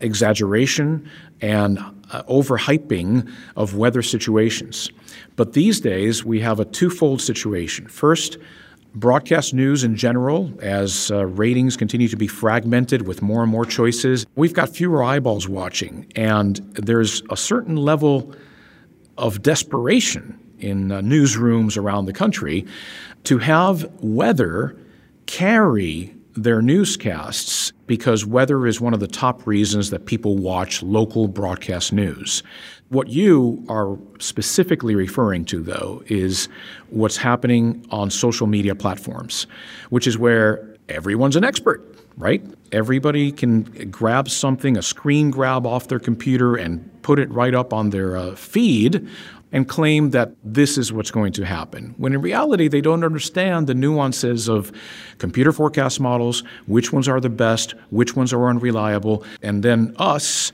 exaggeration 0.00 1.10
and 1.40 1.78
uh, 2.10 2.22
overhyping 2.22 3.30
of 3.56 3.76
weather 3.76 4.02
situations. 4.02 4.90
But 5.36 5.52
these 5.52 5.80
days, 5.80 6.24
we 6.24 6.40
have 6.40 6.60
a 6.60 6.64
twofold 6.64 7.20
situation. 7.20 7.88
First, 7.88 8.38
broadcast 8.98 9.54
news 9.54 9.84
in 9.84 9.96
general, 9.96 10.52
as 10.60 11.10
uh, 11.10 11.26
ratings 11.26 11.76
continue 11.76 12.08
to 12.08 12.16
be 12.16 12.26
fragmented 12.26 13.06
with 13.06 13.22
more 13.22 13.42
and 13.42 13.50
more 13.50 13.64
choices, 13.64 14.26
we've 14.34 14.54
got 14.54 14.68
fewer 14.68 15.02
eyeballs 15.02 15.48
watching. 15.48 16.10
And 16.16 16.56
there's 16.74 17.22
a 17.30 17.36
certain 17.36 17.76
level 17.76 18.34
of 19.16 19.42
desperation 19.42 20.38
in 20.58 20.90
uh, 20.90 21.00
newsrooms 21.00 21.76
around 21.76 22.06
the 22.06 22.12
country 22.12 22.66
to 23.24 23.38
have 23.38 23.90
weather 24.00 24.76
carry 25.26 26.14
their 26.34 26.62
newscasts 26.62 27.72
because 27.88 28.24
weather 28.24 28.66
is 28.66 28.80
one 28.80 28.94
of 28.94 29.00
the 29.00 29.08
top 29.08 29.44
reasons 29.46 29.90
that 29.90 30.06
people 30.06 30.36
watch 30.36 30.82
local 30.82 31.26
broadcast 31.26 31.92
news. 31.92 32.44
What 32.90 33.08
you 33.08 33.64
are 33.68 33.98
specifically 34.20 34.94
referring 34.94 35.44
to, 35.46 35.62
though, 35.62 36.02
is 36.06 36.48
what's 36.90 37.16
happening 37.16 37.84
on 37.90 38.10
social 38.10 38.46
media 38.46 38.76
platforms, 38.76 39.48
which 39.90 40.06
is 40.06 40.16
where 40.16 40.76
everyone's 40.88 41.34
an 41.34 41.44
expert, 41.44 41.82
right? 42.16 42.42
Everybody 42.72 43.32
can 43.32 43.62
grab 43.90 44.28
something, 44.28 44.76
a 44.76 44.82
screen 44.82 45.30
grab 45.30 45.66
off 45.66 45.88
their 45.88 45.98
computer, 45.98 46.56
and 46.56 46.88
put 47.02 47.18
it 47.18 47.30
right 47.30 47.54
up 47.54 47.72
on 47.72 47.90
their 47.90 48.16
uh, 48.16 48.36
feed 48.36 49.08
and 49.52 49.68
claim 49.68 50.10
that 50.10 50.32
this 50.44 50.76
is 50.76 50.92
what's 50.92 51.10
going 51.10 51.32
to 51.32 51.44
happen. 51.44 51.94
When 51.96 52.12
in 52.12 52.20
reality, 52.20 52.68
they 52.68 52.80
don't 52.80 53.04
understand 53.04 53.66
the 53.66 53.74
nuances 53.74 54.48
of 54.48 54.72
computer 55.18 55.52
forecast 55.52 56.00
models, 56.00 56.42
which 56.66 56.92
ones 56.92 57.08
are 57.08 57.20
the 57.20 57.30
best, 57.30 57.74
which 57.90 58.14
ones 58.14 58.32
are 58.32 58.48
unreliable, 58.48 59.24
and 59.42 59.62
then 59.62 59.94
us 59.98 60.52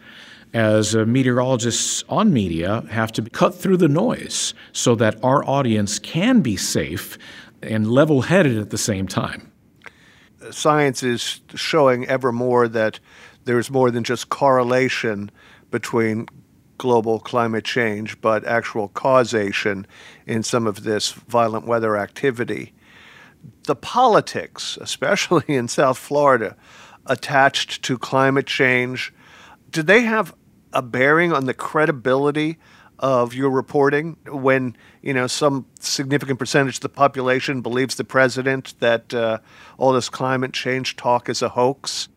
as 0.53 0.95
meteorologists 0.95 2.05
on 2.09 2.33
media 2.33 2.85
have 2.91 3.11
to 3.11 3.23
cut 3.23 3.55
through 3.55 3.77
the 3.77 3.89
noise 3.89 4.55
so 4.73 4.95
that 4.95 5.23
our 5.25 5.45
audience 5.49 5.99
can 5.99 6.41
be 6.41 6.57
safe 6.57 7.19
and 7.61 7.91
level 7.91 8.23
headed 8.23 8.57
at 8.59 8.71
the 8.71 8.79
same 8.79 9.09
time. 9.09 9.51
Science 10.51 11.03
is 11.03 11.41
showing 11.55 12.07
ever 12.07 12.31
more 12.31 12.69
that 12.69 13.01
there's 13.45 13.71
more 13.71 13.91
than 13.91 14.05
just 14.05 14.29
correlation 14.29 15.31
between 15.71 16.27
global 16.79 17.19
climate 17.19 17.65
change, 17.65 18.21
but 18.21 18.45
actual 18.45 18.89
causation 18.89 19.87
in 20.27 20.43
some 20.43 20.67
of 20.67 20.85
this 20.85 21.13
violent 21.13 21.67
weather 21.67 21.97
activity. 21.97 22.73
The 23.65 23.77
politics, 23.77 24.79
especially 24.81 25.45
in 25.55 25.69
South 25.69 25.99
Florida, 25.99 26.57
attached 27.07 27.83
to 27.83 27.99
climate 27.99 28.47
change, 28.47 29.13
do 29.71 29.83
they 29.83 30.03
have 30.03 30.35
a 30.73 30.83
bearing 30.83 31.33
on 31.33 31.47
the 31.47 31.55
credibility 31.55 32.59
of 32.99 33.35
your 33.35 33.51
reporting 33.51 34.17
when 34.27 34.77
you 35.03 35.13
know 35.13 35.27
some 35.27 35.67
significant 35.81 36.39
percentage 36.39 36.77
of 36.77 36.81
the 36.81 36.89
population 36.89 37.61
believes 37.61 37.97
the 37.97 38.05
president 38.05 38.75
that 38.81 39.13
uh, 39.13 39.39
all 39.79 39.93
this 39.93 40.09
climate 40.09 40.53
change 40.53 40.97
talk 40.97 41.29
is 41.29 41.43
a 41.43 41.51
hoax? 41.51 42.09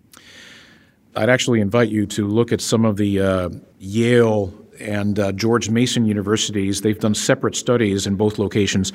I'd 1.18 1.30
actually 1.30 1.62
invite 1.62 1.90
you 1.90 2.06
to 2.08 2.28
look 2.28 2.52
at 2.52 2.62
some 2.62 2.86
of 2.86 2.98
the 2.98 3.20
uh, 3.20 3.50
Yale 3.80 4.54
and 4.80 5.18
uh, 5.18 5.32
George 5.32 5.68
Mason 5.68 6.06
universities. 6.06 6.82
They've 6.82 7.00
done 7.00 7.16
separate 7.16 7.56
studies 7.56 8.06
in 8.06 8.16
both 8.16 8.38
locations 8.38 8.94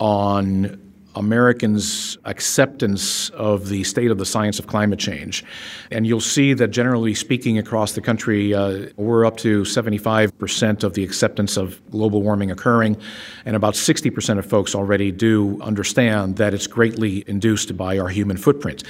on 0.00 0.80
Americans' 1.14 2.18
acceptance 2.24 3.30
of 3.30 3.68
the 3.68 3.84
state 3.84 4.10
of 4.10 4.18
the 4.18 4.26
science 4.26 4.58
of 4.58 4.66
climate 4.66 4.98
change. 4.98 5.44
And 5.92 6.06
you'll 6.06 6.20
see 6.20 6.54
that 6.54 6.68
generally 6.68 7.14
speaking 7.14 7.58
across 7.58 7.92
the 7.92 8.00
country, 8.00 8.52
uh, 8.52 8.86
we're 8.96 9.24
up 9.24 9.36
to 9.38 9.62
75% 9.62 10.84
of 10.84 10.94
the 10.94 11.04
acceptance 11.04 11.56
of 11.56 11.80
global 11.90 12.22
warming 12.22 12.50
occurring, 12.50 12.96
and 13.44 13.54
about 13.54 13.74
60% 13.74 14.38
of 14.38 14.46
folks 14.46 14.74
already 14.74 15.10
do 15.10 15.60
understand 15.62 16.36
that 16.36 16.52
it's 16.52 16.66
greatly 16.66 17.24
induced 17.28 17.76
by 17.76 17.98
our 17.98 18.08
human 18.08 18.36
footprint. 18.36 18.84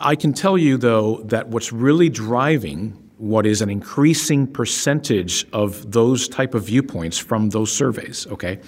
I 0.00 0.16
can 0.16 0.32
tell 0.32 0.58
you, 0.58 0.76
though, 0.76 1.18
that 1.24 1.48
what's 1.48 1.72
really 1.72 2.08
driving 2.08 2.98
what 3.18 3.46
is 3.46 3.62
an 3.62 3.70
increasing 3.70 4.46
percentage 4.46 5.46
of 5.52 5.92
those 5.92 6.28
type 6.28 6.54
of 6.54 6.64
viewpoints 6.66 7.16
from 7.16 7.50
those 7.50 7.72
surveys, 7.72 8.26
okay, 8.26 8.58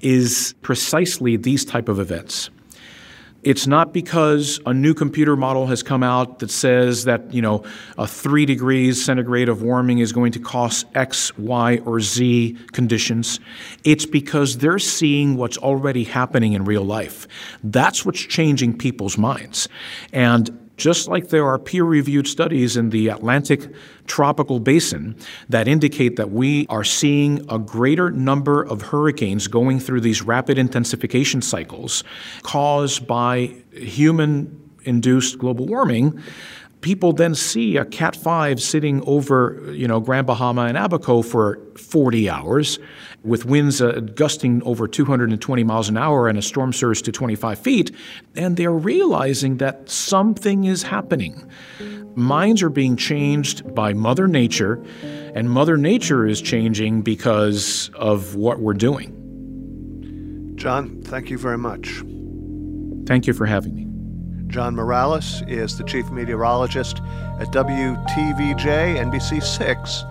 is 0.00 0.54
precisely 0.62 1.36
these 1.36 1.64
type 1.64 1.88
of 1.88 2.00
events. 2.00 2.50
It's 3.44 3.66
not 3.66 3.92
because 3.92 4.58
a 4.64 4.72
new 4.72 4.94
computer 4.94 5.36
model 5.36 5.66
has 5.66 5.82
come 5.82 6.02
out 6.02 6.38
that 6.38 6.50
says 6.50 7.04
that, 7.04 7.32
you 7.32 7.42
know, 7.42 7.62
a 7.98 8.06
three 8.06 8.46
degrees 8.46 9.04
centigrade 9.04 9.50
of 9.50 9.60
warming 9.60 9.98
is 9.98 10.12
going 10.12 10.32
to 10.32 10.38
cause 10.38 10.86
X, 10.94 11.36
Y, 11.36 11.78
or 11.84 12.00
Z 12.00 12.56
conditions. 12.72 13.40
It's 13.84 14.06
because 14.06 14.58
they're 14.58 14.78
seeing 14.78 15.36
what's 15.36 15.58
already 15.58 16.04
happening 16.04 16.54
in 16.54 16.64
real 16.64 16.84
life. 16.84 17.28
That's 17.62 18.06
what's 18.06 18.20
changing 18.20 18.78
people's 18.78 19.18
minds. 19.18 19.68
And 20.12 20.63
just 20.76 21.08
like 21.08 21.28
there 21.28 21.46
are 21.46 21.58
peer 21.58 21.84
reviewed 21.84 22.26
studies 22.26 22.76
in 22.76 22.90
the 22.90 23.08
Atlantic 23.08 23.68
tropical 24.06 24.60
basin 24.60 25.16
that 25.48 25.68
indicate 25.68 26.16
that 26.16 26.30
we 26.30 26.66
are 26.68 26.84
seeing 26.84 27.44
a 27.48 27.58
greater 27.58 28.10
number 28.10 28.62
of 28.62 28.82
hurricanes 28.82 29.46
going 29.46 29.78
through 29.78 30.00
these 30.00 30.22
rapid 30.22 30.58
intensification 30.58 31.40
cycles 31.40 32.02
caused 32.42 33.06
by 33.06 33.54
human 33.72 34.60
induced 34.84 35.38
global 35.38 35.66
warming, 35.66 36.20
people 36.80 37.12
then 37.12 37.34
see 37.34 37.78
a 37.78 37.84
Cat 37.84 38.14
5 38.14 38.60
sitting 38.60 39.02
over, 39.06 39.72
you 39.72 39.88
know, 39.88 40.00
Grand 40.00 40.26
Bahama 40.26 40.66
and 40.66 40.76
Abaco 40.76 41.22
for 41.22 41.58
40 41.78 42.28
hours 42.28 42.78
with 43.24 43.46
winds 43.46 43.80
uh, 43.80 44.00
gusting 44.14 44.62
over 44.64 44.86
220 44.86 45.64
miles 45.64 45.88
an 45.88 45.96
hour 45.96 46.28
and 46.28 46.38
a 46.38 46.42
storm 46.42 46.72
surge 46.72 47.02
to 47.02 47.12
25 47.12 47.58
feet, 47.58 47.90
and 48.36 48.56
they're 48.56 48.72
realizing 48.72 49.56
that 49.56 49.88
something 49.88 50.64
is 50.64 50.82
happening. 50.82 51.48
Minds 52.14 52.62
are 52.62 52.70
being 52.70 52.96
changed 52.96 53.74
by 53.74 53.92
Mother 53.92 54.28
Nature, 54.28 54.84
and 55.34 55.50
Mother 55.50 55.76
Nature 55.76 56.26
is 56.26 56.40
changing 56.40 57.02
because 57.02 57.90
of 57.94 58.36
what 58.36 58.60
we're 58.60 58.74
doing. 58.74 60.52
John, 60.54 61.02
thank 61.02 61.30
you 61.30 61.38
very 61.38 61.58
much. 61.58 62.02
Thank 63.06 63.26
you 63.26 63.32
for 63.32 63.46
having 63.46 63.74
me. 63.74 63.84
John 64.46 64.76
Morales 64.76 65.42
is 65.48 65.76
the 65.76 65.84
chief 65.84 66.10
meteorologist 66.12 67.00
at 67.40 67.48
WTVJ 67.48 68.96
NBC 68.96 69.42
6 69.42 70.04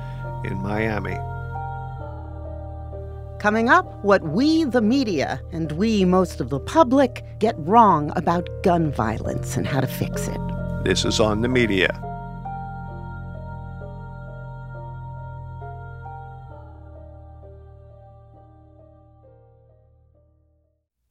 in 0.43 0.62
Miami. 0.62 1.17
Coming 3.44 3.68
up, 3.68 4.02
what 4.06 4.24
we, 4.24 4.64
the 4.64 4.80
media, 4.80 5.42
and 5.52 5.70
we, 5.74 6.06
most 6.06 6.40
of 6.40 6.48
the 6.48 6.62
public, 6.62 7.26
get 7.40 7.56
wrong 7.58 8.10
about 8.16 8.48
gun 8.64 8.90
violence 8.90 9.58
and 9.58 9.68
how 9.68 9.82
to 9.82 9.88
fix 9.88 10.30
it. 10.30 10.40
This 10.86 11.04
is 11.04 11.20
On 11.20 11.42
the 11.42 11.50
Media. 11.50 11.90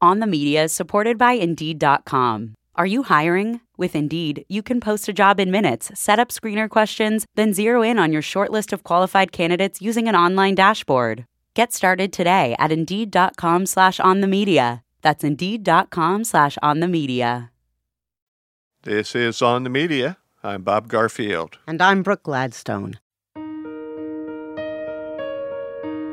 On 0.01 0.21
the 0.21 0.27
Media 0.27 0.63
is 0.65 0.73
supported 0.73 1.19
by 1.19 1.33
Indeed.com. 1.33 2.55
Are 2.77 2.87
you 2.87 3.03
hiring? 3.03 3.61
With 3.77 3.95
Indeed, 3.95 4.47
you 4.49 4.63
can 4.63 4.81
post 4.81 5.07
a 5.07 5.13
job 5.13 5.39
in 5.39 5.51
minutes, 5.51 5.91
set 5.95 6.19
up 6.19 6.31
screener 6.31 6.71
questions, 6.71 7.27
then 7.35 7.53
zero 7.53 7.83
in 7.83 7.99
on 7.99 8.11
your 8.11 8.23
short 8.23 8.51
list 8.51 8.73
of 8.73 8.85
qualified 8.85 9.33
candidates 9.33 9.83
using 9.83 10.09
an 10.09 10.17
online 10.17 10.55
dashboard. 10.55 11.27
Get 11.55 11.75
started 11.75 12.15
today 12.15 12.57
at 12.59 12.73
Indeed.com 12.73 13.67
slash 13.67 14.01
on 14.01 14.23
the 14.23 14.27
media. 14.27 14.85
That's 15.03 15.23
Indeed.com 15.23 16.25
slash 16.25 16.57
on 16.63 16.81
the 16.81 16.89
media. 16.89 17.51
This 18.85 19.15
is 19.15 19.43
On 19.43 19.63
the 19.63 19.71
Media. 19.71 20.17
I'm 20.43 20.63
Bob 20.63 20.89
Garfield. 20.89 21.59
And 21.69 21.81
I'm 21.81 22.03
Brooke 22.03 22.25
Gladstone. 22.25 22.99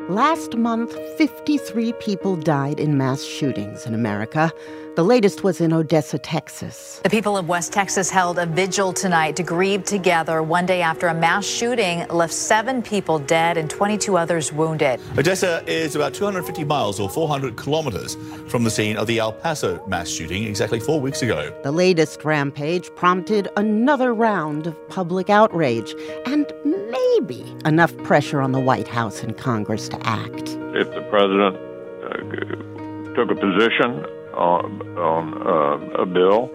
Last 0.08 0.56
month, 0.56 0.93
53 1.17 1.93
people 1.93 2.36
died 2.36 2.80
in 2.80 2.97
mass 2.97 3.23
shootings 3.23 3.86
in 3.86 3.95
America. 3.95 4.52
The 5.00 5.06
latest 5.06 5.46
was 5.46 5.62
in 5.62 5.72
Odessa, 5.72 6.20
Texas. 6.20 7.00
The 7.06 7.10
people 7.10 7.38
of 7.38 7.48
West 7.48 7.72
Texas 7.72 8.10
held 8.10 8.38
a 8.38 8.46
vigil 8.46 8.92
tonight 8.92 9.38
to 9.38 9.44
grieve 9.44 9.86
together 9.86 10.44
one 10.44 10.66
day 10.66 10.82
after 10.82 11.08
a 11.08 11.14
mass 11.14 11.46
shooting 11.46 12.06
left 12.10 12.34
seven 12.34 12.82
people 12.82 13.18
dead 13.18 13.56
and 13.56 13.70
22 13.70 14.18
others 14.18 14.52
wounded. 14.52 15.00
Odessa 15.18 15.64
is 15.68 15.96
about 15.96 16.14
250 16.14 16.66
miles 16.66 17.00
or 17.00 17.10
400 17.10 17.56
kilometers 17.56 18.18
from 18.50 18.66
the 18.66 18.70
scene 18.70 18.98
of 18.98 19.08
the 19.08 19.20
El 19.20 19.32
Paso 19.32 19.82
mass 19.88 20.10
shooting 20.10 20.44
exactly 20.44 20.82
four 20.82 21.00
weeks 21.00 21.22
ago. 21.22 21.58
The 21.64 21.72
latest 21.72 22.26
rampage 22.26 22.94
prompted 22.98 23.48
another 23.56 24.14
round 24.14 24.68
of 24.68 24.90
public 24.90 25.30
outrage 25.30 25.96
and 26.26 26.46
maybe 26.66 27.46
enough 27.64 27.96
pressure 28.00 28.42
on 28.42 28.52
the 28.52 28.60
White 28.60 28.90
House 28.90 29.24
and 29.24 29.38
Congress 29.38 29.88
to 29.88 30.06
act. 30.06 30.58
If 30.76 30.94
the 30.94 31.08
president 31.10 31.56
uh, 32.04 33.16
took 33.16 33.32
a 33.32 33.36
position 33.40 34.06
on, 34.39 34.82
on 34.97 35.34
uh, 35.45 36.04
a 36.04 36.06
bill 36.06 36.49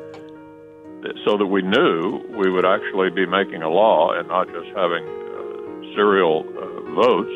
so 1.25 1.37
that 1.37 1.47
we 1.47 1.63
knew 1.63 2.25
we 2.37 2.51
would 2.51 2.65
actually 2.65 3.11
be 3.11 3.27
making 3.27 3.63
a 3.63 3.69
law 3.69 4.13
and 4.13 4.27
not 4.29 4.47
just 4.47 4.69
having 4.75 5.05
uh, 5.05 5.95
serial 5.95 6.45
uh, 6.57 6.95
votes, 6.95 7.31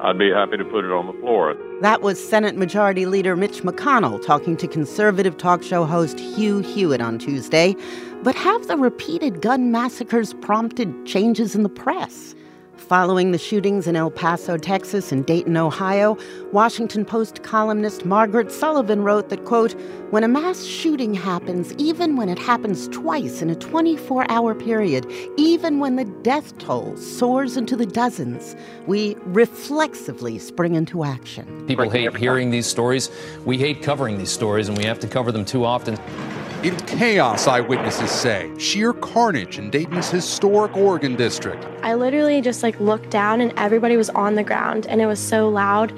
I'd 0.00 0.18
be 0.18 0.30
happy 0.30 0.56
to 0.56 0.64
put 0.64 0.84
it 0.84 0.90
on 0.90 1.06
the 1.06 1.12
floor. 1.20 1.54
That 1.80 2.02
was 2.02 2.22
Senate 2.22 2.56
Majority 2.56 3.06
Leader 3.06 3.36
Mitch 3.36 3.62
McConnell 3.62 4.24
talking 4.24 4.56
to 4.56 4.66
conservative 4.66 5.36
talk 5.36 5.62
show 5.62 5.84
host 5.84 6.18
Hugh 6.18 6.60
Hewitt 6.60 7.00
on 7.00 7.18
Tuesday. 7.18 7.76
But 8.22 8.34
have 8.34 8.66
the 8.66 8.76
repeated 8.76 9.42
gun 9.42 9.70
massacres 9.70 10.34
prompted 10.34 11.06
changes 11.06 11.54
in 11.54 11.62
the 11.62 11.68
press? 11.68 12.34
Following 12.76 13.30
the 13.30 13.38
shootings 13.38 13.86
in 13.86 13.96
El 13.96 14.10
Paso, 14.10 14.56
Texas 14.56 15.12
and 15.12 15.24
Dayton, 15.24 15.56
Ohio, 15.56 16.18
Washington 16.52 17.04
Post 17.04 17.42
columnist 17.42 18.04
Margaret 18.04 18.50
Sullivan 18.50 19.02
wrote 19.02 19.28
that, 19.30 19.44
quote, 19.44 19.72
when 20.10 20.22
a 20.22 20.28
mass 20.28 20.64
shooting 20.64 21.14
happens, 21.14 21.72
even 21.74 22.16
when 22.16 22.28
it 22.28 22.38
happens 22.38 22.88
twice 22.88 23.40
in 23.42 23.48
a 23.48 23.54
24 23.54 24.30
hour 24.30 24.54
period, 24.54 25.10
even 25.36 25.78
when 25.78 25.96
the 25.96 26.04
death 26.04 26.56
toll 26.58 26.96
soars 26.96 27.56
into 27.56 27.76
the 27.76 27.86
dozens, 27.86 28.54
we 28.86 29.16
reflexively 29.24 30.38
spring 30.38 30.74
into 30.74 31.04
action. 31.04 31.66
People 31.66 31.88
hate 31.88 32.16
hearing 32.16 32.50
these 32.50 32.66
stories. 32.66 33.10
We 33.44 33.56
hate 33.56 33.82
covering 33.82 34.18
these 34.18 34.30
stories, 34.30 34.68
and 34.68 34.76
we 34.76 34.84
have 34.84 34.98
to 35.00 35.08
cover 35.08 35.32
them 35.32 35.44
too 35.44 35.64
often. 35.64 35.96
In 36.64 36.74
chaos, 36.86 37.46
eyewitnesses 37.46 38.10
say. 38.10 38.50
Sheer 38.56 38.94
carnage 38.94 39.58
in 39.58 39.68
Dayton's 39.68 40.08
historic 40.08 40.74
Oregon 40.74 41.14
district. 41.14 41.62
I 41.82 41.92
literally 41.92 42.40
just 42.40 42.62
like 42.62 42.80
looked 42.80 43.10
down 43.10 43.42
and 43.42 43.52
everybody 43.58 43.98
was 43.98 44.08
on 44.08 44.34
the 44.34 44.42
ground 44.42 44.86
and 44.86 45.02
it 45.02 45.06
was 45.06 45.20
so 45.20 45.50
loud. 45.50 45.92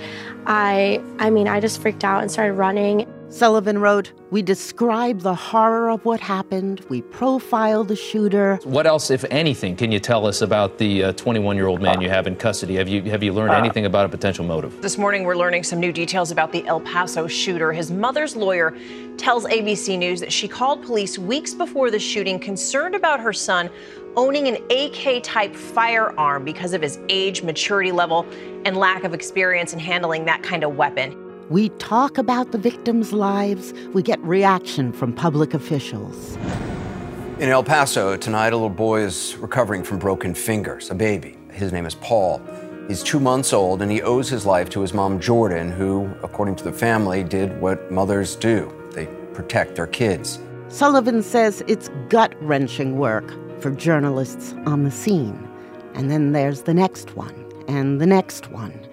I 0.45 1.01
I 1.21 1.31
mean, 1.31 1.47
I 1.47 1.61
just 1.61 1.81
freaked 1.81 2.03
out 2.03 2.21
and 2.21 2.33
started 2.33 2.55
running. 2.55 3.07
Sullivan 3.29 3.79
wrote, 3.79 4.12
We 4.31 4.41
describe 4.41 5.21
the 5.21 5.35
horror 5.35 5.91
of 5.91 6.05
what 6.05 6.21
happened. 6.21 6.87
We 6.89 7.03
profile 7.03 7.83
the 7.83 7.97
shooter. 7.97 8.61
What 8.62 8.87
else, 8.87 9.11
if 9.11 9.25
anything, 9.31 9.75
can 9.75 9.91
you 9.91 9.99
tell 9.99 10.27
us 10.27 10.43
about 10.43 10.79
the 10.79 11.12
21 11.12 11.57
uh, 11.57 11.59
year 11.59 11.67
old 11.67 11.83
man 11.83 12.01
you 12.01 12.09
have 12.09 12.29
in 12.29 12.37
custody? 12.37 12.77
Have 12.77 12.89
you, 12.89 13.03
have 13.03 13.25
you 13.25 13.33
learned 13.33 13.55
anything 13.55 13.85
about 13.85 14.07
a 14.07 14.09
potential 14.09 14.45
motive? 14.45 14.81
This 14.81 14.97
morning, 14.97 15.25
we're 15.25 15.37
learning 15.37 15.65
some 15.65 15.81
new 15.81 15.93
details 15.93 16.31
about 16.31 16.53
the 16.53 16.65
El 16.67 16.81
Paso 16.81 17.27
shooter. 17.27 17.73
His 17.73 17.91
mother's 17.91 18.37
lawyer 18.37 18.77
tells 19.17 19.45
ABC 19.45 19.99
News 19.99 20.21
that 20.21 20.33
she 20.33 20.47
called 20.47 20.85
police 20.85 21.19
weeks 21.19 21.53
before 21.53 21.91
the 21.91 21.99
shooting, 21.99 22.39
concerned 22.39 22.95
about 22.95 23.19
her 23.19 23.33
son 23.33 23.71
owning 24.17 24.49
an 24.49 24.57
AK 24.71 25.23
type 25.23 25.55
firearm 25.55 26.45
because 26.45 26.73
of 26.73 26.81
his 26.81 26.99
age, 27.09 27.43
maturity 27.43 27.93
level, 27.93 28.25
and 28.65 28.77
lack 28.77 29.05
of 29.05 29.12
experience 29.12 29.73
in 29.73 29.79
handling 29.79 30.25
that 30.25 30.43
kind 30.43 30.65
of 30.65 30.77
weapon. 30.77 31.26
We 31.49 31.69
talk 31.79 32.19
about 32.19 32.51
the 32.51 32.59
victims' 32.59 33.13
lives, 33.13 33.73
we 33.95 34.03
get 34.03 34.21
reaction 34.23 34.93
from 34.93 35.13
public 35.13 35.55
officials. 35.55 36.37
In 37.39 37.49
El 37.51 37.63
Paso 37.63 38.17
tonight, 38.17 38.53
a 38.53 38.57
little 38.57 38.69
boy 38.69 39.03
is 39.03 39.37
recovering 39.37 39.85
from 39.85 40.01
broken 40.01 40.35
fingers, 40.35 40.91
a 40.91 40.95
baby. 40.97 41.39
His 41.53 41.73
name 41.73 41.87
is 41.87 41.95
Paul. 41.95 42.43
He's 42.89 43.05
two 43.05 43.21
months 43.21 43.53
old 43.53 43.81
and 43.81 43.93
he 43.93 44.03
owes 44.03 44.29
his 44.29 44.45
life 44.45 44.69
to 44.71 44.81
his 44.81 44.93
mom, 44.93 45.21
Jordan, 45.21 45.71
who, 45.71 46.11
according 46.25 46.57
to 46.57 46.65
the 46.65 46.73
family, 46.73 47.23
did 47.23 47.61
what 47.61 47.93
mothers 47.93 48.35
do 48.35 48.73
they 48.93 49.07
protect 49.33 49.77
their 49.77 49.87
kids. 49.87 50.41
Sullivan 50.67 51.23
says 51.23 51.63
it's 51.69 51.91
gut 52.09 52.35
wrenching 52.43 52.99
work 52.99 53.33
for 53.61 53.71
journalists 53.71 54.53
on 54.67 54.83
the 54.83 54.91
scene. 54.91 55.49
And 55.95 56.11
then 56.11 56.33
there's 56.33 56.63
the 56.63 56.75
next 56.75 57.15
one, 57.17 57.35
and 57.69 58.01
the 58.01 58.07
next 58.07 58.51
one. 58.51 58.85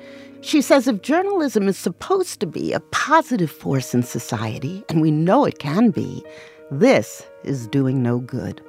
She 0.44 0.62
says 0.62 0.90
if 0.90 1.02
journalism 1.02 1.70
is 1.70 1.78
supposed 1.78 2.42
to 2.42 2.46
be 2.46 2.74
a 2.74 2.82
positive 2.82 3.50
force 3.50 3.96
in 3.96 4.04
society, 4.04 4.84
and 4.90 5.02
we 5.02 5.10
know 5.10 5.46
it 5.46 5.58
can 5.58 5.90
be, 5.90 6.22
this 6.70 7.26
is 7.46 7.66
doing 7.68 8.04
no 8.04 8.20
good. 8.20 8.62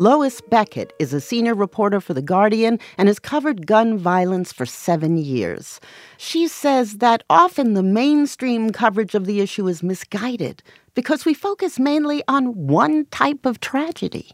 Lois 0.00 0.40
Beckett 0.40 0.92
is 0.98 1.14
a 1.14 1.20
senior 1.20 1.54
reporter 1.54 2.00
for 2.00 2.14
The 2.14 2.22
Guardian 2.22 2.80
and 2.98 3.06
has 3.06 3.20
covered 3.20 3.64
gun 3.64 3.96
violence 3.96 4.52
for 4.52 4.66
seven 4.66 5.16
years. 5.16 5.80
She 6.16 6.48
says 6.48 6.98
that 6.98 7.22
often 7.30 7.74
the 7.74 7.82
mainstream 7.84 8.70
coverage 8.70 9.14
of 9.14 9.24
the 9.24 9.40
issue 9.40 9.68
is 9.68 9.84
misguided 9.84 10.64
because 10.94 11.24
we 11.24 11.32
focus 11.32 11.78
mainly 11.78 12.24
on 12.26 12.66
one 12.66 13.06
type 13.06 13.46
of 13.46 13.60
tragedy. 13.60 14.32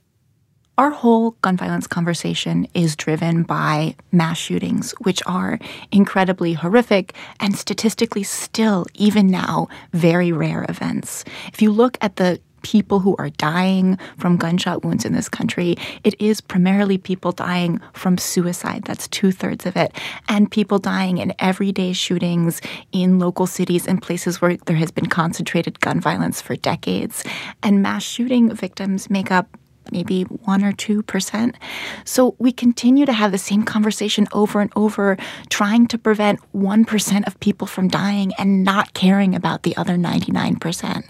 Our 0.77 0.91
whole 0.91 1.33
gun 1.43 1.57
violence 1.57 1.87
conversation 1.87 2.67
is 2.75 2.97
driven 2.97 3.45
by 3.45 3.95
mass 4.11 4.39
shootings, 4.39 4.91
which 5.03 5.23
are 5.25 5.61
incredibly 5.93 6.55
horrific 6.55 7.15
and 7.39 7.57
statistically 7.57 8.25
still, 8.25 8.85
even 8.95 9.29
now, 9.29 9.69
very 9.93 10.33
rare 10.33 10.67
events. 10.69 11.25
If 11.53 11.63
you 11.63 11.71
look 11.71 11.97
at 12.01 12.17
the 12.17 12.41
people 12.63 12.99
who 12.99 13.15
are 13.21 13.31
dying 13.31 13.99
from 14.19 14.37
gunshot 14.37 14.85
wounds 14.85 15.05
in 15.05 15.13
this 15.13 15.29
country, 15.29 15.77
it 16.03 16.21
is 16.21 16.41
primarily 16.41 16.99
people 16.99 17.31
dying 17.31 17.81
from 17.93 18.19
suicide. 18.19 18.83
That's 18.85 19.07
two 19.07 19.31
thirds 19.31 19.67
of 19.67 19.77
it. 19.77 19.93
And 20.29 20.51
people 20.51 20.81
dying 20.81 21.19
in 21.19 21.35
everyday 21.39 21.93
shootings 21.93 22.61
in 22.91 23.21
local 23.21 23.47
cities 23.47 23.87
and 23.87 24.03
places 24.03 24.41
where 24.41 24.57
there 24.67 24.77
has 24.77 24.91
been 24.91 25.07
concentrated 25.07 25.79
gun 25.79 26.01
violence 26.01 26.41
for 26.41 26.57
decades. 26.57 27.23
And 27.63 27.81
mass 27.81 28.03
shooting 28.03 28.53
victims 28.53 29.09
make 29.09 29.31
up 29.31 29.57
maybe 29.91 30.23
one 30.23 30.65
or 30.65 30.73
two 30.73 31.03
percent. 31.03 31.57
So 32.05 32.35
we 32.39 32.53
continue 32.53 33.07
to 33.07 33.13
have 33.13 33.33
the 33.33 33.39
same 33.39 33.65
conversation 33.65 34.27
over 34.33 34.61
and 34.61 34.73
over, 34.77 35.17
trying 35.49 35.87
to 35.89 35.99
prevent 35.99 36.41
1% 36.55 37.27
of 37.27 37.41
people 37.41 37.67
from 37.67 37.89
dying 37.89 38.33
and 38.39 38.65
not 38.65 38.95
caring 38.95 39.35
about 39.35 39.63
the 39.63 39.77
other 39.77 39.97
99%. 39.97 41.05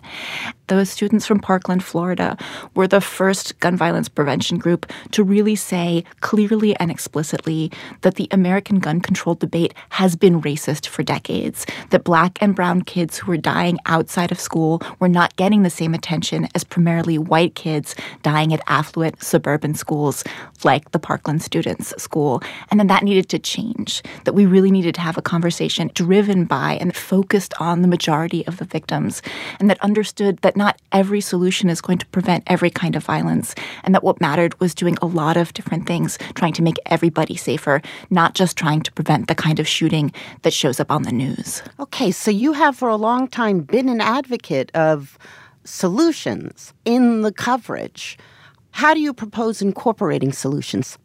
Those 0.69 0.89
students 0.89 1.27
from 1.27 1.41
Parkland, 1.41 1.85
Florida, 1.85 2.39
were 2.75 2.89
the 2.89 3.03
first 3.03 3.59
gun 3.61 3.77
violence 3.77 4.09
prevention 4.09 4.57
group 4.57 4.91
to 5.11 5.23
really 5.23 5.57
say 5.57 6.05
clearly 6.21 6.75
and 6.77 6.91
explicitly 6.91 7.71
that 8.01 8.15
the 8.15 8.29
American 8.31 8.79
gun 8.79 9.03
control 9.03 9.35
debate 9.35 9.75
has 9.91 10.17
been 10.17 10.41
racist 10.41 10.87
for 10.87 11.03
decades, 11.03 11.67
that 11.91 12.05
black 12.05 12.39
and 12.41 12.55
brown 12.55 12.81
kids 12.81 13.19
who 13.19 13.31
were 13.31 13.37
dying 13.37 13.79
outside 13.85 14.33
of 14.33 14.41
school 14.41 14.81
were 15.01 15.09
not 15.09 15.37
getting 15.37 15.63
the 15.63 15.71
same 15.71 15.93
attention 15.93 16.49
as 16.55 16.65
primarily 16.65 17.19
white 17.19 17.55
kids 17.55 17.95
dying 18.23 18.55
at 18.55 18.63
affluent 18.67 19.23
suburban 19.23 19.75
schools 19.75 20.25
like 20.65 20.93
the 20.93 20.99
Parkland 20.99 21.43
Students 21.43 21.93
School, 22.03 22.43
and 22.71 22.81
then 22.81 22.87
that 22.87 23.03
needed 23.03 23.29
to 23.29 23.39
change, 23.39 24.03
that 24.25 24.35
we 24.35 24.47
really 24.47 24.71
needed 24.71 24.95
to 24.95 25.03
have 25.03 25.19
a 25.19 25.23
conversation 25.23 25.91
driven 25.93 26.47
by 26.47 26.79
and 26.81 26.97
focused 26.97 27.53
on 27.61 27.83
the 27.83 27.89
majority 27.89 28.47
of 28.47 28.57
the 28.57 28.65
victims, 28.65 29.21
and 29.61 29.69
that 29.69 29.79
understood 29.83 30.39
that 30.39 30.54
not 30.57 30.81
every 30.93 31.21
solution 31.21 31.69
is 31.69 31.81
going 31.81 31.99
to 31.99 32.07
prevent 32.07 32.45
every 32.47 32.71
kind 32.71 32.97
of 32.97 33.05
violence, 33.05 33.55
and 33.83 33.95
that 33.95 34.05
what 34.05 34.21
mattered 34.21 34.59
was 34.61 34.75
doing 34.75 34.97
a 35.01 35.07
lot 35.07 35.37
of 35.37 35.53
different 35.55 35.87
things, 35.87 36.19
trying 36.35 36.53
to 36.55 36.63
make 36.63 36.77
everybody 36.87 37.37
safer, 37.37 37.81
not 38.11 38.35
just 38.35 38.57
trying 38.57 38.81
to 38.83 38.93
prevent 38.93 39.29
the 39.29 39.35
kind 39.35 39.59
of 39.59 39.69
shooting 39.69 40.13
that 40.43 40.53
shows 40.53 40.81
up 40.81 40.91
on 40.91 41.03
the 41.03 41.13
news. 41.13 41.63
Okay, 41.81 42.11
so 42.11 42.31
you 42.31 42.53
have 42.53 42.77
for 42.77 42.89
a 42.89 42.97
long 42.97 43.29
time 43.29 43.61
been 43.61 43.89
an 43.89 44.01
advocate 44.01 44.71
of 44.75 45.19
solutions 45.65 46.73
in 46.85 47.23
the 47.23 47.33
coverage. 47.33 48.19
How 48.71 48.93
do 48.93 49.01
you 49.01 49.15
propose 49.15 49.63
incorporating 49.63 50.33
solutions? 50.33 50.99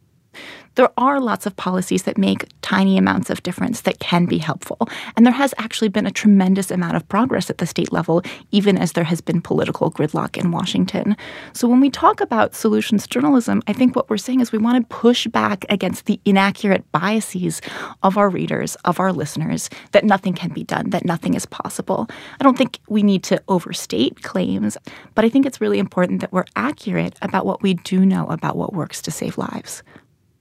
There 0.76 0.90
are 0.98 1.20
lots 1.20 1.46
of 1.46 1.58
policies 1.58 2.04
that 2.04 2.18
make 2.18 2.48
tiny 2.62 2.98
amounts 2.98 3.30
of 3.30 3.44
difference 3.44 3.82
that 3.82 4.00
can 4.00 4.26
be 4.26 4.38
helpful. 4.38 4.88
And 5.18 5.26
there 5.26 5.34
has 5.34 5.54
actually 5.58 5.90
been 5.90 6.06
a 6.06 6.12
tremendous 6.12 6.72
amount 6.72 6.96
of 6.96 7.06
progress 7.10 7.50
at 7.50 7.58
the 7.58 7.66
state 7.66 7.92
level, 7.92 8.22
even 8.52 8.78
as 8.78 8.94
there 8.94 9.04
has 9.04 9.20
been 9.20 9.42
political 9.42 9.92
gridlock 9.92 10.38
in 10.38 10.52
Washington. 10.52 11.18
So 11.52 11.68
when 11.68 11.82
we 11.82 11.90
talk 11.90 12.22
about 12.22 12.56
solutions 12.56 13.08
journalism, 13.08 13.62
I 13.68 13.74
think 13.74 13.94
what 13.94 14.10
we're 14.10 14.18
saying 14.18 14.40
is 14.40 14.54
we 14.54 14.58
want 14.58 14.78
to 14.82 14.96
push 14.96 15.28
back 15.28 15.66
against 15.70 16.06
the 16.06 16.20
inaccurate 16.24 16.90
biases 16.94 17.62
of 18.04 18.18
our 18.18 18.30
readers, 18.30 18.76
of 18.86 19.02
our 19.02 19.12
listeners, 19.12 19.70
that 19.92 20.06
nothing 20.06 20.34
can 20.34 20.54
be 20.54 20.64
done, 20.64 20.92
that 20.92 21.04
nothing 21.04 21.34
is 21.34 21.46
possible. 21.46 22.08
I 22.40 22.44
don't 22.46 22.58
think 22.58 22.80
we 22.88 23.04
need 23.04 23.24
to 23.24 23.42
overstate 23.50 24.22
claims, 24.22 24.78
but 25.14 25.26
I 25.26 25.30
think 25.30 25.46
it's 25.46 25.60
really 25.60 25.80
important 25.80 26.22
that 26.22 26.32
we're 26.32 26.46
accurate 26.56 27.18
about 27.22 27.46
what 27.46 27.62
we 27.62 27.74
do 27.74 28.06
know 28.06 28.28
about 28.28 28.56
what 28.56 28.74
works 28.74 29.02
to 29.02 29.12
save 29.12 29.38
lives. 29.38 29.84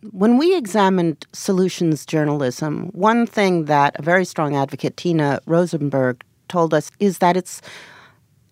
When 0.03 0.39
we 0.39 0.57
examined 0.57 1.27
solutions 1.33 2.07
journalism, 2.07 2.91
one 2.93 3.27
thing 3.27 3.65
that 3.65 3.97
a 3.99 4.03
very 4.03 4.25
strong 4.25 4.55
advocate, 4.55 4.97
Tina 4.97 5.41
Rosenberg, 5.47 6.23
told 6.49 6.73
us 6.73 6.93
is 7.01 7.19
that 7.19 7.37
it's 7.37 7.61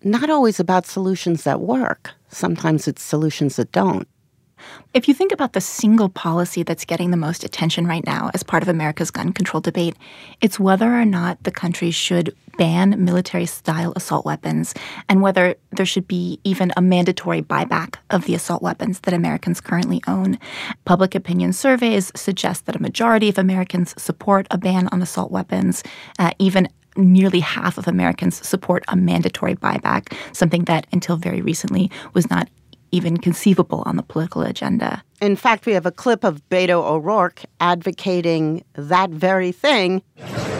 not 0.03 0.29
always 0.29 0.59
about 0.59 0.85
solutions 0.85 1.43
that 1.45 1.61
work. 1.61 2.11
Sometimes 2.27 2.87
it's 2.87 3.01
solutions 3.01 3.55
that 3.55 3.71
don't. 3.71 4.07
If 4.93 5.07
you 5.07 5.13
think 5.13 5.31
about 5.31 5.53
the 5.53 5.61
single 5.61 6.09
policy 6.09 6.63
that's 6.63 6.85
getting 6.85 7.11
the 7.11 7.17
most 7.17 7.43
attention 7.43 7.85
right 7.85 8.05
now 8.05 8.31
as 8.33 8.43
part 8.43 8.63
of 8.63 8.69
America's 8.69 9.11
gun 9.11 9.33
control 9.33 9.61
debate, 9.61 9.95
it's 10.41 10.59
whether 10.59 10.93
or 10.93 11.05
not 11.05 11.43
the 11.43 11.51
country 11.51 11.91
should 11.91 12.35
ban 12.57 13.03
military 13.03 13.45
style 13.45 13.93
assault 13.95 14.25
weapons 14.25 14.73
and 15.07 15.21
whether 15.21 15.55
there 15.71 15.85
should 15.85 16.07
be 16.07 16.39
even 16.43 16.71
a 16.75 16.81
mandatory 16.81 17.41
buyback 17.41 17.95
of 18.09 18.25
the 18.25 18.33
assault 18.33 18.63
weapons 18.63 18.99
that 19.01 19.13
Americans 19.13 19.61
currently 19.61 20.01
own. 20.07 20.39
Public 20.83 21.13
opinion 21.13 21.53
surveys 21.53 22.11
suggest 22.15 22.65
that 22.65 22.75
a 22.75 22.81
majority 22.81 23.29
of 23.29 23.37
Americans 23.37 23.93
support 24.01 24.47
a 24.49 24.57
ban 24.57 24.89
on 24.91 25.01
assault 25.01 25.31
weapons, 25.31 25.83
uh, 26.17 26.31
even 26.39 26.67
nearly 26.95 27.39
half 27.39 27.77
of 27.77 27.87
Americans 27.87 28.45
support 28.45 28.83
a 28.87 28.95
mandatory 28.95 29.55
buyback, 29.55 30.11
something 30.33 30.63
that 30.65 30.87
until 30.91 31.15
very 31.15 31.41
recently 31.41 31.91
was 32.13 32.29
not 32.29 32.49
even 32.97 33.17
conceivable 33.17 33.83
on 33.85 33.95
the 33.95 34.03
political 34.03 34.41
agenda. 34.41 35.03
In 35.21 35.35
fact, 35.35 35.65
we 35.65 35.73
have 35.73 35.85
a 35.85 35.91
clip 35.91 36.23
of 36.23 36.41
Beto 36.49 36.83
O'Rourke 36.83 37.43
advocating 37.59 38.63
that 38.73 39.11
very 39.11 39.51
thing. 39.51 40.01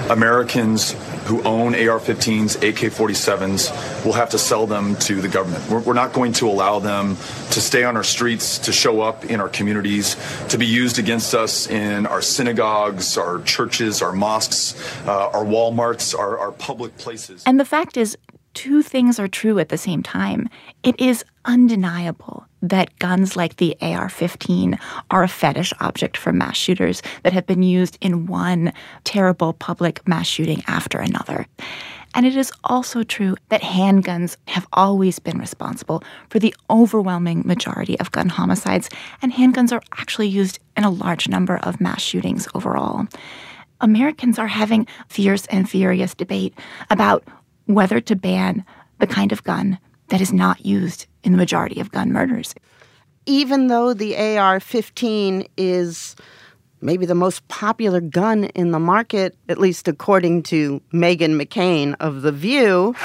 Americans 0.09 0.95
who 1.25 1.43
own 1.43 1.75
AR 1.75 1.99
15s, 1.99 2.55
AK 2.55 2.91
47s, 2.91 4.05
will 4.05 4.13
have 4.13 4.29
to 4.29 4.37
sell 4.37 4.65
them 4.65 4.95
to 4.95 5.19
the 5.19 5.27
government. 5.27 5.69
We're, 5.69 5.79
we're, 5.79 5.93
not 5.93 6.13
going 6.13 6.31
to 6.33 6.47
allow 6.47 6.79
them 6.79 7.17
to 7.51 7.59
stay 7.59 7.83
on 7.83 7.97
our 7.97 8.03
streets, 8.03 8.59
to 8.59 8.71
show 8.71 9.01
up 9.01 9.25
in 9.25 9.41
our 9.41 9.49
communities, 9.49 10.15
to 10.49 10.57
be 10.57 10.65
used 10.65 10.99
against 10.99 11.33
us 11.33 11.67
in 11.67 12.05
our 12.05 12.21
synagogues, 12.21 13.17
our 13.17 13.41
churches, 13.41 14.01
our 14.01 14.13
mosques, 14.13 14.75
uh, 15.05 15.29
our 15.29 15.43
Walmarts, 15.43 16.17
our, 16.17 16.39
our 16.39 16.51
public 16.53 16.97
places. 16.97 17.43
And 17.45 17.59
the 17.59 17.65
fact 17.65 17.97
is, 17.97 18.17
two 18.57 18.81
things 18.81 19.19
are 19.19 19.27
true 19.27 19.59
at 19.59 19.69
the 19.69 19.77
same 19.77 20.01
time. 20.01 20.49
It 20.81 20.99
is 20.99 21.23
undeniable 21.45 22.43
that 22.63 22.97
guns 22.97 23.35
like 23.35 23.57
the 23.57 23.77
AR 23.81 24.09
15 24.09 24.79
are 25.11 25.21
a 25.21 25.27
fetish 25.27 25.73
object 25.79 26.17
for 26.17 26.33
mass 26.33 26.57
shooters 26.57 27.03
that 27.21 27.33
have 27.33 27.45
been 27.45 27.61
used 27.61 27.99
in 28.01 28.25
one 28.25 28.73
terrible 29.03 29.53
public 29.53 30.05
mass 30.07 30.25
shooting 30.25 30.63
after 30.65 30.97
another. 30.97 31.45
And 32.15 32.25
it 32.25 32.35
is 32.35 32.51
also 32.63 33.03
true 33.03 33.35
that 33.49 33.61
handguns 33.61 34.37
have 34.47 34.65
always 34.73 35.19
been 35.19 35.37
responsible 35.37 36.03
for 36.31 36.39
the 36.39 36.55
overwhelming 36.67 37.43
majority 37.45 37.99
of 37.99 38.11
gun 38.11 38.29
homicides, 38.29 38.89
and 39.21 39.31
handguns 39.31 39.71
are 39.71 39.83
actually 39.99 40.29
used 40.29 40.57
in 40.75 40.83
a 40.83 40.89
large 40.89 41.29
number 41.29 41.57
of 41.57 41.79
mass 41.79 42.01
shootings 42.01 42.47
overall. 42.55 43.05
Americans 43.81 44.39
are 44.39 44.47
having 44.47 44.87
fierce 45.09 45.45
and 45.47 45.69
furious 45.69 46.15
debate 46.15 46.55
about 46.89 47.23
whether 47.67 48.01
to 48.01 48.15
ban 48.15 48.65
the 48.99 49.07
kind 49.07 49.31
of 49.31 49.43
gun 49.43 49.77
that 50.09 50.21
is 50.21 50.33
not 50.33 50.65
used 50.65 51.05
in 51.23 51.31
the 51.31 51.37
majority 51.37 51.79
of 51.79 51.91
gun 51.91 52.11
murders. 52.11 52.55
Even 53.25 53.67
though 53.67 53.93
the 53.93 54.17
AR 54.17 54.59
15 54.59 55.47
is 55.57 56.15
maybe 56.81 57.05
the 57.05 57.15
most 57.15 57.47
popular 57.47 57.99
gun 57.99 58.45
in 58.45 58.71
the 58.71 58.79
market, 58.79 59.35
at 59.49 59.57
least 59.57 59.87
according 59.87 60.43
to 60.43 60.81
Meghan 60.93 61.39
McCain 61.41 61.95
of 61.99 62.21
The 62.21 62.31
View. 62.31 62.95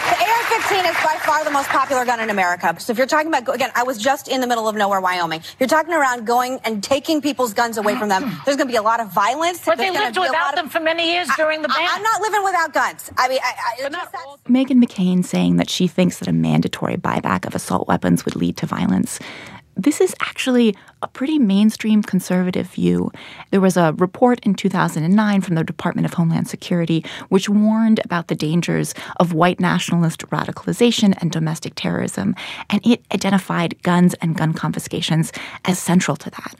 The 0.62 0.76
AR-15 0.76 0.90
is 0.90 0.96
by 1.04 1.18
far 1.22 1.44
the 1.44 1.50
most 1.50 1.68
popular 1.68 2.04
gun 2.04 2.20
in 2.20 2.30
America. 2.30 2.74
So 2.78 2.92
if 2.92 2.98
you're 2.98 3.06
talking 3.06 3.28
about, 3.28 3.52
again, 3.52 3.70
I 3.74 3.82
was 3.82 3.98
just 3.98 4.28
in 4.28 4.40
the 4.40 4.46
middle 4.46 4.68
of 4.68 4.76
nowhere, 4.76 5.00
Wyoming. 5.00 5.42
You're 5.58 5.68
talking 5.68 5.92
around 5.92 6.26
going 6.26 6.60
and 6.64 6.82
taking 6.82 7.20
people's 7.20 7.52
guns 7.52 7.78
away 7.78 7.96
from 7.96 8.08
them. 8.08 8.22
There's 8.44 8.56
going 8.56 8.68
to 8.68 8.72
be 8.72 8.76
a 8.76 8.82
lot 8.82 9.00
of 9.00 9.12
violence. 9.12 9.64
But 9.64 9.78
There's 9.78 9.90
they 9.90 9.94
gonna 9.94 10.06
lived 10.06 10.18
without 10.18 10.32
lot 10.32 10.54
them 10.56 10.66
of, 10.66 10.72
for 10.72 10.80
many 10.80 11.12
years 11.12 11.28
during 11.36 11.62
the 11.62 11.68
ban. 11.68 11.78
I, 11.78 11.96
am 11.96 12.02
not 12.02 12.20
living 12.20 12.44
without 12.44 12.72
guns. 12.72 13.10
I 13.16 13.28
mean, 13.28 13.40
I, 13.42 13.54
I, 13.86 13.90
just, 13.90 14.44
Meghan 14.48 14.82
McCain 14.82 15.24
saying 15.24 15.56
that 15.56 15.68
she 15.68 15.88
thinks 15.88 16.18
that 16.18 16.28
a 16.28 16.32
mandatory 16.32 16.96
buyback 16.96 17.46
of 17.46 17.54
assault 17.54 17.88
weapons 17.88 18.24
would 18.24 18.36
lead 18.36 18.56
to 18.58 18.66
violence. 18.66 19.18
This 19.76 20.00
is 20.00 20.14
actually 20.20 20.76
a 21.00 21.08
pretty 21.08 21.38
mainstream 21.38 22.02
conservative 22.02 22.68
view. 22.68 23.10
There 23.50 23.60
was 23.60 23.76
a 23.76 23.94
report 23.94 24.38
in 24.44 24.54
2009 24.54 25.40
from 25.40 25.54
the 25.54 25.64
Department 25.64 26.04
of 26.04 26.14
Homeland 26.14 26.48
Security 26.48 27.04
which 27.30 27.48
warned 27.48 28.00
about 28.04 28.28
the 28.28 28.34
dangers 28.34 28.94
of 29.18 29.32
white 29.32 29.60
nationalist 29.60 30.20
radicalization 30.28 31.14
and 31.20 31.32
domestic 31.32 31.74
terrorism, 31.74 32.34
and 32.70 32.86
it 32.86 33.02
identified 33.12 33.82
guns 33.82 34.14
and 34.14 34.36
gun 34.36 34.52
confiscations 34.52 35.32
as 35.64 35.78
central 35.78 36.16
to 36.16 36.30
that. 36.30 36.54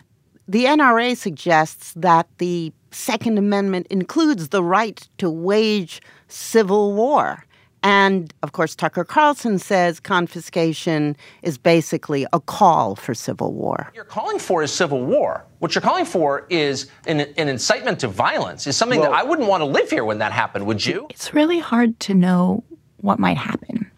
The 0.48 0.64
NRA 0.64 1.16
suggests 1.16 1.92
that 1.94 2.26
the 2.38 2.72
Second 2.90 3.38
Amendment 3.38 3.86
includes 3.88 4.48
the 4.48 4.62
right 4.62 5.08
to 5.18 5.30
wage 5.30 6.02
civil 6.28 6.94
war. 6.94 7.44
And 7.82 8.32
of 8.42 8.52
course, 8.52 8.76
Tucker 8.76 9.04
Carlson 9.04 9.58
says 9.58 9.98
confiscation 9.98 11.16
is 11.42 11.58
basically 11.58 12.26
a 12.32 12.38
call 12.40 12.94
for 12.94 13.14
civil 13.14 13.52
war. 13.52 13.86
What 13.86 13.94
you're 13.94 14.04
calling 14.04 14.38
for 14.38 14.62
is 14.62 14.72
civil 14.72 15.04
war. 15.04 15.44
What 15.58 15.74
you're 15.74 15.82
calling 15.82 16.04
for 16.04 16.46
is 16.48 16.88
an, 17.06 17.20
an 17.20 17.48
incitement 17.48 18.00
to 18.00 18.08
violence, 18.08 18.66
is 18.66 18.76
something 18.76 19.00
Well- 19.00 19.10
that 19.10 19.18
I 19.18 19.24
wouldn't 19.24 19.48
want 19.48 19.62
to 19.62 19.66
live 19.66 19.90
here 19.90 20.04
when 20.04 20.18
that 20.18 20.32
happened, 20.32 20.66
would 20.66 20.84
you? 20.86 21.06
It's 21.10 21.34
really 21.34 21.58
hard 21.58 21.98
to 22.00 22.14
know 22.14 22.62
what 22.98 23.18
might 23.18 23.36
happen 23.36 23.90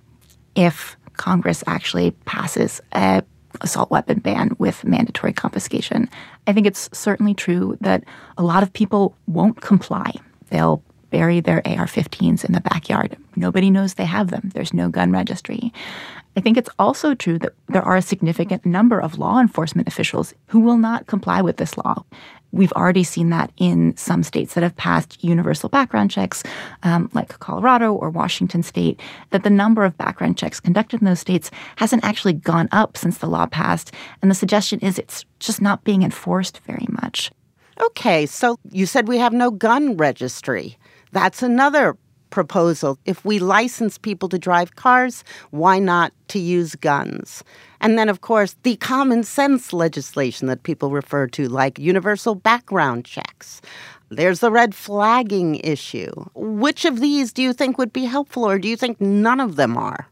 if 0.55 0.97
Congress 1.17 1.63
actually 1.67 2.13
passes 2.25 2.81
a 2.93 3.23
assault 3.61 3.91
weapon 3.91 4.19
ban 4.19 4.51
with 4.59 4.85
mandatory 4.85 5.33
confiscation. 5.33 6.09
I 6.47 6.53
think 6.53 6.67
it's 6.67 6.89
certainly 6.93 7.35
true 7.35 7.77
that 7.81 8.03
a 8.37 8.43
lot 8.43 8.63
of 8.65 8.73
people 8.73 9.17
won't 9.27 9.61
comply. 9.61 10.13
They'll 10.51 10.83
bury 11.11 11.41
their 11.41 11.67
AR 11.67 11.87
15s 11.87 12.45
in 12.45 12.53
the 12.53 12.61
backyard. 12.61 13.17
Nobody 13.37 13.71
knows 13.71 13.95
they 13.95 14.05
have 14.05 14.31
them. 14.31 14.51
There's 14.55 14.75
no 14.75 14.89
gun 14.89 15.13
registry. 15.13 15.73
I 16.37 16.41
think 16.41 16.57
it's 16.57 16.71
also 16.79 17.15
true 17.15 17.39
that 17.39 17.55
there 17.69 17.83
are 17.83 17.97
a 17.97 18.03
significant 18.03 18.67
number 18.67 19.01
of 19.01 19.19
law 19.19 19.41
enforcement 19.41 19.87
officials 19.87 20.35
who 20.47 20.61
will 20.61 20.79
not 20.79 21.07
comply 21.07 21.43
with 21.43 21.59
this 21.59 21.77
law. 21.77 22.05
We've 22.51 22.73
already 22.73 23.03
seen 23.03 23.31
that 23.31 23.51
in 23.57 23.97
some 23.97 24.23
states 24.23 24.55
that 24.55 24.63
have 24.63 24.77
passed 24.77 25.23
universal 25.25 25.69
background 25.69 26.13
checks, 26.13 26.45
um, 26.85 27.11
like 27.13 27.39
Colorado 27.41 27.93
or 27.93 28.11
Washington 28.11 28.63
state, 28.63 29.01
that 29.31 29.43
the 29.43 29.51
number 29.51 29.85
of 29.85 29.97
background 29.97 30.39
checks 30.39 30.61
conducted 30.61 31.01
in 31.01 31.05
those 31.05 31.19
states 31.19 31.51
hasn't 31.77 32.05
actually 32.05 32.35
gone 32.35 32.69
up 32.71 32.97
since 32.97 33.19
the 33.19 33.27
law 33.27 33.47
passed. 33.47 33.93
And 34.23 34.31
the 34.31 34.37
suggestion 34.37 34.79
is 34.81 34.99
it's 34.99 35.25
just 35.41 35.61
not 35.61 35.83
being 35.83 36.03
enforced 36.03 36.61
very 36.61 36.87
much. 36.91 37.33
Okay, 37.83 38.25
so 38.25 38.57
you 38.71 38.87
said 38.87 39.09
we 39.09 39.19
have 39.19 39.33
no 39.33 39.51
gun 39.51 39.97
registry. 39.97 40.79
That's 41.15 41.45
another 41.45 41.97
proposal. 42.31 42.99
If 43.05 43.25
we 43.25 43.39
license 43.39 43.99
people 43.99 44.29
to 44.31 44.37
drive 44.37 44.75
cars, 44.75 45.23
why 45.53 45.79
not 45.79 46.13
to 46.27 46.41
use 46.41 46.75
guns? 46.75 47.45
And 47.81 47.97
then, 47.97 48.09
of 48.09 48.21
course, 48.21 48.57
the 48.65 48.75
common 48.79 49.23
sense 49.23 49.73
legislation 49.73 50.49
that 50.49 50.65
people 50.65 50.91
refer 50.91 51.29
to, 51.29 51.49
like 51.49 51.79
universal 51.79 52.35
background 52.35 53.05
checks. 53.05 53.63
There's 54.11 54.41
the 54.41 54.51
red 54.51 54.75
flagging 54.75 55.61
issue. 55.63 56.11
Which 56.35 56.85
of 56.85 56.99
these 56.99 57.33
do 57.33 57.43
you 57.43 57.53
think 57.53 57.79
would 57.79 57.93
be 57.93 58.07
helpful, 58.07 58.45
or 58.45 58.59
do 58.59 58.67
you 58.67 58.77
think 58.77 59.01
none 59.01 59.39
of 59.39 59.55
them 59.55 59.77
are? 59.77 60.09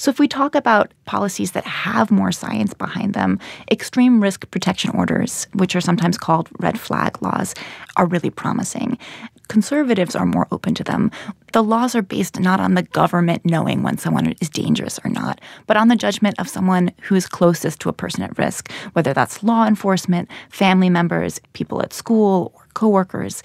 So, 0.00 0.10
if 0.10 0.20
we 0.20 0.28
talk 0.28 0.54
about 0.54 0.94
policies 1.06 1.52
that 1.52 1.66
have 1.66 2.12
more 2.12 2.30
science 2.30 2.72
behind 2.72 3.14
them, 3.14 3.40
extreme 3.70 4.22
risk 4.22 4.48
protection 4.52 4.90
orders, 4.94 5.48
which 5.54 5.74
are 5.74 5.80
sometimes 5.80 6.16
called 6.16 6.48
red 6.60 6.78
flag 6.78 7.20
laws, 7.20 7.52
are 7.96 8.06
really 8.06 8.30
promising 8.30 8.96
conservatives 9.48 10.14
are 10.14 10.26
more 10.26 10.46
open 10.52 10.74
to 10.74 10.84
them. 10.84 11.10
The 11.52 11.62
laws 11.62 11.94
are 11.94 12.02
based 12.02 12.38
not 12.38 12.60
on 12.60 12.74
the 12.74 12.82
government 12.82 13.44
knowing 13.44 13.82
when 13.82 13.98
someone 13.98 14.34
is 14.40 14.48
dangerous 14.48 15.00
or 15.04 15.10
not, 15.10 15.40
but 15.66 15.76
on 15.76 15.88
the 15.88 15.96
judgment 15.96 16.38
of 16.38 16.48
someone 16.48 16.92
who 17.02 17.14
is 17.14 17.26
closest 17.26 17.80
to 17.80 17.88
a 17.88 17.94
person 17.94 18.22
at 18.22 18.38
risk, 18.38 18.70
whether 18.92 19.12
that's 19.12 19.42
law 19.42 19.66
enforcement, 19.66 20.30
family 20.50 20.90
members, 20.90 21.40
people 21.54 21.82
at 21.82 21.92
school, 21.92 22.52
or 22.54 22.66
coworkers. 22.78 23.42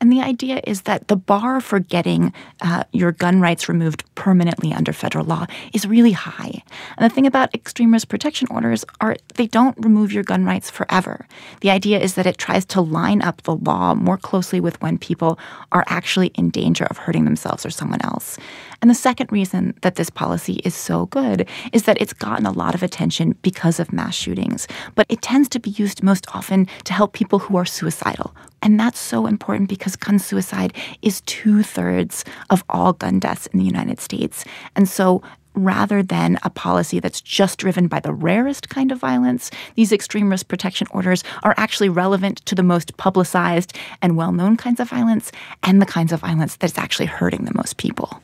And 0.00 0.12
the 0.12 0.20
idea 0.20 0.60
is 0.62 0.82
that 0.82 1.08
the 1.08 1.16
bar 1.16 1.60
for 1.60 1.80
getting 1.80 2.32
uh, 2.60 2.84
your 2.92 3.10
gun 3.10 3.40
rights 3.40 3.68
removed 3.68 4.04
permanently 4.14 4.72
under 4.72 4.92
federal 4.92 5.24
law 5.24 5.46
is 5.72 5.88
really 5.88 6.12
high. 6.12 6.62
And 6.96 7.04
the 7.04 7.12
thing 7.12 7.26
about 7.26 7.52
extreme 7.52 7.92
risk 7.92 8.08
protection 8.08 8.46
orders 8.48 8.84
are 9.00 9.16
they 9.34 9.48
don't 9.48 9.76
remove 9.84 10.12
your 10.12 10.22
gun 10.22 10.44
rights 10.44 10.70
forever. 10.70 11.26
The 11.62 11.70
idea 11.70 11.98
is 11.98 12.14
that 12.14 12.26
it 12.26 12.38
tries 12.38 12.64
to 12.66 12.80
line 12.80 13.22
up 13.22 13.42
the 13.42 13.56
law 13.56 13.94
more 13.96 14.18
closely 14.18 14.60
with 14.60 14.80
when 14.80 14.98
people 14.98 15.36
are 15.72 15.84
actually 15.88 16.28
in 16.38 16.50
danger 16.50 16.84
of 16.84 16.98
hurting 16.98 17.24
themselves 17.24 17.66
or 17.66 17.70
someone 17.70 18.02
else. 18.04 18.38
And 18.80 18.90
the 18.90 18.94
second 18.94 19.32
reason 19.32 19.74
that 19.82 19.96
this 19.96 20.10
policy 20.10 20.60
is 20.64 20.74
so 20.74 21.06
good 21.06 21.48
is 21.72 21.84
that 21.84 22.00
it's 22.00 22.12
gotten 22.12 22.46
a 22.46 22.52
lot 22.52 22.74
of 22.74 22.82
attention 22.82 23.36
because 23.42 23.80
of 23.80 23.92
mass 23.92 24.14
shootings, 24.14 24.68
but 24.94 25.06
it 25.08 25.22
tends 25.22 25.48
to 25.50 25.60
be 25.60 25.70
used 25.70 26.02
most 26.02 26.26
often 26.34 26.66
to 26.84 26.92
help 26.92 27.12
people 27.12 27.38
who 27.38 27.56
are 27.56 27.64
suicidal. 27.64 28.34
And 28.62 28.80
that's 28.80 28.98
so 28.98 29.26
important 29.26 29.68
because 29.68 29.96
gun 29.96 30.18
suicide 30.18 30.74
is 31.02 31.20
two 31.22 31.62
thirds 31.62 32.24
of 32.50 32.64
all 32.68 32.92
gun 32.92 33.18
deaths 33.18 33.46
in 33.48 33.58
the 33.58 33.64
United 33.64 34.00
States. 34.00 34.44
And 34.74 34.88
so 34.88 35.22
rather 35.56 36.02
than 36.02 36.38
a 36.42 36.50
policy 36.50 37.00
that's 37.00 37.20
just 37.20 37.58
driven 37.58 37.88
by 37.88 37.98
the 37.98 38.12
rarest 38.12 38.68
kind 38.68 38.92
of 38.92 38.98
violence, 38.98 39.50
these 39.74 39.92
extreme 39.92 40.30
risk 40.30 40.48
protection 40.48 40.86
orders 40.90 41.24
are 41.42 41.54
actually 41.56 41.88
relevant 41.88 42.44
to 42.46 42.54
the 42.54 42.62
most 42.62 42.96
publicized 42.98 43.76
and 44.02 44.16
well 44.16 44.32
known 44.32 44.56
kinds 44.56 44.80
of 44.80 44.88
violence 44.90 45.32
and 45.62 45.80
the 45.80 45.86
kinds 45.86 46.12
of 46.12 46.20
violence 46.20 46.56
that's 46.56 46.78
actually 46.78 47.06
hurting 47.06 47.44
the 47.44 47.54
most 47.54 47.78
people. 47.78 48.22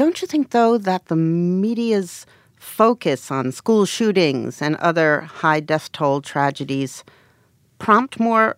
Don't 0.00 0.22
you 0.22 0.26
think, 0.26 0.48
though, 0.48 0.78
that 0.78 1.08
the 1.08 1.14
media's 1.14 2.24
focus 2.56 3.30
on 3.30 3.52
school 3.52 3.84
shootings 3.84 4.62
and 4.62 4.76
other 4.76 5.20
high 5.20 5.60
death 5.60 5.92
toll 5.92 6.22
tragedies 6.22 7.04
prompt 7.78 8.18
more 8.18 8.56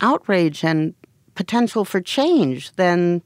outrage 0.00 0.64
and 0.64 0.94
potential 1.36 1.84
for 1.84 2.00
change 2.00 2.72
than 2.72 3.22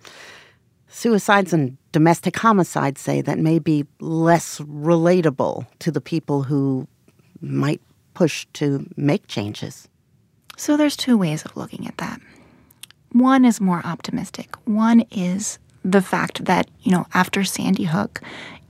suicides 0.89 1.55
and 1.55 1.79
domestic 1.91 2.37
homicides, 2.37 3.01
say, 3.01 3.23
that 3.23 3.39
may 3.39 3.59
be 3.59 3.87
less 3.99 4.61
relatable 4.61 5.67
to 5.79 5.91
the 5.91 6.03
people 6.03 6.43
who 6.43 6.87
might 7.41 7.81
push 8.13 8.47
to 8.53 8.87
make 8.99 9.27
changes? 9.27 9.89
So 10.59 10.77
there's 10.77 10.99
two 10.99 11.17
ways 11.17 11.47
of 11.47 11.57
looking 11.57 11.87
at 11.87 11.97
that. 11.97 12.21
One 13.13 13.47
is 13.47 13.59
more 13.59 13.81
optimistic. 13.87 14.55
One 14.67 15.07
is 15.11 15.59
the 15.85 16.03
fact 16.03 16.45
that, 16.45 16.69
you 16.83 16.93
know, 16.93 17.07
after 17.15 17.45
Sandy 17.45 17.85
Hook, 17.85 18.21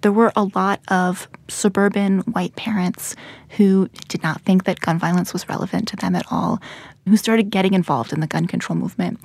there 0.02 0.12
were 0.12 0.32
a 0.34 0.44
lot 0.54 0.80
of 0.88 1.28
suburban 1.48 2.20
white 2.20 2.56
parents 2.56 3.14
who 3.50 3.88
did 4.08 4.22
not 4.22 4.40
think 4.42 4.64
that 4.64 4.80
gun 4.80 4.98
violence 4.98 5.32
was 5.32 5.48
relevant 5.48 5.86
to 5.88 5.96
them 5.96 6.16
at 6.16 6.26
all, 6.30 6.60
who 7.06 7.16
started 7.16 7.50
getting 7.50 7.74
involved 7.74 8.12
in 8.12 8.20
the 8.20 8.26
gun 8.26 8.46
control 8.46 8.76
movement. 8.76 9.20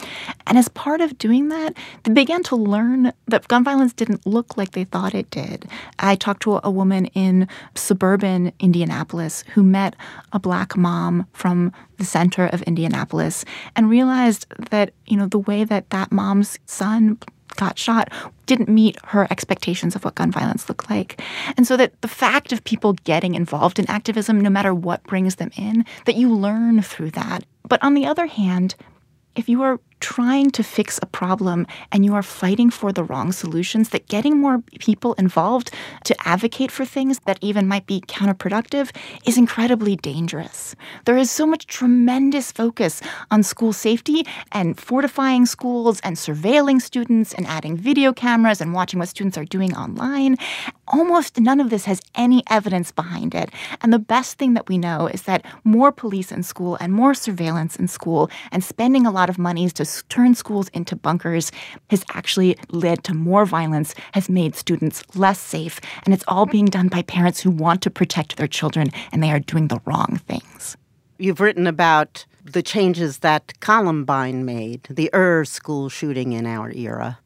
And 0.45 0.57
as 0.57 0.67
part 0.69 1.01
of 1.01 1.17
doing 1.17 1.49
that, 1.49 1.73
they 2.03 2.11
began 2.11 2.43
to 2.43 2.55
learn 2.55 3.11
that 3.27 3.47
gun 3.47 3.63
violence 3.63 3.93
didn't 3.93 4.25
look 4.27 4.57
like 4.57 4.71
they 4.71 4.83
thought 4.83 5.15
it 5.15 5.31
did. 5.31 5.67
I 5.97 6.15
talked 6.15 6.43
to 6.43 6.59
a 6.63 6.69
woman 6.69 7.05
in 7.07 7.47
suburban 7.73 8.51
Indianapolis 8.59 9.43
who 9.53 9.63
met 9.63 9.95
a 10.31 10.39
black 10.39 10.75
mom 10.75 11.25
from 11.33 11.71
the 11.97 12.05
center 12.05 12.45
of 12.45 12.61
Indianapolis 12.63 13.45
and 13.75 13.89
realized 13.89 14.45
that, 14.69 14.93
you 15.07 15.17
know, 15.17 15.25
the 15.27 15.39
way 15.39 15.63
that 15.63 15.89
that 15.89 16.11
mom's 16.11 16.59
son 16.65 17.17
got 17.57 17.77
shot 17.77 18.09
didn't 18.45 18.69
meet 18.69 18.97
her 19.07 19.27
expectations 19.29 19.95
of 19.95 20.05
what 20.05 20.15
gun 20.15 20.31
violence 20.31 20.69
looked 20.69 20.89
like. 20.89 21.21
And 21.57 21.67
so 21.67 21.75
that 21.77 21.99
the 22.01 22.07
fact 22.07 22.53
of 22.53 22.63
people 22.63 22.93
getting 23.03 23.35
involved 23.35 23.77
in 23.77 23.89
activism, 23.89 24.39
no 24.39 24.49
matter 24.49 24.73
what 24.73 25.03
brings 25.03 25.35
them 25.35 25.51
in, 25.57 25.85
that 26.05 26.15
you 26.15 26.33
learn 26.33 26.81
through 26.81 27.11
that. 27.11 27.43
But 27.67 27.83
on 27.83 27.93
the 27.93 28.05
other 28.05 28.25
hand, 28.25 28.75
if 29.35 29.49
you 29.49 29.61
are 29.61 29.79
trying 29.99 30.51
to 30.51 30.63
fix 30.63 30.99
a 31.01 31.05
problem 31.05 31.65
and 31.91 32.05
you 32.05 32.13
are 32.13 32.23
fighting 32.23 32.69
for 32.69 32.91
the 32.91 33.03
wrong 33.03 33.31
solutions, 33.31 33.89
that 33.89 34.07
getting 34.07 34.39
more 34.39 34.59
people 34.79 35.13
involved 35.13 35.71
to 36.05 36.15
advocate 36.27 36.71
for 36.71 36.85
things 36.85 37.19
that 37.25 37.39
even 37.41 37.67
might 37.67 37.85
be 37.85 38.01
counterproductive 38.01 38.95
is 39.25 39.37
incredibly 39.37 39.95
dangerous. 39.95 40.75
There 41.05 41.17
is 41.17 41.31
so 41.31 41.45
much 41.45 41.67
tremendous 41.67 42.51
focus 42.51 43.01
on 43.31 43.43
school 43.43 43.73
safety 43.73 44.25
and 44.51 44.79
fortifying 44.79 45.45
schools 45.45 45.99
and 46.01 46.15
surveilling 46.15 46.81
students 46.81 47.33
and 47.33 47.47
adding 47.47 47.75
video 47.75 48.13
cameras 48.13 48.61
and 48.61 48.73
watching 48.73 48.99
what 48.99 49.09
students 49.09 49.37
are 49.37 49.45
doing 49.45 49.75
online. 49.75 50.37
Almost 50.89 51.39
none 51.39 51.59
of 51.59 51.69
this 51.69 51.85
has 51.85 52.01
any 52.15 52.43
evidence 52.49 52.91
behind 52.91 53.35
it. 53.35 53.49
And 53.81 53.91
the 53.91 53.99
best 53.99 54.37
thing 54.37 54.53
that 54.53 54.69
we 54.69 54.77
know 54.77 55.07
is 55.07 55.23
that 55.23 55.45
more 55.63 55.91
police 55.91 56.31
in 56.31 56.43
school 56.43 56.77
and 56.79 56.93
more 56.93 57.13
surveillance 57.13 57.75
in 57.75 57.87
school 57.87 58.29
and 58.51 58.63
spending 58.63 59.05
a 59.05 59.11
lot 59.11 59.29
of 59.29 59.37
money 59.37 59.69
to 59.69 59.85
turn 60.07 60.33
schools 60.33 60.69
into 60.69 60.95
bunkers 60.95 61.51
has 61.89 62.05
actually 62.13 62.57
led 62.69 63.03
to 63.03 63.13
more 63.13 63.45
violence, 63.45 63.95
has 64.13 64.29
made 64.29 64.55
students 64.55 65.03
less 65.15 65.39
safe, 65.39 65.81
and 66.05 66.13
it's 66.13 66.23
all 66.27 66.45
being 66.45 66.65
done 66.65 66.87
by 66.87 67.01
parents 67.01 67.41
who 67.41 67.51
want 67.51 67.81
to 67.81 67.89
protect 67.89 68.37
their 68.37 68.47
children 68.47 68.89
and 69.11 69.21
they 69.21 69.31
are 69.31 69.39
doing 69.39 69.67
the 69.67 69.81
wrong 69.85 70.21
things. 70.27 70.77
You've 71.17 71.41
written 71.41 71.67
about 71.67 72.25
the 72.45 72.61
changes 72.61 73.19
that 73.19 73.59
Columbine 73.59 74.45
made, 74.45 74.83
the 74.89 75.09
Ur 75.13 75.43
school 75.43 75.89
shooting 75.89 76.31
in 76.31 76.45
our 76.45 76.71
era. 76.71 77.19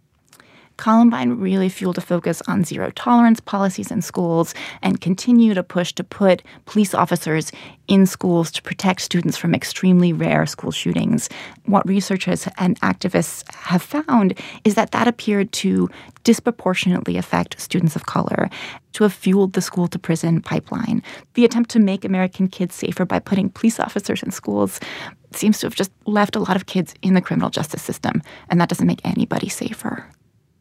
Columbine 0.82 1.38
really 1.38 1.70
fueled 1.70 2.00
a 2.00 2.02
focus 2.02 2.42
on 2.48 2.64
zero 2.64 2.90
tolerance 2.96 3.40
policies 3.40 3.92
in 3.92 4.02
schools 4.02 4.56
and 4.82 5.00
continued 5.00 5.60
a 5.60 5.64
push 5.64 5.94
to 5.94 6.04
put 6.04 6.42
police 6.66 6.96
officers 6.96 7.52
in 7.88 8.08
schools 8.08 8.50
to 8.50 8.64
protect 8.64 9.02
students 9.02 9.38
from 9.38 9.54
extremely 9.54 10.12
rare 10.12 10.48
school 10.48 10.72
shootings. 10.72 11.30
What 11.66 11.88
researchers 11.88 12.48
and 12.58 12.80
activists 12.82 13.44
have 13.54 13.84
found 13.84 14.40
is 14.64 14.74
that 14.74 14.90
that 14.90 15.08
appeared 15.08 15.52
to 15.52 15.88
disproportionately 16.24 17.16
affect 17.16 17.62
students 17.62 17.96
of 17.96 18.08
color, 18.08 18.50
to 18.94 19.04
have 19.04 19.14
fueled 19.14 19.54
the 19.54 19.62
school 19.62 19.88
to 19.88 20.00
prison 20.00 20.42
pipeline. 20.42 21.04
The 21.36 21.46
attempt 21.46 21.70
to 21.72 21.80
make 21.80 22.04
American 22.04 22.48
kids 22.48 22.74
safer 22.74 23.06
by 23.06 23.20
putting 23.20 23.52
police 23.52 23.80
officers 23.80 24.24
in 24.24 24.32
schools 24.32 24.80
seems 25.32 25.60
to 25.60 25.68
have 25.68 25.76
just 25.76 25.92
left 26.08 26.36
a 26.36 26.40
lot 26.40 26.56
of 26.56 26.66
kids 26.66 26.96
in 27.04 27.14
the 27.14 27.22
criminal 27.22 27.52
justice 27.52 27.84
system, 27.84 28.24
and 28.50 28.60
that 28.60 28.70
doesn't 28.70 28.88
make 28.88 29.06
anybody 29.06 29.48
safer. 29.48 30.10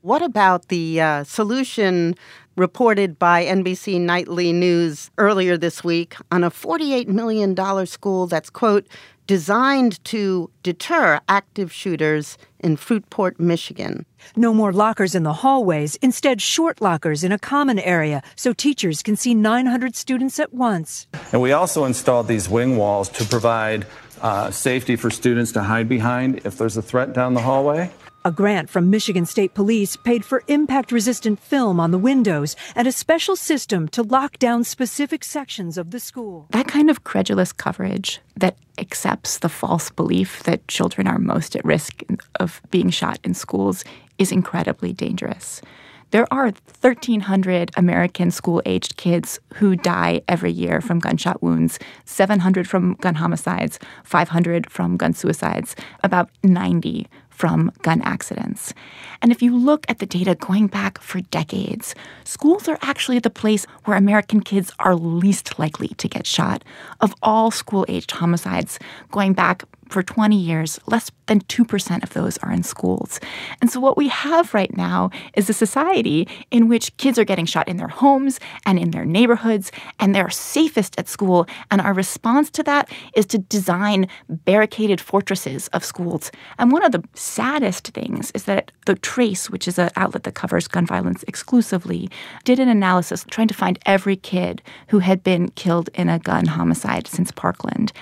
What 0.03 0.23
about 0.23 0.69
the 0.69 0.99
uh, 0.99 1.25
solution 1.25 2.15
reported 2.57 3.19
by 3.19 3.45
NBC 3.45 4.01
Nightly 4.01 4.51
News 4.51 5.11
earlier 5.19 5.59
this 5.59 5.85
week 5.85 6.15
on 6.33 6.43
a 6.43 6.51
$48 6.51 7.07
million 7.09 7.55
school 7.87 8.27
that's, 8.27 8.49
quote, 8.49 8.87
designed 9.27 10.03
to 10.07 10.51
deter 10.63 11.21
active 11.29 11.71
shooters 11.71 12.39
in 12.61 12.79
Fruitport, 12.79 13.39
Michigan. 13.39 14.07
No 14.37 14.55
more 14.55 14.73
lockers 14.73 15.15
in 15.15 15.23
the 15.23 15.35
hallways, 15.35 15.97
instead, 15.97 16.41
short 16.41 16.81
lockers 16.81 17.23
in 17.23 17.31
a 17.31 17.39
common 17.39 17.79
area 17.79 18.23
so 18.37 18.55
teachers 18.55 19.03
can 19.03 19.17
see 19.17 19.35
900 19.35 19.95
students 19.95 20.41
at 20.41 20.55
once. 20.55 21.09
And 21.31 21.43
we 21.43 21.53
also 21.53 21.85
installed 21.85 22.27
these 22.27 22.49
wing 22.49 22.79
walls 22.79 23.11
to 23.11 23.25
provide 23.27 23.87
uh, 24.23 24.51
safety 24.51 24.97
for 24.97 25.11
students 25.11 25.53
to 25.53 25.63
hide 25.63 25.91
behind 25.91 26.41
if 26.47 26.57
there's 26.57 26.79
a 26.79 26.83
threat 26.83 27.13
down 27.13 27.35
the 27.35 27.43
hallway. 27.43 27.91
A 28.23 28.31
grant 28.31 28.69
from 28.69 28.91
Michigan 28.91 29.25
State 29.25 29.55
Police 29.55 29.97
paid 29.97 30.27
for 30.27 30.43
impact 30.47 30.93
resistant 30.93 31.41
film 31.41 31.81
on 31.81 31.91
the 31.91 31.97
windows 31.97 32.55
and 32.77 32.87
a 32.87 32.93
special 32.93 33.35
system 33.35 33.89
to 33.89 34.03
lock 34.03 34.39
down 34.39 34.63
specific 34.63 35.25
sections 35.25 35.79
of 35.79 35.91
the 35.91 35.99
school. 35.99 36.47
That 36.51 36.69
kind 36.69 36.91
of 36.91 37.03
credulous 37.03 37.51
coverage 37.51 38.21
that 38.37 38.59
accepts 38.77 39.39
the 39.39 39.49
false 39.49 39.89
belief 39.89 40.43
that 40.43 40.69
children 40.69 41.07
are 41.07 41.19
most 41.19 41.57
at 41.57 41.65
risk 41.65 42.03
of 42.39 42.61
being 42.71 42.91
shot 42.91 43.19
in 43.25 43.33
schools 43.33 43.85
is 44.19 44.31
incredibly 44.31 44.93
dangerous. 44.93 45.63
There 46.11 46.27
are 46.31 46.53
1,300 46.81 47.71
American 47.77 48.31
school 48.31 48.61
aged 48.67 48.99
kids 48.99 49.39
who 49.55 49.77
die 49.77 50.21
every 50.29 50.53
year 50.53 50.83
from 50.83 50.99
gunshot 50.99 51.43
wounds, 51.43 51.79
700 52.05 52.69
from 52.69 52.97
gun 52.97 53.15
homicides, 53.15 53.79
500 54.05 54.71
from 54.71 54.99
gun 54.99 55.15
suicides, 55.15 55.75
about 56.03 56.29
90 56.43 57.07
from 57.41 57.73
gun 57.81 58.03
accidents. 58.03 58.75
And 59.23 59.33
if 59.33 59.41
you 59.41 59.57
look 59.57 59.87
at 59.89 59.99
the 59.99 60.05
data 60.05 60.35
going 60.35 60.67
back 60.67 61.01
for 61.01 61.23
decades, 61.23 61.95
schools 62.25 62.69
are 62.69 62.77
actually 62.83 63.19
the 63.19 63.31
place 63.31 63.65
where 63.87 63.97
American 63.97 64.43
kids 64.43 64.71
are 64.79 64.95
least 64.95 65.59
likely 65.59 65.89
to 65.89 66.07
get 66.07 66.27
shot. 66.27 66.63
Of 67.01 67.15
all 67.23 67.51
school 67.51 67.87
aged 67.89 68.11
homicides 68.11 68.79
going 69.11 69.33
back 69.33 69.65
for 69.91 70.03
20 70.03 70.37
years, 70.37 70.79
less 70.87 71.11
than 71.27 71.41
2% 71.41 72.03
of 72.03 72.11
those 72.11 72.39
are 72.39 72.53
in 72.53 72.63
schools. 72.63 73.21
And 73.61 73.71
so, 73.71 73.81
what 73.81 73.97
we 73.97 74.09
have 74.09 74.55
right 74.55 74.75
now 74.77 75.11
is 75.35 75.51
a 75.51 75.53
society 75.53 76.29
in 76.51 76.69
which 76.69 76.97
kids 76.97 77.19
are 77.19 77.25
getting 77.25 77.47
shot 77.47 77.69
in 77.69 77.77
their 77.77 77.89
homes 77.89 78.41
and 78.67 78.79
in 78.79 78.91
their 78.91 79.05
neighborhoods, 79.05 79.73
and 79.99 80.15
they're 80.15 80.31
safest 80.31 80.99
at 80.99 81.09
school. 81.09 81.47
And 81.71 81.81
our 81.81 81.93
response 81.93 82.51
to 82.53 82.63
that 82.65 82.91
is 83.15 83.27
to 83.27 83.39
design 83.39 84.09
barricaded 84.29 85.01
fortresses 85.01 85.69
of 85.69 85.85
schools. 85.85 86.31
And 86.59 86.73
one 86.73 86.85
of 86.85 86.93
the 86.93 87.05
saddest 87.15 87.89
things 87.89 88.31
is 88.33 88.45
that 88.45 88.73
the 88.87 88.95
Trace, 88.95 89.51
which 89.51 89.69
is 89.69 89.79
an 89.79 89.91
outlet 89.97 90.25
that 90.25 90.35
covers 90.35 90.69
gun 90.69 90.87
violence 90.87 91.25
exclusively, 91.29 92.09
did 92.45 92.59
an 92.59 92.69
analysis 92.69 93.25
trying 93.31 93.49
to 93.49 93.55
find 93.55 93.79
every 93.87 94.17
kid 94.17 94.63
who 94.89 95.01
had 95.01 95.23
been 95.23 95.49
killed 95.51 95.91
in 95.95 96.09
a 96.09 96.19
gun 96.19 96.47
homicide 96.47 97.07
since 97.07 97.31
Parkland. 97.31 97.93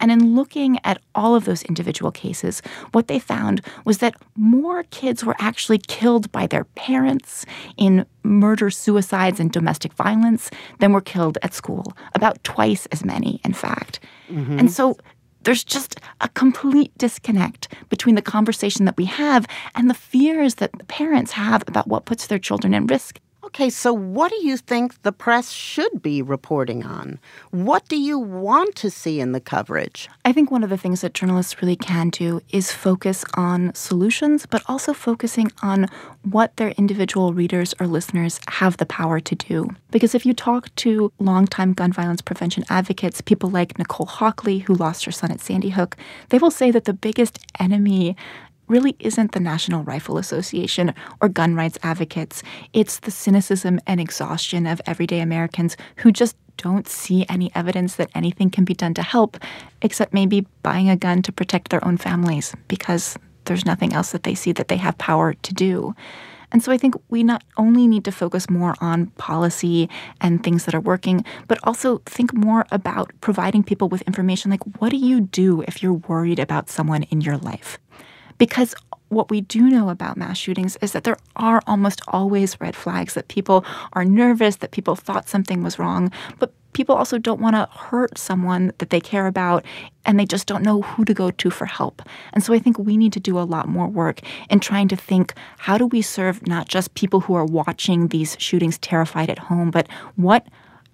And 0.00 0.10
in 0.10 0.34
looking 0.34 0.78
at 0.84 1.00
all 1.14 1.34
of 1.34 1.44
those 1.44 1.62
individual 1.62 2.10
cases, 2.10 2.60
what 2.92 3.08
they 3.08 3.18
found 3.18 3.60
was 3.84 3.98
that 3.98 4.14
more 4.36 4.82
kids 4.84 5.24
were 5.24 5.36
actually 5.38 5.78
killed 5.78 6.30
by 6.32 6.46
their 6.46 6.64
parents 6.64 7.44
in 7.76 8.06
murder, 8.22 8.70
suicides, 8.70 9.40
and 9.40 9.50
domestic 9.50 9.92
violence 9.94 10.50
than 10.78 10.92
were 10.92 11.00
killed 11.00 11.38
at 11.42 11.54
school. 11.54 11.96
About 12.14 12.42
twice 12.44 12.86
as 12.86 13.04
many, 13.04 13.40
in 13.44 13.52
fact. 13.52 14.00
Mm-hmm. 14.28 14.58
And 14.58 14.70
so 14.70 14.96
there's 15.46 15.64
just 15.64 16.00
a 16.20 16.28
complete 16.30 16.96
disconnect 16.98 17.72
between 17.88 18.16
the 18.16 18.22
conversation 18.22 18.84
that 18.84 18.96
we 18.96 19.04
have 19.04 19.46
and 19.76 19.88
the 19.88 19.94
fears 19.94 20.56
that 20.56 20.72
the 20.76 20.84
parents 20.84 21.32
have 21.32 21.62
about 21.68 21.86
what 21.86 22.04
puts 22.04 22.26
their 22.26 22.40
children 22.40 22.74
in 22.74 22.86
risk. 22.86 23.20
Okay, 23.46 23.70
so 23.70 23.92
what 23.92 24.32
do 24.32 24.44
you 24.44 24.56
think 24.56 25.00
the 25.02 25.12
press 25.12 25.52
should 25.52 26.02
be 26.02 26.20
reporting 26.20 26.84
on? 26.84 27.20
What 27.52 27.88
do 27.88 27.96
you 27.96 28.18
want 28.18 28.74
to 28.74 28.90
see 28.90 29.20
in 29.20 29.30
the 29.30 29.40
coverage? 29.40 30.08
I 30.24 30.32
think 30.32 30.50
one 30.50 30.64
of 30.64 30.68
the 30.68 30.76
things 30.76 31.02
that 31.02 31.14
journalists 31.14 31.62
really 31.62 31.76
can 31.76 32.10
do 32.10 32.40
is 32.50 32.72
focus 32.72 33.24
on 33.34 33.72
solutions, 33.72 34.46
but 34.46 34.64
also 34.66 34.92
focusing 34.92 35.52
on 35.62 35.86
what 36.28 36.56
their 36.56 36.70
individual 36.70 37.34
readers 37.34 37.72
or 37.78 37.86
listeners 37.86 38.40
have 38.48 38.78
the 38.78 38.86
power 38.86 39.20
to 39.20 39.34
do. 39.36 39.70
Because 39.92 40.16
if 40.16 40.26
you 40.26 40.34
talk 40.34 40.74
to 40.76 41.12
longtime 41.20 41.72
gun 41.72 41.92
violence 41.92 42.20
prevention 42.20 42.64
advocates, 42.68 43.20
people 43.20 43.48
like 43.48 43.78
Nicole 43.78 44.06
Hockley, 44.06 44.58
who 44.58 44.74
lost 44.74 45.04
her 45.04 45.12
son 45.12 45.30
at 45.30 45.40
Sandy 45.40 45.70
Hook, 45.70 45.96
they 46.30 46.38
will 46.38 46.50
say 46.50 46.72
that 46.72 46.84
the 46.84 46.92
biggest 46.92 47.38
enemy 47.60 48.16
really 48.68 48.96
isn't 48.98 49.32
the 49.32 49.40
National 49.40 49.82
Rifle 49.84 50.18
Association 50.18 50.94
or 51.20 51.28
gun 51.28 51.54
rights 51.54 51.78
advocates. 51.82 52.42
It's 52.72 52.98
the 53.00 53.10
cynicism 53.10 53.80
and 53.86 54.00
exhaustion 54.00 54.66
of 54.66 54.80
everyday 54.86 55.20
Americans 55.20 55.76
who 55.96 56.12
just 56.12 56.36
don't 56.56 56.88
see 56.88 57.26
any 57.28 57.50
evidence 57.54 57.96
that 57.96 58.10
anything 58.14 58.50
can 58.50 58.64
be 58.64 58.74
done 58.74 58.94
to 58.94 59.02
help, 59.02 59.36
except 59.82 60.14
maybe 60.14 60.46
buying 60.62 60.88
a 60.88 60.96
gun 60.96 61.22
to 61.22 61.32
protect 61.32 61.70
their 61.70 61.84
own 61.84 61.96
families 61.96 62.54
because 62.68 63.18
there's 63.44 63.66
nothing 63.66 63.92
else 63.92 64.10
that 64.12 64.22
they 64.22 64.34
see 64.34 64.52
that 64.52 64.68
they 64.68 64.76
have 64.76 64.96
power 64.98 65.34
to 65.34 65.54
do. 65.54 65.94
And 66.52 66.62
so 66.62 66.72
I 66.72 66.78
think 66.78 66.94
we 67.08 67.22
not 67.22 67.42
only 67.56 67.86
need 67.86 68.04
to 68.04 68.12
focus 68.12 68.48
more 68.48 68.76
on 68.80 69.06
policy 69.18 69.88
and 70.20 70.42
things 70.42 70.64
that 70.64 70.74
are 70.74 70.80
working, 70.80 71.24
but 71.48 71.58
also 71.64 71.98
think 72.06 72.32
more 72.32 72.64
about 72.70 73.12
providing 73.20 73.62
people 73.62 73.88
with 73.88 74.02
information 74.02 74.50
like 74.50 74.62
what 74.78 74.90
do 74.90 74.96
you 74.96 75.20
do 75.20 75.62
if 75.62 75.82
you're 75.82 75.92
worried 75.92 76.38
about 76.38 76.70
someone 76.70 77.02
in 77.04 77.20
your 77.20 77.36
life? 77.36 77.78
Because 78.38 78.74
what 79.08 79.30
we 79.30 79.40
do 79.40 79.62
know 79.68 79.88
about 79.88 80.16
mass 80.16 80.36
shootings 80.36 80.76
is 80.80 80.92
that 80.92 81.04
there 81.04 81.16
are 81.36 81.62
almost 81.66 82.00
always 82.08 82.60
red 82.60 82.74
flags 82.74 83.14
that 83.14 83.28
people 83.28 83.64
are 83.92 84.04
nervous, 84.04 84.56
that 84.56 84.72
people 84.72 84.96
thought 84.96 85.28
something 85.28 85.62
was 85.62 85.78
wrong, 85.78 86.10
but 86.38 86.52
people 86.72 86.94
also 86.94 87.16
don't 87.16 87.40
want 87.40 87.56
to 87.56 87.66
hurt 87.78 88.18
someone 88.18 88.70
that 88.78 88.90
they 88.90 89.00
care 89.00 89.26
about 89.26 89.64
and 90.04 90.20
they 90.20 90.26
just 90.26 90.46
don't 90.46 90.62
know 90.62 90.82
who 90.82 91.06
to 91.06 91.14
go 91.14 91.30
to 91.30 91.48
for 91.48 91.64
help. 91.64 92.02
And 92.34 92.44
so 92.44 92.52
I 92.52 92.58
think 92.58 92.78
we 92.78 92.98
need 92.98 93.14
to 93.14 93.20
do 93.20 93.38
a 93.38 93.48
lot 93.48 93.66
more 93.66 93.88
work 93.88 94.20
in 94.50 94.60
trying 94.60 94.88
to 94.88 94.96
think 94.96 95.32
how 95.56 95.78
do 95.78 95.86
we 95.86 96.02
serve 96.02 96.46
not 96.46 96.68
just 96.68 96.94
people 96.94 97.20
who 97.20 97.34
are 97.34 97.46
watching 97.46 98.08
these 98.08 98.36
shootings 98.38 98.76
terrified 98.78 99.30
at 99.30 99.38
home, 99.38 99.70
but 99.70 99.88
what 100.16 100.46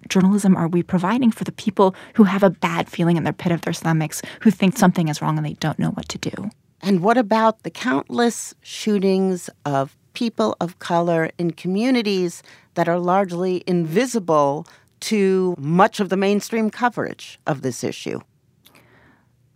journalism 0.08 0.56
are 0.56 0.68
we 0.68 0.84
providing 0.84 1.32
for 1.32 1.42
the 1.42 1.52
people 1.52 1.96
who 2.14 2.24
have 2.24 2.44
a 2.44 2.50
bad 2.50 2.88
feeling 2.88 3.16
in 3.16 3.24
their 3.24 3.32
pit 3.32 3.50
of 3.50 3.62
their 3.62 3.72
stomachs, 3.72 4.22
who 4.42 4.52
think 4.52 4.78
something 4.78 5.08
is 5.08 5.20
wrong 5.20 5.36
and 5.36 5.44
they 5.44 5.54
don't 5.54 5.80
know 5.80 5.90
what 5.90 6.08
to 6.10 6.18
do? 6.18 6.50
And 6.82 7.00
what 7.00 7.16
about 7.16 7.62
the 7.62 7.70
countless 7.70 8.54
shootings 8.60 9.48
of 9.64 9.96
people 10.14 10.56
of 10.60 10.80
color 10.80 11.30
in 11.38 11.52
communities 11.52 12.42
that 12.74 12.88
are 12.88 12.98
largely 12.98 13.62
invisible 13.68 14.66
to 15.00 15.54
much 15.58 16.00
of 16.00 16.08
the 16.08 16.16
mainstream 16.16 16.70
coverage 16.70 17.38
of 17.46 17.62
this 17.62 17.84
issue? 17.84 18.20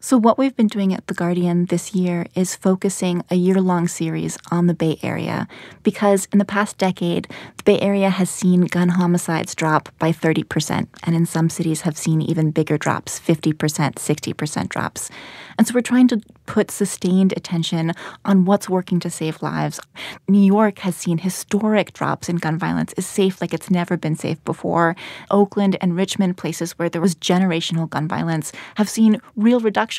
So, 0.06 0.16
what 0.16 0.38
we've 0.38 0.54
been 0.54 0.68
doing 0.68 0.94
at 0.94 1.08
The 1.08 1.14
Guardian 1.14 1.64
this 1.64 1.92
year 1.92 2.26
is 2.36 2.54
focusing 2.54 3.24
a 3.28 3.34
year 3.34 3.60
long 3.60 3.88
series 3.88 4.38
on 4.52 4.68
the 4.68 4.72
Bay 4.72 5.00
Area 5.02 5.48
because 5.82 6.28
in 6.32 6.38
the 6.38 6.44
past 6.44 6.78
decade, 6.78 7.26
the 7.56 7.64
Bay 7.64 7.80
Area 7.80 8.08
has 8.08 8.30
seen 8.30 8.66
gun 8.66 8.90
homicides 8.90 9.52
drop 9.56 9.88
by 9.98 10.12
30%, 10.12 10.86
and 11.02 11.16
in 11.16 11.26
some 11.26 11.50
cities 11.50 11.80
have 11.80 11.98
seen 11.98 12.22
even 12.22 12.52
bigger 12.52 12.78
drops 12.78 13.18
50%, 13.18 13.54
60% 13.96 14.68
drops. 14.68 15.10
And 15.58 15.66
so, 15.66 15.74
we're 15.74 15.80
trying 15.80 16.06
to 16.06 16.20
put 16.44 16.70
sustained 16.70 17.32
attention 17.36 17.92
on 18.24 18.44
what's 18.44 18.68
working 18.68 19.00
to 19.00 19.10
save 19.10 19.42
lives. 19.42 19.80
New 20.28 20.38
York 20.38 20.78
has 20.80 20.94
seen 20.94 21.18
historic 21.18 21.92
drops 21.92 22.28
in 22.28 22.36
gun 22.36 22.60
violence, 22.60 22.92
is 22.92 23.06
safe 23.06 23.40
like 23.40 23.52
it's 23.52 23.72
never 23.72 23.96
been 23.96 24.14
safe 24.14 24.38
before. 24.44 24.94
Oakland 25.32 25.76
and 25.80 25.96
Richmond, 25.96 26.36
places 26.36 26.78
where 26.78 26.88
there 26.88 27.00
was 27.00 27.16
generational 27.16 27.90
gun 27.90 28.06
violence, 28.06 28.52
have 28.76 28.88
seen 28.88 29.20
real 29.34 29.58
reductions. 29.58 29.95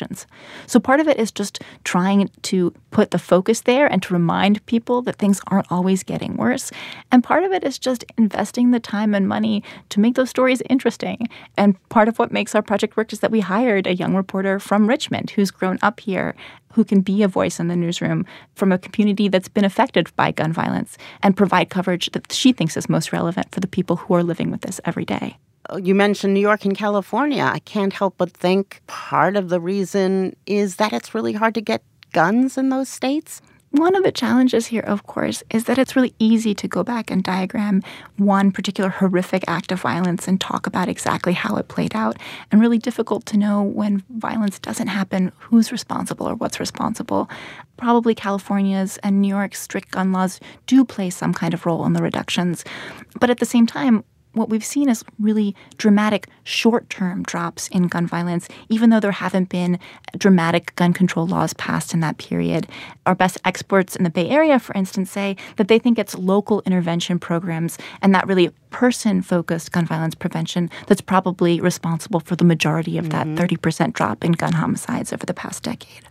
So 0.66 0.78
part 0.80 1.00
of 1.00 1.08
it 1.08 1.18
is 1.18 1.30
just 1.30 1.60
trying 1.84 2.30
to 2.42 2.72
put 2.90 3.10
the 3.10 3.18
focus 3.18 3.62
there 3.62 3.86
and 3.86 4.02
to 4.02 4.14
remind 4.14 4.64
people 4.66 5.02
that 5.02 5.16
things 5.16 5.40
aren't 5.48 5.70
always 5.70 6.02
getting 6.02 6.36
worse. 6.36 6.70
And 7.10 7.24
part 7.24 7.44
of 7.44 7.52
it 7.52 7.64
is 7.64 7.78
just 7.78 8.04
investing 8.16 8.70
the 8.70 8.80
time 8.80 9.14
and 9.14 9.28
money 9.28 9.62
to 9.90 10.00
make 10.00 10.14
those 10.14 10.30
stories 10.30 10.62
interesting. 10.68 11.28
And 11.56 11.76
part 11.88 12.08
of 12.08 12.18
what 12.18 12.32
makes 12.32 12.54
our 12.54 12.62
project 12.62 12.96
work 12.96 13.12
is 13.12 13.20
that 13.20 13.30
we 13.30 13.40
hired 13.40 13.86
a 13.86 13.94
young 13.94 14.14
reporter 14.14 14.58
from 14.58 14.88
Richmond 14.88 15.30
who's 15.30 15.50
grown 15.50 15.78
up 15.82 16.00
here 16.00 16.34
who 16.72 16.84
can 16.84 17.00
be 17.00 17.22
a 17.22 17.28
voice 17.28 17.58
in 17.58 17.68
the 17.68 17.76
newsroom 17.76 18.24
from 18.54 18.72
a 18.72 18.78
community 18.78 19.28
that's 19.28 19.48
been 19.48 19.64
affected 19.64 20.14
by 20.16 20.30
gun 20.30 20.52
violence 20.52 20.96
and 21.22 21.36
provide 21.36 21.70
coverage 21.70 22.10
that 22.12 22.32
she 22.32 22.52
thinks 22.52 22.76
is 22.76 22.88
most 22.88 23.12
relevant 23.12 23.50
for 23.52 23.60
the 23.60 23.66
people 23.66 23.96
who 23.96 24.14
are 24.14 24.22
living 24.22 24.50
with 24.50 24.60
this 24.60 24.80
every 24.84 25.04
day. 25.04 25.36
You 25.76 25.94
mentioned 25.94 26.32
New 26.32 26.40
York 26.40 26.64
and 26.64 26.76
California. 26.76 27.42
I 27.42 27.58
can't 27.58 27.92
help 27.92 28.14
but 28.16 28.30
think 28.30 28.80
part 28.86 29.36
of 29.36 29.50
the 29.50 29.60
reason 29.60 30.34
is 30.46 30.76
that 30.76 30.94
it's 30.94 31.14
really 31.14 31.34
hard 31.34 31.54
to 31.56 31.60
get 31.60 31.82
guns 32.12 32.56
in 32.56 32.70
those 32.70 32.88
states. 32.88 33.42
One 33.72 33.94
of 33.94 34.02
the 34.02 34.10
challenges 34.10 34.68
here, 34.68 34.80
of 34.80 35.02
course, 35.02 35.42
is 35.50 35.64
that 35.64 35.76
it's 35.76 35.94
really 35.94 36.14
easy 36.18 36.54
to 36.54 36.66
go 36.66 36.82
back 36.82 37.10
and 37.10 37.22
diagram 37.22 37.82
one 38.16 38.50
particular 38.50 38.88
horrific 38.88 39.44
act 39.46 39.70
of 39.70 39.82
violence 39.82 40.26
and 40.26 40.40
talk 40.40 40.66
about 40.66 40.88
exactly 40.88 41.34
how 41.34 41.56
it 41.56 41.68
played 41.68 41.94
out, 41.94 42.16
and 42.50 42.62
really 42.62 42.78
difficult 42.78 43.26
to 43.26 43.36
know 43.36 43.62
when 43.62 44.02
violence 44.08 44.58
doesn't 44.58 44.86
happen 44.86 45.32
who's 45.38 45.70
responsible 45.70 46.26
or 46.26 46.34
what's 46.34 46.58
responsible. 46.58 47.28
Probably 47.76 48.14
California's 48.14 48.96
and 49.02 49.20
New 49.20 49.28
York's 49.28 49.60
strict 49.60 49.90
gun 49.90 50.12
laws 50.12 50.40
do 50.66 50.82
play 50.82 51.10
some 51.10 51.34
kind 51.34 51.52
of 51.52 51.66
role 51.66 51.84
in 51.84 51.92
the 51.92 52.02
reductions. 52.02 52.64
But 53.20 53.28
at 53.28 53.38
the 53.38 53.44
same 53.44 53.66
time, 53.66 54.02
what 54.38 54.48
we've 54.48 54.64
seen 54.64 54.88
is 54.88 55.04
really 55.18 55.54
dramatic 55.76 56.28
short 56.44 56.88
term 56.88 57.22
drops 57.24 57.68
in 57.68 57.88
gun 57.88 58.06
violence, 58.06 58.48
even 58.68 58.90
though 58.90 59.00
there 59.00 59.12
haven't 59.12 59.48
been 59.48 59.78
dramatic 60.16 60.74
gun 60.76 60.92
control 60.92 61.26
laws 61.26 61.52
passed 61.54 61.92
in 61.92 62.00
that 62.00 62.18
period. 62.18 62.66
Our 63.06 63.14
best 63.14 63.38
experts 63.44 63.96
in 63.96 64.04
the 64.04 64.10
Bay 64.10 64.28
Area, 64.28 64.58
for 64.58 64.74
instance, 64.74 65.10
say 65.10 65.36
that 65.56 65.68
they 65.68 65.78
think 65.78 65.98
it's 65.98 66.16
local 66.16 66.62
intervention 66.64 67.18
programs 67.18 67.78
and 68.00 68.14
that 68.14 68.26
really 68.26 68.50
person 68.70 69.22
focused 69.22 69.72
gun 69.72 69.86
violence 69.86 70.14
prevention 70.14 70.70
that's 70.86 71.00
probably 71.00 71.60
responsible 71.60 72.20
for 72.20 72.36
the 72.36 72.44
majority 72.44 72.98
of 72.98 73.08
mm-hmm. 73.08 73.34
that 73.34 73.48
30% 73.48 73.92
drop 73.92 74.24
in 74.24 74.32
gun 74.32 74.52
homicides 74.52 75.12
over 75.12 75.26
the 75.26 75.34
past 75.34 75.62
decade. 75.62 76.08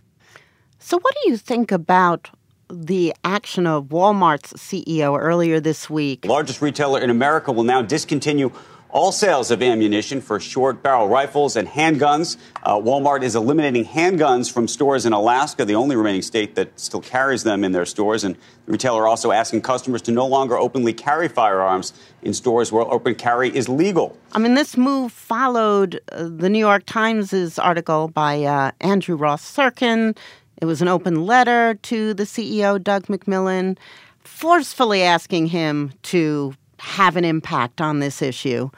So, 0.78 0.98
what 0.98 1.14
do 1.22 1.30
you 1.30 1.36
think 1.36 1.72
about 1.72 2.30
the 2.70 3.14
action 3.24 3.66
of 3.66 3.86
Walmart's 3.86 4.52
CEO 4.54 5.18
earlier 5.18 5.60
this 5.60 5.88
week. 5.88 6.24
largest 6.24 6.60
retailer 6.62 7.00
in 7.00 7.10
America 7.10 7.52
will 7.52 7.64
now 7.64 7.82
discontinue 7.82 8.50
all 8.90 9.12
sales 9.12 9.50
of 9.50 9.62
ammunition 9.62 10.20
for 10.20 10.40
short 10.40 10.82
barrel 10.82 11.08
rifles 11.08 11.56
and 11.56 11.68
handguns. 11.68 12.36
Uh, 12.62 12.74
Walmart 12.74 13.22
is 13.22 13.36
eliminating 13.36 13.84
handguns 13.84 14.50
from 14.50 14.66
stores 14.66 15.04
in 15.04 15.12
Alaska, 15.12 15.64
the 15.64 15.74
only 15.74 15.94
remaining 15.94 16.22
state 16.22 16.54
that 16.54 16.78
still 16.80 17.00
carries 17.00 17.42
them 17.42 17.64
in 17.64 17.72
their 17.72 17.84
stores. 17.84 18.24
And 18.24 18.34
the 18.66 18.72
retailer 18.72 19.06
also 19.06 19.30
asking 19.30 19.62
customers 19.62 20.02
to 20.02 20.12
no 20.12 20.26
longer 20.26 20.56
openly 20.56 20.92
carry 20.92 21.28
firearms 21.28 21.92
in 22.22 22.32
stores 22.32 22.72
where 22.72 22.82
open 22.82 23.14
carry 23.14 23.54
is 23.54 23.68
legal. 23.68 24.16
I 24.32 24.38
mean, 24.38 24.54
this 24.54 24.76
move 24.76 25.12
followed 25.12 26.00
uh, 26.10 26.28
the 26.28 26.48
New 26.48 26.58
York 26.58 26.84
Times' 26.86 27.58
article 27.58 28.08
by 28.08 28.42
uh, 28.44 28.70
Andrew 28.80 29.16
Ross 29.16 29.54
Sorkin 29.54 30.16
it 30.60 30.66
was 30.66 30.82
an 30.82 30.88
open 30.88 31.26
letter 31.26 31.74
to 31.82 32.14
the 32.14 32.24
CEO, 32.24 32.82
Doug 32.82 33.06
McMillon, 33.06 33.78
forcefully 34.24 35.02
asking 35.02 35.46
him 35.46 35.92
to 36.02 36.54
have 36.78 37.16
an 37.16 37.24
impact 37.24 37.80
on 37.80 37.98
this 37.98 38.22
issue. 38.22 38.70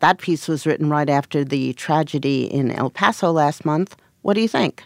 That 0.00 0.18
piece 0.18 0.48
was 0.48 0.66
written 0.66 0.90
right 0.90 1.08
after 1.08 1.44
the 1.44 1.72
tragedy 1.74 2.44
in 2.44 2.70
El 2.70 2.90
Paso 2.90 3.32
last 3.32 3.64
month. 3.64 3.96
What 4.22 4.34
do 4.34 4.40
you 4.40 4.48
think? 4.48 4.82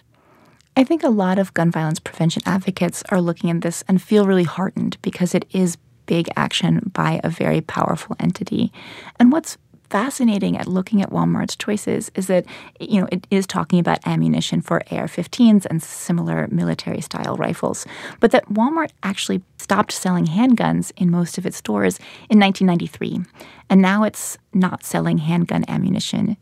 I 0.76 0.84
think 0.84 1.02
a 1.02 1.08
lot 1.08 1.38
of 1.38 1.52
gun 1.54 1.70
violence 1.70 1.98
prevention 1.98 2.42
advocates 2.46 3.02
are 3.10 3.20
looking 3.20 3.50
at 3.50 3.62
this 3.62 3.82
and 3.88 4.00
feel 4.00 4.26
really 4.26 4.44
heartened 4.44 4.98
because 5.02 5.34
it 5.34 5.44
is 5.50 5.78
big 6.06 6.28
action 6.36 6.90
by 6.92 7.20
a 7.22 7.30
very 7.30 7.60
powerful 7.60 8.16
entity. 8.20 8.72
And 9.18 9.32
what's 9.32 9.58
fascinating 9.90 10.56
at 10.56 10.68
looking 10.68 11.02
at 11.02 11.10
Walmart's 11.10 11.56
choices 11.56 12.10
is 12.14 12.28
that 12.28 12.46
you 12.78 13.00
know 13.00 13.08
it 13.10 13.26
is 13.30 13.46
talking 13.46 13.78
about 13.78 13.98
ammunition 14.06 14.60
for 14.60 14.82
AR-15s 14.90 15.66
and 15.68 15.82
similar 15.82 16.48
military-style 16.50 17.36
rifles, 17.36 17.86
but 18.20 18.30
that 18.30 18.48
Walmart 18.48 18.90
actually 19.02 19.42
stopped 19.58 19.92
selling 19.92 20.26
handguns 20.26 20.92
in 20.96 21.10
most 21.10 21.36
of 21.36 21.44
its 21.44 21.56
stores 21.56 21.98
in 22.30 22.38
1993, 22.38 23.20
and 23.68 23.82
now 23.82 24.04
it's 24.04 24.38
not 24.54 24.84
selling 24.84 25.18
handgun 25.18 25.64
ammunition 25.68 26.36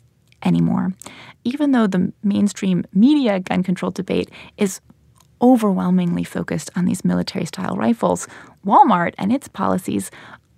anymore. 0.44 0.92
Even 1.44 1.72
though 1.72 1.86
the 1.86 2.12
mainstream 2.22 2.84
media 2.92 3.40
gun 3.40 3.62
control 3.62 3.90
debate 3.90 4.30
is 4.57 4.80
overwhelmingly 5.40 6.24
focused 6.24 6.70
on 6.76 6.84
these 6.84 7.05
military 7.05 7.44
style 7.44 7.76
rifles, 7.76 8.26
Walmart 8.66 9.14
and 9.18 9.32
its 9.32 9.49
policies 9.49 10.11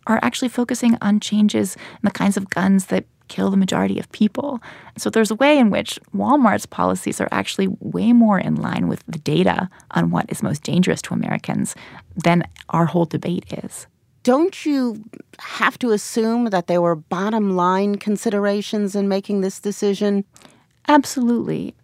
are 0.07 0.19
actually 0.23 0.49
focusing 0.49 0.97
on 1.01 1.21
changes 1.21 1.77
in 1.77 2.01
the 2.05 2.11
kinds 2.11 2.37
of 2.37 2.51
guns 2.51 2.87
that 2.87 3.05
kill 3.29 3.51
the 3.51 3.57
majority 3.57 3.99
of 3.99 4.11
people. 4.13 4.61
So 4.99 5.09
there's 5.09 5.31
a 5.31 5.37
way 5.37 5.57
in 5.57 5.71
which 5.71 5.99
Walmart's 6.15 6.67
policies 6.67 7.21
are 7.21 7.29
actually 7.31 7.69
way 7.79 8.13
more 8.13 8.39
in 8.39 8.57
line 8.57 8.89
with 8.89 9.05
the 9.07 9.19
data 9.19 9.71
on 9.93 10.11
what 10.11 10.27
is 10.29 10.43
most 10.43 10.65
dangerous 10.65 11.01
to 11.03 11.15
Americans 11.15 11.75
than 12.17 12.43
our 12.71 12.87
whole 12.87 13.07
debate 13.07 13.53
is. 13.65 13.87
Don't 14.23 14.67
you 14.67 15.03
have 15.39 15.79
to 15.79 15.93
assume 15.93 16.47
that 16.47 16.67
there 16.67 16.83
were 16.83 16.97
bottom 16.97 17.57
line 17.57 17.95
considerations 17.95 18.95
in 18.95 19.09
making 19.09 19.41
this 19.41 19.61
decision? 19.61 20.25
Absolutely. 20.89 21.75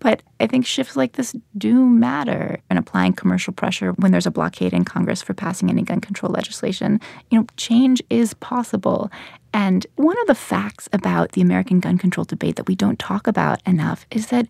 But 0.00 0.22
I 0.40 0.46
think 0.46 0.64
shifts 0.64 0.96
like 0.96 1.12
this 1.12 1.34
do 1.56 1.84
matter 1.86 2.58
in 2.70 2.78
applying 2.78 3.12
commercial 3.12 3.52
pressure 3.52 3.92
when 3.92 4.12
there's 4.12 4.26
a 4.26 4.30
blockade 4.30 4.72
in 4.72 4.84
Congress 4.84 5.22
for 5.22 5.34
passing 5.34 5.68
any 5.68 5.82
gun 5.82 6.00
control 6.00 6.32
legislation. 6.32 7.00
You 7.30 7.40
know, 7.40 7.46
change 7.56 8.02
is 8.08 8.34
possible. 8.34 9.10
And 9.52 9.86
one 9.96 10.18
of 10.20 10.26
the 10.26 10.34
facts 10.34 10.88
about 10.92 11.32
the 11.32 11.42
American 11.42 11.80
gun 11.80 11.98
control 11.98 12.24
debate 12.24 12.56
that 12.56 12.66
we 12.66 12.74
don't 12.74 12.98
talk 12.98 13.26
about 13.26 13.60
enough 13.66 14.06
is 14.10 14.28
that 14.28 14.48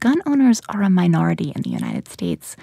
gun 0.00 0.20
owners 0.26 0.60
are 0.68 0.82
a 0.82 0.90
minority 0.90 1.52
in 1.56 1.62
the 1.62 1.70
United 1.70 2.08
States. 2.08 2.56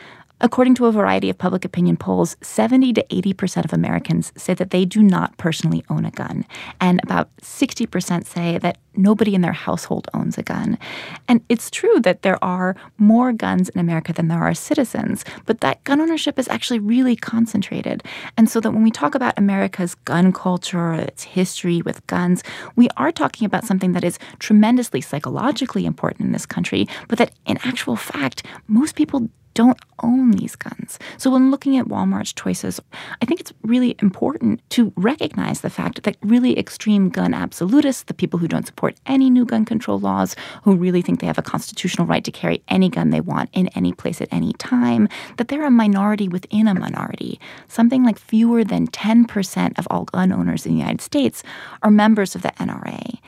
According 0.43 0.73
to 0.75 0.87
a 0.87 0.91
variety 0.91 1.29
of 1.29 1.37
public 1.37 1.63
opinion 1.63 1.97
polls, 1.97 2.35
70 2.41 2.93
to 2.93 3.03
80% 3.03 3.63
of 3.63 3.73
Americans 3.73 4.33
say 4.35 4.55
that 4.55 4.71
they 4.71 4.85
do 4.85 5.03
not 5.03 5.37
personally 5.37 5.85
own 5.87 6.03
a 6.03 6.09
gun. 6.09 6.45
And 6.79 6.99
about 7.03 7.29
60% 7.37 8.25
say 8.25 8.57
that 8.57 8.79
nobody 8.95 9.35
in 9.35 9.41
their 9.41 9.53
household 9.53 10.07
owns 10.15 10.39
a 10.39 10.43
gun. 10.43 10.79
And 11.27 11.41
it's 11.47 11.69
true 11.69 11.99
that 11.99 12.23
there 12.23 12.43
are 12.43 12.75
more 12.97 13.31
guns 13.33 13.69
in 13.69 13.79
America 13.79 14.13
than 14.13 14.29
there 14.29 14.41
are 14.41 14.55
citizens, 14.55 15.23
but 15.45 15.61
that 15.61 15.83
gun 15.83 16.01
ownership 16.01 16.39
is 16.39 16.47
actually 16.47 16.79
really 16.79 17.15
concentrated. 17.15 18.03
And 18.35 18.49
so 18.49 18.59
that 18.61 18.71
when 18.71 18.83
we 18.83 18.91
talk 18.91 19.13
about 19.13 19.37
America's 19.37 19.93
gun 19.93 20.33
culture, 20.33 20.93
its 20.93 21.23
history 21.23 21.83
with 21.83 22.05
guns, 22.07 22.43
we 22.75 22.89
are 22.97 23.11
talking 23.11 23.45
about 23.45 23.65
something 23.65 23.91
that 23.93 24.03
is 24.03 24.17
tremendously 24.39 25.01
psychologically 25.01 25.85
important 25.85 26.21
in 26.21 26.31
this 26.31 26.47
country, 26.47 26.87
but 27.07 27.19
that 27.19 27.31
in 27.45 27.59
actual 27.63 27.95
fact, 27.95 28.43
most 28.67 28.95
people 28.95 29.29
don't 29.53 29.79
own 30.03 30.31
these 30.31 30.55
guns. 30.55 30.99
So 31.17 31.29
when 31.29 31.51
looking 31.51 31.77
at 31.77 31.87
Walmart's 31.87 32.33
choices, 32.33 32.79
I 33.21 33.25
think 33.25 33.39
it's 33.39 33.53
really 33.63 33.95
important 34.01 34.61
to 34.71 34.93
recognize 34.95 35.61
the 35.61 35.69
fact 35.69 36.03
that 36.03 36.17
really 36.21 36.57
extreme 36.57 37.09
gun 37.09 37.33
absolutists, 37.33 38.03
the 38.03 38.13
people 38.13 38.39
who 38.39 38.47
don't 38.47 38.65
support 38.65 38.95
any 39.05 39.29
new 39.29 39.45
gun 39.45 39.65
control 39.65 39.99
laws, 39.99 40.35
who 40.63 40.75
really 40.75 41.01
think 41.01 41.19
they 41.19 41.27
have 41.27 41.37
a 41.37 41.43
constitutional 41.43 42.07
right 42.07 42.23
to 42.23 42.31
carry 42.31 42.63
any 42.67 42.89
gun 42.89 43.09
they 43.09 43.21
want 43.21 43.49
in 43.53 43.67
any 43.69 43.93
place 43.93 44.21
at 44.21 44.31
any 44.31 44.53
time, 44.53 45.07
that 45.37 45.47
they're 45.47 45.65
a 45.65 45.71
minority 45.71 46.27
within 46.27 46.67
a 46.67 46.73
minority. 46.73 47.39
Something 47.67 48.03
like 48.03 48.17
fewer 48.17 48.63
than 48.63 48.87
10% 48.87 49.79
of 49.79 49.87
all 49.89 50.05
gun 50.05 50.31
owners 50.31 50.65
in 50.65 50.73
the 50.73 50.79
United 50.79 51.01
States 51.01 51.43
are 51.83 51.91
members 51.91 52.35
of 52.35 52.41
the 52.41 52.51
NRA 52.51 53.19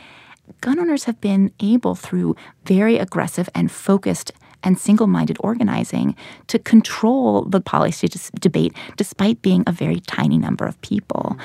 gun 0.62 0.80
owners 0.80 1.06
have 1.06 1.20
been 1.22 1.52
able, 1.60 1.96
through 1.96 2.36
very 2.66 2.98
aggressive 2.98 3.50
and 3.56 3.72
focused 3.72 4.32
and 4.64 4.80
single 4.80 5.08
minded 5.08 5.38
organizing 5.40 6.16
to 6.48 6.58
control 6.60 7.44
the 7.44 7.62
policy 7.62 8.08
debate 8.40 8.74
despite 8.98 9.42
being 9.42 9.64
a 9.68 9.72
very 9.72 10.00
tiny 10.00 10.38
number 10.38 10.66
of 10.66 10.80
people. 10.82 11.38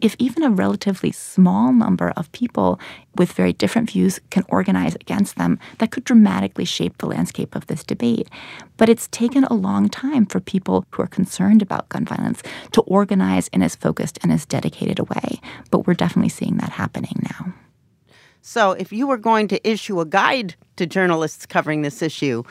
If 0.00 0.16
even 0.18 0.42
a 0.42 0.50
relatively 0.50 1.12
small 1.12 1.72
number 1.72 2.12
of 2.16 2.32
people 2.32 2.80
with 3.16 3.32
very 3.32 3.52
different 3.52 3.88
views 3.90 4.18
can 4.30 4.42
organize 4.48 4.96
against 4.96 5.36
them, 5.36 5.60
that 5.78 5.92
could 5.92 6.02
dramatically 6.02 6.64
shape 6.64 6.98
the 6.98 7.06
landscape 7.06 7.54
of 7.54 7.68
this 7.68 7.84
debate. 7.84 8.28
But 8.78 8.88
it's 8.88 9.06
taken 9.08 9.44
a 9.44 9.54
long 9.54 9.88
time 9.88 10.26
for 10.26 10.40
people 10.40 10.84
who 10.90 11.02
are 11.02 11.06
concerned 11.06 11.62
about 11.62 11.88
gun 11.88 12.04
violence 12.04 12.42
to 12.72 12.80
organize 12.80 13.46
in 13.48 13.62
as 13.62 13.76
focused 13.76 14.18
and 14.24 14.32
as 14.32 14.44
dedicated 14.44 14.98
a 14.98 15.04
way. 15.04 15.40
But 15.70 15.86
we're 15.86 15.94
definitely 15.94 16.30
seeing 16.30 16.56
that 16.56 16.70
happening 16.70 17.24
now. 17.30 17.52
So, 18.42 18.72
if 18.72 18.92
you 18.92 19.06
were 19.06 19.18
going 19.18 19.46
to 19.48 19.68
issue 19.68 20.00
a 20.00 20.04
guide 20.04 20.56
to 20.74 20.84
journalists 20.84 21.46
covering 21.46 21.82
this 21.82 22.02
issue, 22.02 22.42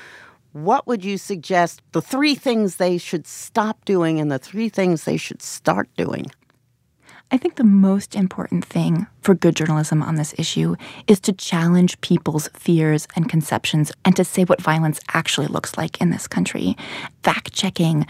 what 0.54 0.88
would 0.88 1.04
you 1.04 1.18
suggest 1.18 1.82
the 1.92 2.02
three 2.02 2.34
things 2.34 2.78
they 2.78 2.98
should 2.98 3.28
stop 3.28 3.84
doing 3.84 4.20
and 4.20 4.32
the 4.32 4.40
three 4.40 4.70
things 4.70 5.04
they 5.04 5.18
should 5.18 5.42
start 5.42 5.90
doing? 5.98 6.26
I 7.34 7.38
think 7.38 7.56
the 7.56 7.64
most 7.66 8.16
important 8.16 8.64
thing 8.64 9.08
for 9.22 9.36
good 9.36 9.56
journalism 9.56 10.02
on 10.02 10.16
this 10.16 10.34
issue 10.38 10.76
is 11.08 11.20
to 11.22 11.34
challenge 11.34 12.00
people's 12.02 12.50
fears 12.50 13.08
and 13.16 13.30
conceptions 13.30 13.92
and 14.04 14.16
to 14.16 14.26
say 14.26 14.44
what 14.44 14.62
violence 14.62 15.00
actually 15.14 15.48
looks 15.48 15.78
like 15.78 16.00
in 16.02 16.10
this 16.10 16.28
country. 16.28 16.76
Fact 17.24 17.54
checking, 17.54 18.06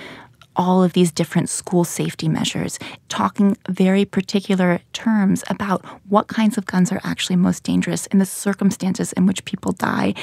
all 0.56 0.84
of 0.84 0.94
these 0.94 1.12
different 1.12 1.50
school 1.50 1.84
safety 1.84 2.28
measures, 2.28 2.80
talking 3.10 3.58
very 3.70 4.06
particular 4.06 4.80
terms 4.94 5.44
about 5.50 5.84
what 6.10 6.28
kinds 6.28 6.58
of 6.58 6.66
guns 6.66 6.92
are 6.92 7.02
actually 7.04 7.36
most 7.36 7.64
dangerous 7.64 8.06
in 8.08 8.20
the 8.20 8.26
circumstances 8.26 9.14
in 9.14 9.26
which 9.26 9.46
people 9.46 9.72
die. 9.72 10.14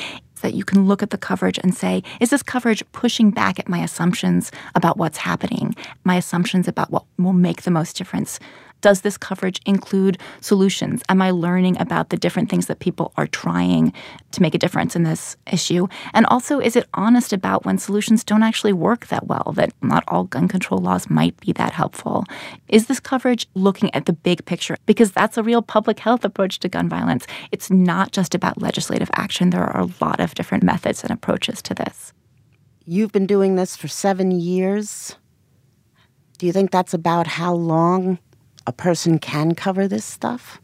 That 0.43 0.55
you 0.55 0.65
can 0.65 0.87
look 0.87 1.03
at 1.03 1.11
the 1.11 1.19
coverage 1.19 1.59
and 1.65 1.75
say, 1.75 2.05
is 2.21 2.31
this 2.31 2.45
coverage 2.45 2.85
pushing 2.93 3.33
back 3.33 3.59
at 3.59 3.69
my 3.69 3.79
assumptions 3.79 4.53
about 4.77 4.97
what's 4.97 5.19
happening, 5.19 5.75
my 6.05 6.15
assumptions 6.15 6.69
about 6.69 6.93
what 6.93 7.05
will 7.19 7.33
make 7.33 7.63
the 7.63 7.73
most 7.73 7.97
difference 7.97 8.39
Does 8.81 9.01
this 9.01 9.19
coverage 9.19 9.61
include 9.67 10.19
solutions? 10.41 11.03
Am 11.09 11.21
I 11.21 11.31
learning 11.31 11.81
about 11.81 12.11
the 12.11 12.17
different 12.17 12.49
things 12.49 12.67
that 12.67 12.79
people 12.79 13.13
are 13.17 13.27
trying 13.27 13.93
to 14.33 14.43
make 14.43 14.55
a 14.55 14.59
difference 14.59 14.95
in 14.95 15.03
this 15.03 15.37
issue? 15.51 15.89
And 16.15 16.27
also, 16.27 16.61
is 16.61 16.77
it 16.77 16.89
honest 16.95 17.33
about 17.33 17.65
when 17.65 17.79
solutions 17.79 18.23
don't 18.23 18.43
actually 18.43 18.73
work 18.73 19.09
that 19.09 19.27
well, 19.27 19.53
that 19.57 19.73
not 19.83 20.05
all 20.09 20.25
gun 20.25 20.49
control 20.49 20.81
laws 20.81 21.11
might 21.11 21.39
be 21.41 21.53
that 21.53 21.73
helpful? 21.73 22.25
Is 22.69 22.87
this 22.87 23.01
coverage 23.01 23.49
looking 23.55 23.93
at 23.95 24.07
the 24.07 24.13
big 24.13 24.45
picture? 24.45 24.77
Because 24.87 25.11
that's 25.11 25.37
a 25.37 25.43
real 25.43 25.63
public 25.63 25.99
health 25.99 26.25
approach 26.25 26.61
to 26.61 26.69
gun 26.69 26.89
violence. 26.89 27.27
It's 27.51 27.71
not 27.71 28.13
just 28.13 28.35
about 28.35 28.63
legislative 28.63 29.11
action, 29.15 29.51
there 29.51 29.65
are 29.65 29.81
a 29.81 29.91
lot 30.01 30.21
of 30.21 30.35
different 30.35 30.63
methods 30.63 31.03
and 31.03 31.11
approaches 31.11 31.61
to 31.63 31.75
this. 31.75 32.13
You've 32.85 33.13
been 33.13 33.27
doing 33.27 33.57
this 33.57 33.77
for 33.77 33.89
seven 33.89 34.31
years. 34.31 35.17
Do 36.39 36.47
you 36.47 36.53
think 36.53 36.71
that's 36.71 36.95
about 36.95 37.27
how 37.27 37.53
long 37.53 38.19
a 38.69 38.73
person 38.73 39.19
can 39.19 39.55
cover 39.55 39.89
this 39.89 40.05
stuff? 40.05 40.61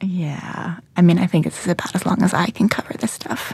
Yeah. 0.00 0.76
I 0.96 1.02
mean, 1.02 1.18
I 1.18 1.26
think 1.26 1.44
it's 1.44 1.66
about 1.66 1.92
as 1.96 2.06
long 2.06 2.22
as 2.22 2.32
I 2.32 2.46
can 2.46 2.68
cover 2.68 2.94
this 2.94 3.10
stuff. 3.10 3.52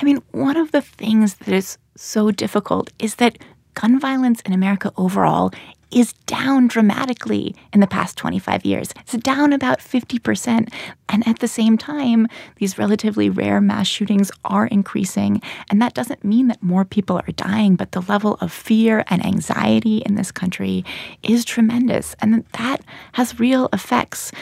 I 0.00 0.04
mean, 0.04 0.20
one 0.32 0.56
of 0.56 0.72
the 0.72 0.82
things 0.82 1.36
that 1.36 1.54
is 1.54 1.78
so 1.94 2.32
difficult 2.32 2.90
is 2.98 3.14
that 3.16 3.38
gun 3.74 4.00
violence 4.00 4.40
in 4.40 4.52
America 4.52 4.92
overall 4.96 5.52
is 5.90 6.12
down 6.26 6.66
dramatically 6.66 7.54
in 7.72 7.80
the 7.80 7.86
past 7.86 8.16
25 8.16 8.64
years. 8.64 8.92
It's 9.00 9.12
down 9.14 9.52
about 9.52 9.78
50%. 9.78 10.72
And 11.08 11.28
at 11.28 11.38
the 11.38 11.48
same 11.48 11.78
time, 11.78 12.26
these 12.56 12.78
relatively 12.78 13.30
rare 13.30 13.60
mass 13.60 13.86
shootings 13.86 14.30
are 14.44 14.66
increasing. 14.66 15.40
And 15.70 15.80
that 15.80 15.94
doesn't 15.94 16.24
mean 16.24 16.48
that 16.48 16.62
more 16.62 16.84
people 16.84 17.16
are 17.16 17.32
dying, 17.32 17.76
but 17.76 17.92
the 17.92 18.02
level 18.02 18.34
of 18.40 18.52
fear 18.52 19.04
and 19.08 19.24
anxiety 19.24 19.98
in 19.98 20.16
this 20.16 20.32
country 20.32 20.84
is 21.22 21.44
tremendous. 21.44 22.14
And 22.20 22.44
that 22.52 22.82
has 23.12 23.38
real 23.38 23.68
effects 23.72 24.32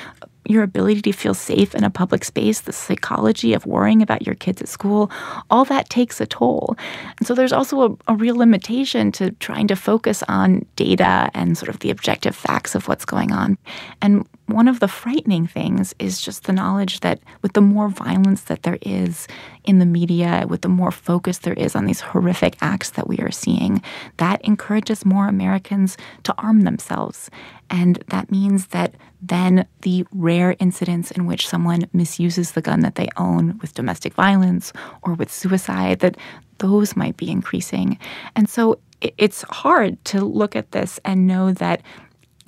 your 0.46 0.62
ability 0.62 1.02
to 1.02 1.12
feel 1.12 1.34
safe 1.34 1.74
in 1.74 1.84
a 1.84 1.90
public 1.90 2.24
space, 2.24 2.62
the 2.62 2.72
psychology 2.72 3.54
of 3.54 3.66
worrying 3.66 4.02
about 4.02 4.26
your 4.26 4.34
kids 4.34 4.60
at 4.60 4.68
school, 4.68 5.10
all 5.50 5.64
that 5.64 5.88
takes 5.88 6.20
a 6.20 6.26
toll. 6.26 6.76
And 7.18 7.26
so 7.26 7.34
there's 7.34 7.52
also 7.52 7.82
a, 7.82 8.12
a, 8.12 8.16
real 8.16 8.36
limitation 8.36 9.10
to 9.12 9.30
trying 9.32 9.66
to 9.68 9.76
focus 9.76 10.22
on 10.28 10.64
data 10.76 11.30
and 11.34 11.56
sort 11.56 11.68
of 11.68 11.80
the 11.80 11.90
objective 11.90 12.36
facts 12.36 12.74
of 12.74 12.88
what's 12.88 13.04
going 13.04 13.32
on. 13.32 13.58
And 14.02 14.26
one 14.46 14.68
of 14.68 14.80
the 14.80 14.88
frightening 14.88 15.46
things 15.46 15.94
is 15.98 16.20
just 16.20 16.44
the 16.44 16.52
knowledge 16.52 17.00
that 17.00 17.20
with 17.40 17.54
the 17.54 17.62
more 17.62 17.88
violence 17.88 18.42
that 18.42 18.62
there 18.62 18.78
is 18.82 19.26
in 19.64 19.78
the 19.78 19.86
media, 19.86 20.44
with 20.48 20.60
the 20.60 20.68
more 20.68 20.90
focus 20.90 21.38
there 21.38 21.54
is 21.54 21.74
on 21.74 21.86
these 21.86 22.00
horrific 22.00 22.56
acts 22.60 22.90
that 22.90 23.08
we 23.08 23.16
are 23.18 23.30
seeing, 23.30 23.82
that 24.18 24.44
encourages 24.44 25.06
more 25.06 25.28
Americans 25.28 25.96
to 26.24 26.34
arm 26.36 26.62
themselves. 26.62 27.30
And 27.70 28.02
that 28.08 28.30
means 28.30 28.68
that 28.68 28.94
then 29.22 29.66
the 29.80 30.06
rare 30.12 30.54
incidents 30.58 31.10
in 31.10 31.24
which 31.24 31.48
someone 31.48 31.88
misuses 31.94 32.52
the 32.52 32.60
gun 32.60 32.80
that 32.80 32.96
they 32.96 33.08
own 33.16 33.58
with 33.62 33.74
domestic 33.74 34.12
violence 34.12 34.72
or 35.02 35.14
with 35.14 35.32
suicide, 35.32 36.00
that 36.00 36.18
those 36.58 36.94
might 36.96 37.16
be 37.16 37.30
increasing. 37.30 37.98
And 38.36 38.48
so 38.48 38.78
it's 39.00 39.42
hard 39.42 40.02
to 40.06 40.24
look 40.24 40.56
at 40.56 40.72
this 40.72 41.00
and 41.04 41.26
know 41.26 41.52
that 41.52 41.82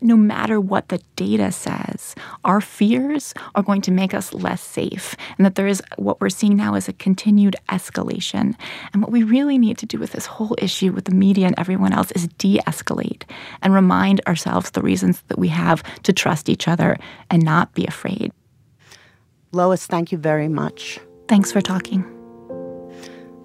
no 0.00 0.16
matter 0.16 0.60
what 0.60 0.88
the 0.88 1.00
data 1.16 1.50
says, 1.50 2.14
our 2.44 2.60
fears 2.60 3.32
are 3.54 3.62
going 3.62 3.80
to 3.82 3.90
make 3.90 4.14
us 4.14 4.32
less 4.34 4.60
safe. 4.60 5.16
And 5.38 5.46
that 5.46 5.54
there 5.54 5.66
is 5.66 5.82
what 5.96 6.20
we're 6.20 6.28
seeing 6.28 6.56
now 6.56 6.74
is 6.74 6.88
a 6.88 6.92
continued 6.92 7.56
escalation. 7.68 8.54
And 8.92 9.02
what 9.02 9.10
we 9.10 9.22
really 9.22 9.58
need 9.58 9.78
to 9.78 9.86
do 9.86 9.98
with 9.98 10.12
this 10.12 10.26
whole 10.26 10.54
issue 10.58 10.92
with 10.92 11.06
the 11.06 11.14
media 11.14 11.46
and 11.46 11.58
everyone 11.58 11.92
else 11.92 12.10
is 12.12 12.28
de 12.38 12.58
escalate 12.66 13.22
and 13.62 13.72
remind 13.72 14.20
ourselves 14.26 14.70
the 14.70 14.82
reasons 14.82 15.22
that 15.28 15.38
we 15.38 15.48
have 15.48 15.82
to 16.02 16.12
trust 16.12 16.48
each 16.48 16.68
other 16.68 16.96
and 17.30 17.42
not 17.42 17.72
be 17.74 17.86
afraid. 17.86 18.32
Lois, 19.52 19.86
thank 19.86 20.12
you 20.12 20.18
very 20.18 20.48
much. 20.48 20.98
Thanks 21.28 21.50
for 21.50 21.60
talking. 21.60 22.04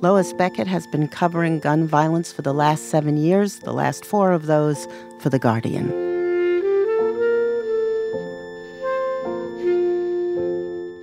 Lois 0.02 0.34
Beckett 0.34 0.68
has 0.68 0.88
been 0.88 1.08
covering 1.08 1.60
gun 1.60 1.88
violence 1.88 2.34
for 2.34 2.42
the 2.42 2.54
last 2.54 2.90
seven 2.90 3.18
years, 3.18 3.60
the 3.60 3.72
last 3.72 4.04
four 4.04 4.32
of 4.32 4.48
those 4.48 4.88
for 5.20 5.30
The 5.30 5.38
Guardian. 5.40 6.21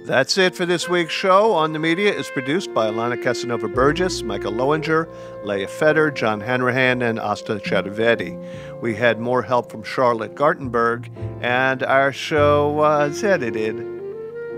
That's 0.09 0.39
it 0.39 0.57
for 0.57 0.65
this 0.65 0.89
week's 0.89 1.13
show. 1.13 1.53
On 1.53 1.75
the 1.75 1.79
Media 1.79 2.11
is 2.11 2.31
produced 2.31 2.73
by 2.73 2.87
Alana 2.87 3.23
Casanova 3.23 3.69
Burgess, 3.69 4.23
Micah 4.23 4.49
Loewinger, 4.49 5.07
Leah 5.45 5.69
Feder, 5.69 6.11
John 6.11 6.41
Hanrahan, 6.41 7.03
and 7.03 7.21
Asta 7.21 7.57
Chaturvedi. 7.57 8.81
We 8.81 8.95
had 8.95 9.21
more 9.21 9.43
help 9.43 9.71
from 9.71 9.83
Charlotte 9.83 10.35
Gartenberg, 10.35 11.11
and 11.43 11.83
our 11.83 12.11
show 12.11 12.71
was 12.71 13.23
edited 13.23 13.77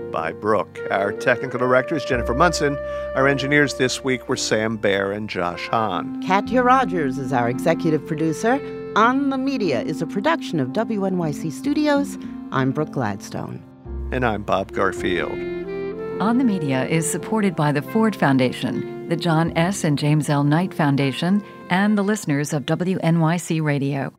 by 0.09 0.31
Brooke. 0.31 0.79
Our 0.89 1.11
technical 1.11 1.59
director 1.59 1.95
is 1.95 2.05
Jennifer 2.05 2.33
Munson. 2.33 2.77
Our 3.15 3.27
engineers 3.27 3.73
this 3.73 4.05
week 4.05 4.29
were 4.29 4.37
Sam 4.37 4.77
Baer 4.77 5.11
and 5.11 5.29
Josh 5.29 5.67
Hahn. 5.67 6.25
Katya 6.25 6.63
Rogers 6.63 7.17
is 7.17 7.33
our 7.33 7.49
executive 7.49 8.07
producer. 8.07 8.53
On 8.95 9.29
the 9.29 9.37
Media 9.37 9.81
is 9.81 10.01
a 10.01 10.07
production 10.07 10.61
of 10.61 10.69
WNYC 10.69 11.51
Studios. 11.51 12.17
I'm 12.53 12.71
Brooke 12.71 12.91
Gladstone. 12.91 13.61
And 14.11 14.25
I'm 14.25 14.43
Bob 14.43 14.73
Garfield. 14.73 15.31
On 16.21 16.37
the 16.37 16.43
Media 16.43 16.85
is 16.85 17.09
supported 17.09 17.55
by 17.55 17.71
the 17.71 17.81
Ford 17.81 18.15
Foundation, 18.15 19.07
the 19.07 19.15
John 19.15 19.55
S. 19.57 19.83
and 19.83 19.97
James 19.97 20.29
L. 20.29 20.43
Knight 20.43 20.73
Foundation, 20.73 21.41
and 21.69 21.97
the 21.97 22.03
listeners 22.03 22.51
of 22.51 22.65
WNYC 22.65 23.63
Radio. 23.63 24.13